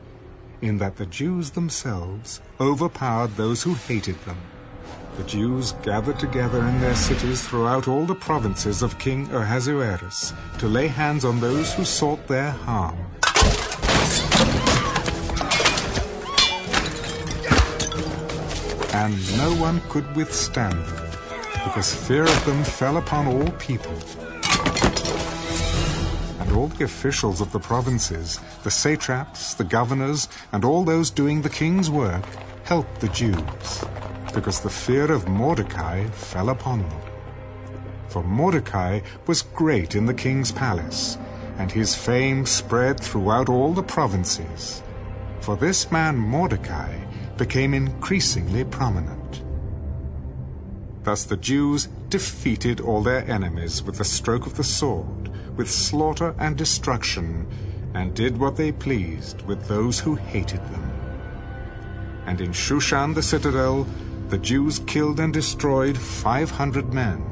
in 0.61 0.77
that 0.79 0.97
the 0.97 1.05
Jews 1.05 1.51
themselves 1.51 2.41
overpowered 2.59 3.37
those 3.37 3.63
who 3.63 3.75
hated 3.75 4.19
them. 4.25 4.37
The 5.15 5.23
Jews 5.23 5.71
gathered 5.83 6.19
together 6.19 6.61
in 6.65 6.81
their 6.81 6.95
cities 6.95 7.41
throughout 7.41 7.87
all 7.87 8.05
the 8.05 8.15
provinces 8.15 8.81
of 8.81 8.99
King 8.99 9.29
Ahasuerus 9.31 10.33
to 10.59 10.67
lay 10.67 10.87
hands 10.87 11.23
on 11.23 11.39
those 11.39 11.73
who 11.73 11.85
sought 11.85 12.27
their 12.27 12.51
harm. 12.51 12.97
And 18.93 19.37
no 19.37 19.53
one 19.55 19.81
could 19.89 20.15
withstand 20.15 20.73
them, 20.85 21.11
because 21.63 21.93
fear 21.93 22.23
of 22.23 22.43
them 22.45 22.63
fell 22.63 22.97
upon 22.97 23.27
all 23.27 23.51
people. 23.53 23.93
And 26.39 26.51
all 26.51 26.67
the 26.67 26.85
officials 26.85 27.39
of 27.39 27.51
the 27.51 27.59
provinces, 27.59 28.39
the 28.63 28.71
satraps, 28.71 29.53
the 29.53 29.63
governors, 29.63 30.27
and 30.51 30.65
all 30.65 30.83
those 30.83 31.11
doing 31.11 31.41
the 31.41 31.49
king's 31.49 31.89
work, 31.89 32.23
helped 32.63 32.99
the 32.99 33.09
Jews, 33.09 33.85
because 34.33 34.59
the 34.59 34.69
fear 34.69 35.11
of 35.11 35.27
Mordecai 35.27 36.05
fell 36.07 36.49
upon 36.49 36.79
them. 36.89 37.01
For 38.07 38.23
Mordecai 38.23 39.01
was 39.27 39.43
great 39.43 39.93
in 39.95 40.07
the 40.07 40.13
king's 40.15 40.51
palace, 40.51 41.17
and 41.59 41.71
his 41.71 41.93
fame 41.93 42.45
spread 42.45 42.99
throughout 42.99 43.49
all 43.49 43.73
the 43.73 43.83
provinces. 43.83 44.81
For 45.41 45.55
this 45.55 45.91
man 45.91 46.17
Mordecai 46.17 46.97
became 47.39 47.73
increasingly 47.73 48.63
prominent. 48.65 49.43
Thus 51.03 51.23
the 51.23 51.37
Jews 51.37 51.87
defeated 52.09 52.81
all 52.81 53.01
their 53.01 53.27
enemies 53.31 53.81
with 53.81 53.97
the 53.97 54.03
stroke 54.03 54.45
of 54.45 54.55
the 54.55 54.63
sword, 54.63 55.31
with 55.55 55.71
slaughter 55.71 56.35
and 56.37 56.57
destruction, 56.57 57.47
and 57.95 58.13
did 58.13 58.37
what 58.37 58.57
they 58.57 58.71
pleased 58.71 59.41
with 59.43 59.67
those 59.67 59.99
who 59.99 60.15
hated 60.15 60.59
them. 60.65 60.91
And 62.27 62.41
in 62.41 62.51
Shushan 62.51 63.15
the 63.15 63.23
citadel, 63.23 63.87
the 64.27 64.37
Jews 64.37 64.79
killed 64.79 65.19
and 65.19 65.33
destroyed 65.33 65.97
five 65.97 66.51
hundred 66.51 66.93
men. 66.93 67.23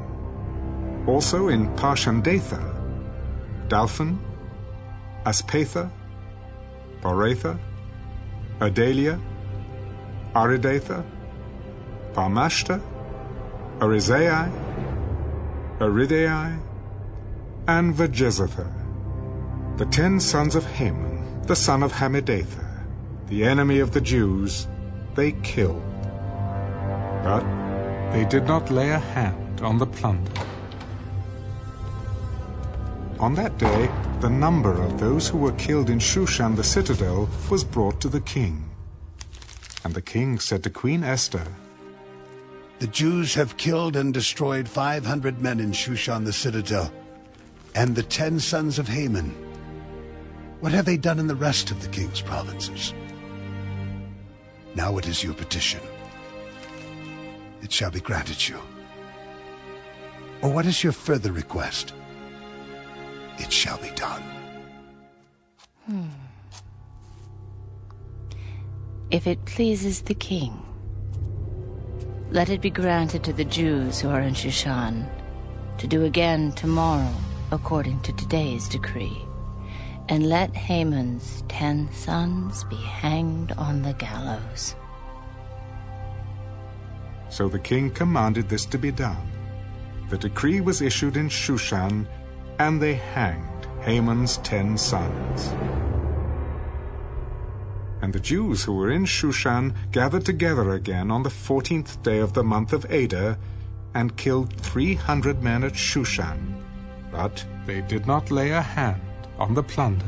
Also 1.06 1.48
in 1.48 1.68
Parshandatha, 1.76 2.62
Dalphon, 3.68 4.18
Aspatha, 5.24 5.90
Poratha, 7.02 7.58
Adalia, 8.60 9.20
Aridatha, 10.38 11.04
Parmashta, 12.12 12.80
Arisai, 13.80 14.48
Aridai, 15.80 16.60
and 17.66 17.92
Vajezatha, 17.92 18.70
the 19.78 19.86
ten 19.86 20.20
sons 20.20 20.54
of 20.54 20.64
Haman, 20.64 21.42
the 21.42 21.56
son 21.56 21.82
of 21.82 21.90
Hammedatha, 21.90 22.86
the 23.26 23.42
enemy 23.42 23.80
of 23.80 23.90
the 23.90 24.00
Jews, 24.00 24.68
they 25.16 25.32
killed. 25.42 25.82
But 27.24 27.42
they 28.12 28.24
did 28.24 28.46
not 28.46 28.70
lay 28.70 28.90
a 28.90 29.00
hand 29.00 29.60
on 29.60 29.78
the 29.78 29.86
plunder. 29.86 30.30
On 33.18 33.34
that 33.34 33.58
day, 33.58 33.90
the 34.20 34.30
number 34.30 34.72
of 34.72 35.00
those 35.00 35.26
who 35.28 35.38
were 35.38 35.58
killed 35.66 35.90
in 35.90 35.98
Shushan 35.98 36.54
the 36.54 36.62
citadel 36.62 37.28
was 37.50 37.64
brought 37.64 38.00
to 38.02 38.08
the 38.08 38.20
king. 38.20 38.67
And 39.84 39.94
the 39.94 40.02
king 40.02 40.38
said 40.38 40.62
to 40.64 40.70
Queen 40.70 41.04
Esther, 41.04 41.46
The 42.78 42.86
Jews 42.86 43.34
have 43.34 43.56
killed 43.56 43.96
and 43.96 44.12
destroyed 44.12 44.68
500 44.68 45.40
men 45.40 45.60
in 45.60 45.72
Shushan 45.72 46.24
the 46.24 46.32
citadel, 46.32 46.92
and 47.74 47.94
the 47.94 48.02
ten 48.02 48.40
sons 48.40 48.78
of 48.78 48.88
Haman. 48.88 49.30
What 50.60 50.72
have 50.72 50.84
they 50.84 50.96
done 50.96 51.18
in 51.18 51.28
the 51.28 51.36
rest 51.36 51.70
of 51.70 51.80
the 51.82 51.88
king's 51.88 52.20
provinces? 52.20 52.92
Now 54.74 54.98
it 54.98 55.06
is 55.06 55.22
your 55.22 55.34
petition. 55.34 55.80
It 57.62 57.72
shall 57.72 57.90
be 57.90 58.00
granted 58.00 58.48
you. 58.48 58.58
Or 60.42 60.50
what 60.50 60.66
is 60.66 60.82
your 60.82 60.92
further 60.92 61.32
request? 61.32 61.94
It 63.38 63.52
shall 63.52 63.78
be 63.78 63.90
done. 63.90 64.22
Hmm. 65.86 66.27
If 69.10 69.26
it 69.26 69.42
pleases 69.46 70.02
the 70.02 70.14
king, 70.14 70.62
let 72.30 72.50
it 72.50 72.60
be 72.60 72.68
granted 72.68 73.24
to 73.24 73.32
the 73.32 73.44
Jews 73.44 73.98
who 73.98 74.10
are 74.10 74.20
in 74.20 74.34
Shushan 74.34 75.08
to 75.78 75.86
do 75.86 76.04
again 76.04 76.52
tomorrow 76.52 77.14
according 77.50 78.02
to 78.02 78.12
today's 78.12 78.68
decree, 78.68 79.16
and 80.10 80.28
let 80.28 80.54
Haman's 80.54 81.42
ten 81.48 81.90
sons 81.90 82.64
be 82.64 82.76
hanged 82.76 83.52
on 83.52 83.80
the 83.80 83.94
gallows. 83.94 84.76
So 87.30 87.48
the 87.48 87.58
king 87.58 87.90
commanded 87.90 88.50
this 88.50 88.66
to 88.66 88.76
be 88.76 88.92
done. 88.92 89.32
The 90.10 90.18
decree 90.18 90.60
was 90.60 90.82
issued 90.82 91.16
in 91.16 91.30
Shushan, 91.30 92.06
and 92.58 92.78
they 92.78 92.94
hanged 92.94 93.66
Haman's 93.80 94.36
ten 94.38 94.76
sons. 94.76 95.48
And 98.00 98.12
the 98.12 98.20
Jews 98.20 98.62
who 98.62 98.74
were 98.74 98.90
in 98.90 99.04
Shushan 99.04 99.74
gathered 99.90 100.24
together 100.24 100.70
again 100.70 101.10
on 101.10 101.22
the 101.22 101.30
fourteenth 101.30 102.02
day 102.02 102.18
of 102.20 102.32
the 102.32 102.44
month 102.44 102.72
of 102.72 102.84
Adar, 102.90 103.36
and 103.94 104.16
killed 104.16 104.54
three 104.60 104.94
hundred 104.94 105.42
men 105.42 105.64
at 105.64 105.72
Shushan. 105.72 106.62
But 107.10 107.44
they 107.66 107.80
did 107.80 108.06
not 108.06 108.30
lay 108.30 108.50
a 108.50 108.62
hand 108.62 109.00
on 109.38 109.54
the 109.54 109.62
plunder. 109.62 110.06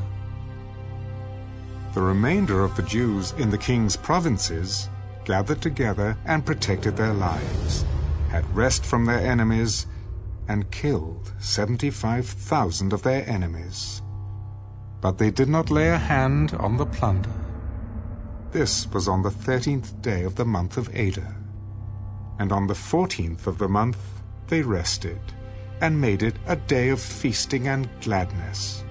The 1.95 2.03
remainder 2.03 2.63
of 2.63 2.77
the 2.77 2.85
Jews 2.85 3.33
in 3.39 3.51
the 3.51 3.59
king's 3.59 3.97
provinces 3.97 4.89
gathered 5.25 5.61
together 5.61 6.17
and 6.27 6.47
protected 6.47 6.97
their 6.97 7.13
lives, 7.13 7.85
had 8.29 8.57
rest 8.57 8.85
from 8.85 9.05
their 9.05 9.19
enemies, 9.19 9.87
and 10.47 10.71
killed 10.71 11.33
seventy-five 11.41 12.27
thousand 12.27 12.93
of 12.93 13.03
their 13.03 13.29
enemies. 13.29 14.03
But 15.01 15.19
they 15.19 15.31
did 15.31 15.49
not 15.49 15.71
lay 15.71 15.89
a 15.89 15.99
hand 15.99 16.55
on 16.55 16.77
the 16.77 16.87
plunder. 16.87 17.31
This 18.53 18.91
was 18.93 19.07
on 19.07 19.23
the 19.23 19.31
thirteenth 19.31 20.03
day 20.03 20.25
of 20.25 20.35
the 20.35 20.45
month 20.45 20.77
of 20.77 20.89
Adar. 20.95 21.37
And 22.41 22.51
on 22.51 22.67
the 22.67 22.75
fourteenth 22.75 23.47
of 23.47 23.59
the 23.59 23.69
month 23.69 23.99
they 24.49 24.63
rested, 24.63 25.21
and 25.81 26.01
made 26.01 26.25
it 26.25 26.35
a 26.47 26.57
day 26.57 26.89
of 26.89 27.01
feasting 27.01 27.69
and 27.69 27.89
gladness. 28.01 28.83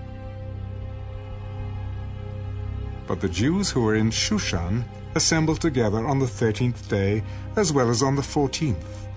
But 3.06 3.20
the 3.20 3.28
Jews 3.28 3.70
who 3.70 3.82
were 3.82 3.96
in 3.96 4.12
Shushan 4.12 4.86
assembled 5.16 5.60
together 5.60 6.08
on 6.08 6.20
the 6.20 6.28
thirteenth 6.28 6.88
day, 6.88 7.24
as 7.58 7.74
well 7.74 7.90
as 7.90 8.02
on 8.02 8.16
the 8.16 8.24
fourteenth. 8.24 9.08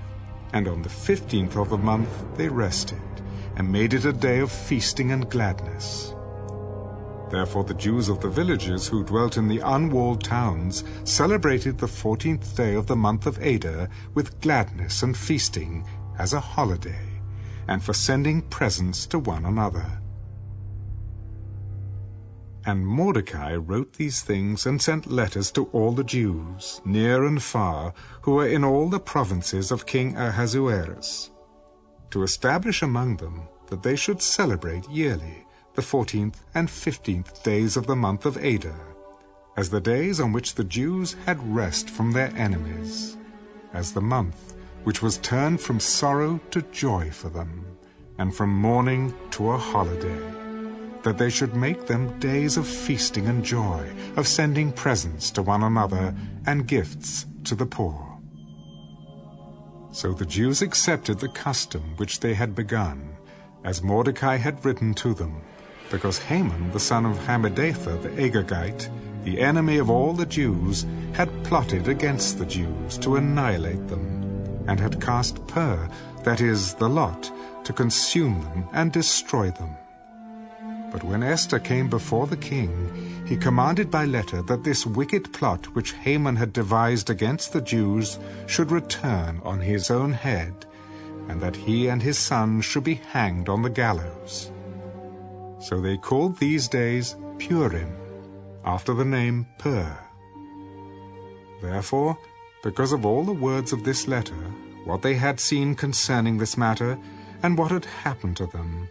And 0.53 0.67
on 0.67 0.83
the 0.83 0.89
fifteenth 0.89 1.57
of 1.57 1.71
the 1.71 1.79
month 1.79 2.11
they 2.37 2.49
rested, 2.49 3.01
and 3.57 3.71
made 3.71 3.95
it 3.95 4.07
a 4.07 4.13
day 4.13 4.41
of 4.41 4.51
feasting 4.51 5.13
and 5.13 5.31
gladness. 5.31 6.15
Therefore 7.33 7.65
the 7.65 7.73
Jews 7.73 8.11
of 8.11 8.21
the 8.21 8.29
villages 8.29 8.87
who 8.87 9.03
dwelt 9.03 9.39
in 9.39 9.49
the 9.49 9.61
unwalled 9.61 10.23
towns 10.23 10.85
celebrated 11.05 11.79
the 11.79 11.89
fourteenth 11.89 12.55
day 12.55 12.75
of 12.75 12.87
the 12.87 12.95
month 12.95 13.25
of 13.25 13.39
Adar 13.39 13.89
with 14.13 14.39
gladness 14.43 15.03
and 15.03 15.17
feasting 15.17 15.87
as 16.19 16.35
a 16.35 16.41
holiday, 16.41 17.23
and 17.69 17.83
for 17.83 17.95
sending 17.95 18.43
presents 18.43 19.07
to 19.07 19.19
one 19.19 19.47
another. 19.47 20.03
And 22.67 22.87
Mordecai 22.87 23.57
wrote 23.57 23.95
these 23.95 24.21
things 24.21 24.67
and 24.67 24.81
sent 24.81 25.11
letters 25.11 25.51
to 25.53 25.65
all 25.73 25.93
the 25.93 26.05
Jews, 26.05 26.83
near 26.85 27.25
and 27.25 27.43
far, 27.43 27.95
who 28.21 28.33
were 28.33 28.47
in 28.47 28.63
all 28.63 28.91
the 28.91 29.01
provinces 29.01 29.71
of 29.71 29.87
King 29.87 30.19
Ahasuerus, 30.19 31.31
to 32.11 32.25
establish 32.25 32.83
among 32.83 33.17
them 33.17 33.49
that 33.69 33.83
they 33.83 33.97
should 33.97 34.21
celebrate 34.21 34.87
yearly 34.91 35.42
the 35.75 35.83
fourteenth 35.83 36.45
and 36.55 36.71
fifteenth 36.71 37.43
days 37.43 37.77
of 37.77 37.87
the 37.87 37.97
month 37.97 38.27
of 38.27 38.37
Adar, 38.37 38.95
as 39.57 39.71
the 39.71 39.81
days 39.81 40.21
on 40.21 40.33
which 40.33 40.55
the 40.55 40.65
Jews 40.65 41.17
had 41.27 41.55
rest 41.55 41.89
from 41.89 42.13
their 42.13 42.33
enemies, 42.37 43.17
as 43.73 43.93
the 43.93 44.01
month 44.01 44.55
which 44.85 45.01
was 45.01 45.19
turned 45.19 45.61
from 45.61 45.79
sorrow 45.81 46.41
to 46.51 46.63
joy 46.73 47.11
for 47.11 47.29
them, 47.29 47.65
and 48.19 48.35
from 48.35 48.51
mourning 48.51 49.15
to 49.31 49.51
a 49.51 49.59
holiday 49.59 50.21
that 51.03 51.19
they 51.19 51.31
should 51.31 51.57
make 51.57 51.87
them 51.87 52.19
days 52.21 52.57
of 52.57 52.67
feasting 52.67 53.27
and 53.27 53.45
joy, 53.45 53.91
of 54.17 54.29
sending 54.29 54.73
presents 54.73 55.31
to 55.33 55.43
one 55.43 55.63
another 55.63 56.15
and 56.47 56.69
gifts 56.69 57.27
to 57.45 57.55
the 57.55 57.67
poor. 57.67 58.19
So 59.91 60.13
the 60.13 60.27
Jews 60.27 60.63
accepted 60.63 61.19
the 61.19 61.29
custom 61.29 61.83
which 61.97 62.21
they 62.21 62.35
had 62.35 62.55
begun, 62.55 63.17
as 63.65 63.83
Mordecai 63.83 64.37
had 64.37 64.65
written 64.65 64.95
to 64.95 65.13
them, 65.13 65.43
because 65.93 66.19
Haman 66.19 66.73
the 66.73 66.81
son 66.81 67.05
of 67.07 67.19
Hammedatha 67.19 68.03
the 68.03 68.09
Agagite, 68.09 68.89
the 69.25 69.41
enemy 69.41 69.77
of 69.77 69.91
all 69.91 70.15
the 70.15 70.27
Jews, 70.27 70.87
had 71.13 71.45
plotted 71.45 71.87
against 71.87 72.39
the 72.39 72.47
Jews 72.47 72.97
to 72.99 73.17
annihilate 73.17 73.87
them, 73.89 74.65
and 74.67 74.81
had 74.81 75.03
cast 75.03 75.47
Pur, 75.47 75.89
that 76.25 76.41
is, 76.41 76.75
the 76.75 76.89
lot, 76.89 77.31
to 77.65 77.73
consume 77.75 78.41
them 78.41 78.65
and 78.73 78.91
destroy 78.91 79.51
them. 79.51 79.77
But 80.91 81.05
when 81.05 81.23
Esther 81.23 81.59
came 81.59 81.89
before 81.89 82.27
the 82.27 82.39
king, 82.39 83.25
he 83.27 83.37
commanded 83.37 83.91
by 83.91 84.07
letter 84.07 84.41
that 84.43 84.65
this 84.65 84.87
wicked 84.87 85.33
plot 85.33 85.67
which 85.75 85.93
Haman 85.93 86.37
had 86.37 86.53
devised 86.53 87.11
against 87.11 87.53
the 87.53 87.61
Jews 87.61 88.19
should 88.47 88.71
return 88.71 89.41
on 89.45 89.61
his 89.61 89.91
own 89.91 90.13
head, 90.13 90.65
and 91.29 91.41
that 91.41 91.57
he 91.57 91.89
and 91.89 92.03
his 92.03 92.19
sons 92.19 92.65
should 92.65 92.85
be 92.85 92.95
hanged 92.95 93.49
on 93.49 93.63
the 93.63 93.71
gallows. 93.71 94.52
So 95.63 95.81
they 95.81 95.97
called 95.97 96.37
these 96.37 96.67
days 96.67 97.17
Purim, 97.39 97.95
after 98.65 98.95
the 98.95 99.05
name 99.05 99.47
Pur. 99.59 99.97
Therefore, 101.63 102.19
because 102.65 102.93
of 102.93 103.07
all 103.07 103.23
the 103.23 103.33
words 103.33 103.73
of 103.73 103.85
this 103.85 104.09
letter, 104.09 104.35
what 104.85 105.03
they 105.03 105.15
had 105.15 105.39
seen 105.39 105.77
concerning 105.77 106.37
this 106.37 106.57
matter, 106.57 106.99
and 107.45 107.57
what 107.57 107.71
had 107.71 107.85
happened 107.85 108.37
to 108.39 108.47
them, 108.47 108.89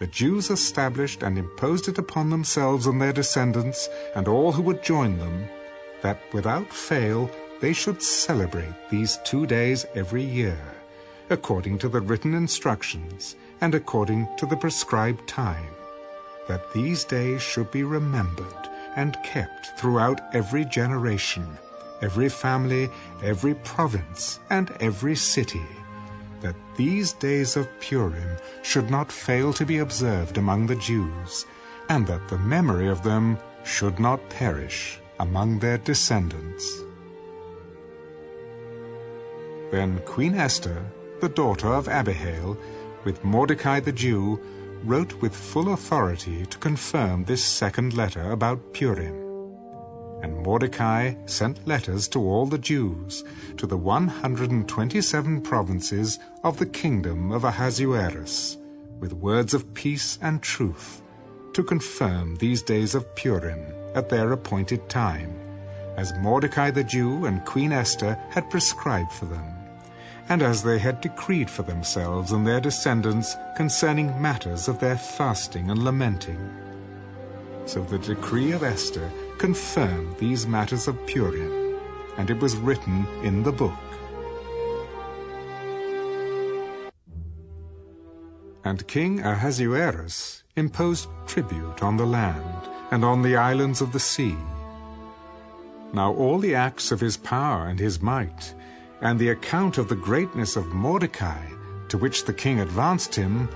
the 0.00 0.08
Jews 0.08 0.50
established 0.50 1.22
and 1.22 1.38
imposed 1.38 1.88
it 1.88 1.98
upon 1.98 2.30
themselves 2.30 2.86
and 2.86 3.00
their 3.00 3.12
descendants 3.12 3.88
and 4.16 4.26
all 4.26 4.50
who 4.50 4.62
would 4.62 4.82
join 4.82 5.18
them, 5.18 5.48
that 6.02 6.20
without 6.32 6.72
fail 6.72 7.30
they 7.60 7.72
should 7.72 8.02
celebrate 8.02 8.74
these 8.90 9.18
two 9.24 9.46
days 9.46 9.86
every 9.94 10.22
year, 10.24 10.58
according 11.30 11.78
to 11.78 11.88
the 11.88 12.00
written 12.00 12.34
instructions 12.34 13.36
and 13.60 13.74
according 13.74 14.28
to 14.36 14.46
the 14.46 14.56
prescribed 14.56 15.26
time, 15.28 15.74
that 16.48 16.72
these 16.72 17.04
days 17.04 17.42
should 17.42 17.70
be 17.70 17.84
remembered 17.84 18.68
and 18.96 19.16
kept 19.22 19.78
throughout 19.78 20.20
every 20.34 20.64
generation, 20.64 21.46
every 22.02 22.28
family, 22.28 22.90
every 23.22 23.54
province, 23.54 24.40
and 24.50 24.72
every 24.80 25.14
city 25.14 25.66
that 26.40 26.56
these 26.76 27.12
days 27.14 27.56
of 27.56 27.68
Purim 27.80 28.36
should 28.62 28.90
not 28.90 29.10
fail 29.10 29.52
to 29.52 29.66
be 29.66 29.78
observed 29.78 30.38
among 30.38 30.66
the 30.66 30.76
Jews, 30.76 31.46
and 31.88 32.06
that 32.06 32.28
the 32.28 32.38
memory 32.38 32.88
of 32.88 33.02
them 33.02 33.38
should 33.64 33.98
not 33.98 34.28
perish 34.30 35.00
among 35.20 35.58
their 35.58 35.78
descendants. 35.78 36.82
Then 39.70 40.00
Queen 40.06 40.34
Esther, 40.34 40.82
the 41.20 41.28
daughter 41.28 41.68
of 41.68 41.88
Abihail, 41.88 42.56
with 43.04 43.24
Mordecai 43.24 43.80
the 43.80 43.92
Jew, 43.92 44.40
wrote 44.84 45.20
with 45.20 45.34
full 45.34 45.72
authority 45.72 46.46
to 46.46 46.58
confirm 46.58 47.24
this 47.24 47.44
second 47.44 47.94
letter 47.94 48.32
about 48.32 48.72
Purim. 48.72 49.14
And 50.22 50.42
Mordecai 50.42 51.14
sent 51.26 51.66
letters 51.66 52.08
to 52.08 52.20
all 52.20 52.46
the 52.46 52.58
Jews, 52.58 53.24
to 53.56 53.66
the 53.66 53.76
127 53.76 55.40
provinces 55.42 56.18
of 56.42 56.58
the 56.58 56.66
kingdom 56.66 57.30
of 57.30 57.44
Ahasuerus, 57.44 58.56
with 58.98 59.12
words 59.12 59.54
of 59.54 59.72
peace 59.74 60.18
and 60.22 60.42
truth, 60.42 61.02
to 61.52 61.62
confirm 61.62 62.36
these 62.36 62.62
days 62.62 62.94
of 62.94 63.14
Purim 63.14 63.64
at 63.94 64.08
their 64.08 64.32
appointed 64.32 64.88
time, 64.88 65.34
as 65.96 66.16
Mordecai 66.18 66.70
the 66.70 66.84
Jew 66.84 67.26
and 67.26 67.44
Queen 67.44 67.72
Esther 67.72 68.18
had 68.30 68.50
prescribed 68.50 69.12
for 69.12 69.26
them, 69.26 69.57
and 70.28 70.42
as 70.42 70.62
they 70.62 70.78
had 70.78 71.00
decreed 71.00 71.48
for 71.48 71.62
themselves 71.62 72.32
and 72.32 72.46
their 72.46 72.60
descendants 72.60 73.36
concerning 73.56 74.20
matters 74.20 74.68
of 74.68 74.78
their 74.78 74.96
fasting 74.96 75.70
and 75.70 75.82
lamenting. 75.82 76.38
So 77.64 77.82
the 77.82 77.98
decree 77.98 78.52
of 78.52 78.62
Esther 78.62 79.10
confirmed 79.38 80.16
these 80.18 80.46
matters 80.46 80.88
of 80.88 81.06
Purim, 81.06 81.78
and 82.16 82.30
it 82.30 82.40
was 82.40 82.56
written 82.56 83.06
in 83.22 83.42
the 83.42 83.52
book. 83.52 83.72
And 88.64 88.86
King 88.86 89.20
Ahasuerus 89.20 90.42
imposed 90.56 91.08
tribute 91.26 91.82
on 91.82 91.96
the 91.96 92.06
land 92.06 92.68
and 92.90 93.04
on 93.04 93.22
the 93.22 93.36
islands 93.36 93.80
of 93.80 93.92
the 93.92 94.00
sea. 94.00 94.36
Now 95.92 96.12
all 96.14 96.38
the 96.38 96.54
acts 96.54 96.92
of 96.92 97.00
his 97.00 97.16
power 97.16 97.66
and 97.66 97.78
his 97.78 98.02
might, 98.02 98.54
and 99.00 99.18
the 99.18 99.30
account 99.30 99.78
of 99.78 99.88
the 99.88 99.96
greatness 99.96 100.56
of 100.56 100.66
Mordecai, 100.68 101.42
to 101.88 101.98
which 101.98 102.24
the 102.24 102.32
king 102.32 102.60
advanced 102.60 103.14
him, 103.14 103.48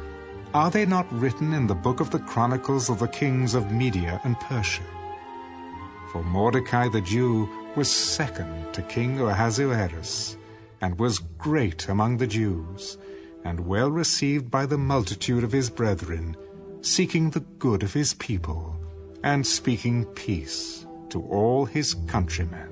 are 0.55 0.71
they 0.71 0.85
not 0.85 1.11
written 1.13 1.53
in 1.53 1.67
the 1.67 1.75
book 1.75 2.01
of 2.01 2.11
the 2.11 2.19
chronicles 2.19 2.91
of 2.91 2.99
the 2.99 3.09
kings 3.09 3.55
of 3.55 3.73
Media 3.73 4.21
and 4.25 4.39
Persia? 4.41 4.83
For 6.13 6.23
Mordecai 6.23 6.89
the 6.89 7.01
Jew 7.01 7.49
was 7.75 7.91
second 7.91 8.73
to 8.75 8.83
King 8.83 9.19
Ahasuerus, 9.21 10.37
and 10.83 10.99
was 10.99 11.21
great 11.39 11.89
among 11.89 12.19
the 12.19 12.27
Jews, 12.27 12.99
and 13.45 13.61
well 13.61 13.91
received 13.91 14.51
by 14.51 14.67
the 14.67 14.79
multitude 14.79 15.43
of 15.43 15.53
his 15.53 15.71
brethren, 15.71 16.37
seeking 16.83 17.31
the 17.31 17.41
good 17.59 17.83
of 17.83 17.95
his 17.95 18.15
people, 18.15 18.77
and 19.25 19.47
speaking 19.47 20.05
peace 20.05 20.87
to 21.09 21.23
all 21.23 21.65
his 21.65 21.95
countrymen. 22.07 22.72